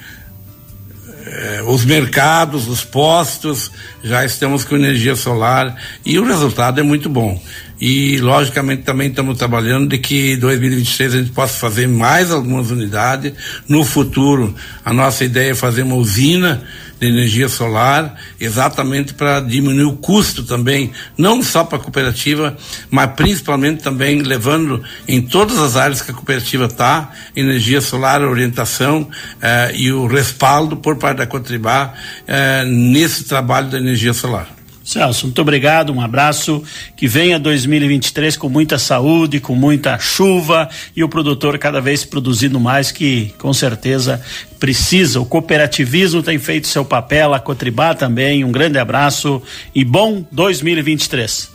[1.65, 3.71] os mercados, os postos,
[4.03, 5.75] já estamos com energia solar
[6.05, 7.41] e o resultado é muito bom.
[7.79, 13.33] E, logicamente, também estamos trabalhando de que 2023 a gente possa fazer mais algumas unidades.
[13.67, 14.53] No futuro,
[14.85, 16.61] a nossa ideia é fazer uma usina
[17.01, 22.55] de energia solar, exatamente para diminuir o custo também, não só para a cooperativa,
[22.91, 29.09] mas principalmente também levando em todas as áreas que a cooperativa está, energia solar, orientação
[29.41, 31.95] eh, e o respaldo por parte da Cotribá
[32.27, 34.60] eh, nesse trabalho da energia solar.
[34.83, 36.63] Celso, muito obrigado, um abraço.
[36.95, 42.59] Que venha 2023 com muita saúde, com muita chuva e o produtor cada vez produzindo
[42.59, 44.21] mais, que com certeza
[44.59, 45.19] precisa.
[45.19, 48.43] O cooperativismo tem feito seu papel, a Cotribá também.
[48.43, 49.41] Um grande abraço
[49.73, 51.51] e bom 2023.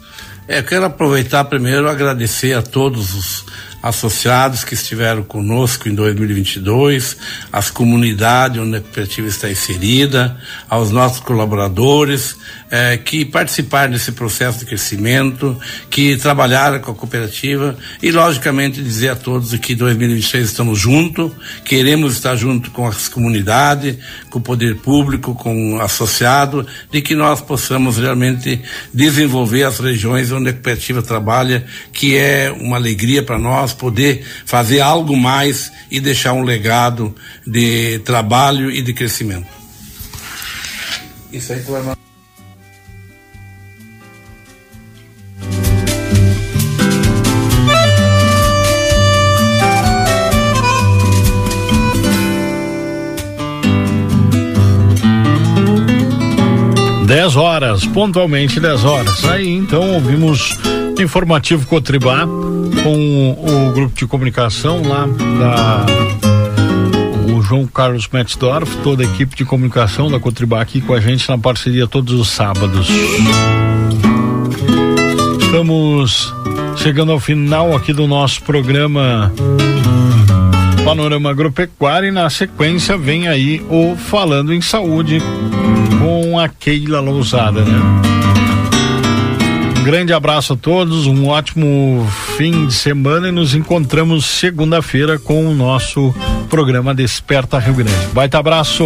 [0.49, 3.45] É, quero aproveitar primeiro agradecer a todos os
[3.89, 7.17] associados que estiveram conosco em 2022,
[7.53, 10.37] as comunidades onde a cooperativa está inserida,
[10.69, 12.37] aos nossos colaboradores
[12.69, 15.57] eh, que participaram desse processo de crescimento,
[15.89, 21.31] que trabalharam com a cooperativa e, logicamente, dizer a todos que em 2023 estamos juntos,
[21.65, 23.97] queremos estar junto com as comunidades,
[24.31, 28.61] com o poder público, com o associado, de que nós possamos realmente
[28.93, 34.81] desenvolver as regiões onde a cooperativa trabalha, que é uma alegria para nós poder fazer
[34.81, 37.15] algo mais e deixar um legado
[37.47, 39.47] de trabalho e de crescimento.
[41.33, 42.07] Isso aí tu vai mandar.
[57.07, 59.25] Dez horas, pontualmente 10 horas.
[59.27, 60.59] Aí então ouvimos
[61.03, 62.27] informativo Cotribá
[62.83, 65.07] com o grupo de comunicação lá
[65.39, 65.87] da
[67.33, 71.29] o João Carlos Metzdorf, toda a equipe de comunicação da Cotribá aqui com a gente
[71.29, 72.89] na parceria todos os sábados.
[75.43, 76.33] Estamos
[76.77, 79.33] chegando ao final aqui do nosso programa
[80.85, 85.21] Panorama Agropecuário e na sequência vem aí o Falando em Saúde
[85.99, 88.16] com a Keila Lousada, né?
[89.87, 92.05] Grande abraço a todos, um ótimo
[92.37, 96.13] fim de semana e nos encontramos segunda-feira com o nosso
[96.51, 98.07] programa Desperta Rio Grande.
[98.13, 98.85] Baita abraço!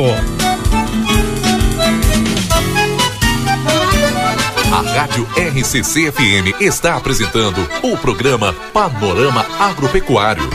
[4.71, 10.51] A Rádio RCC FM está apresentando o programa Panorama Agropecuário.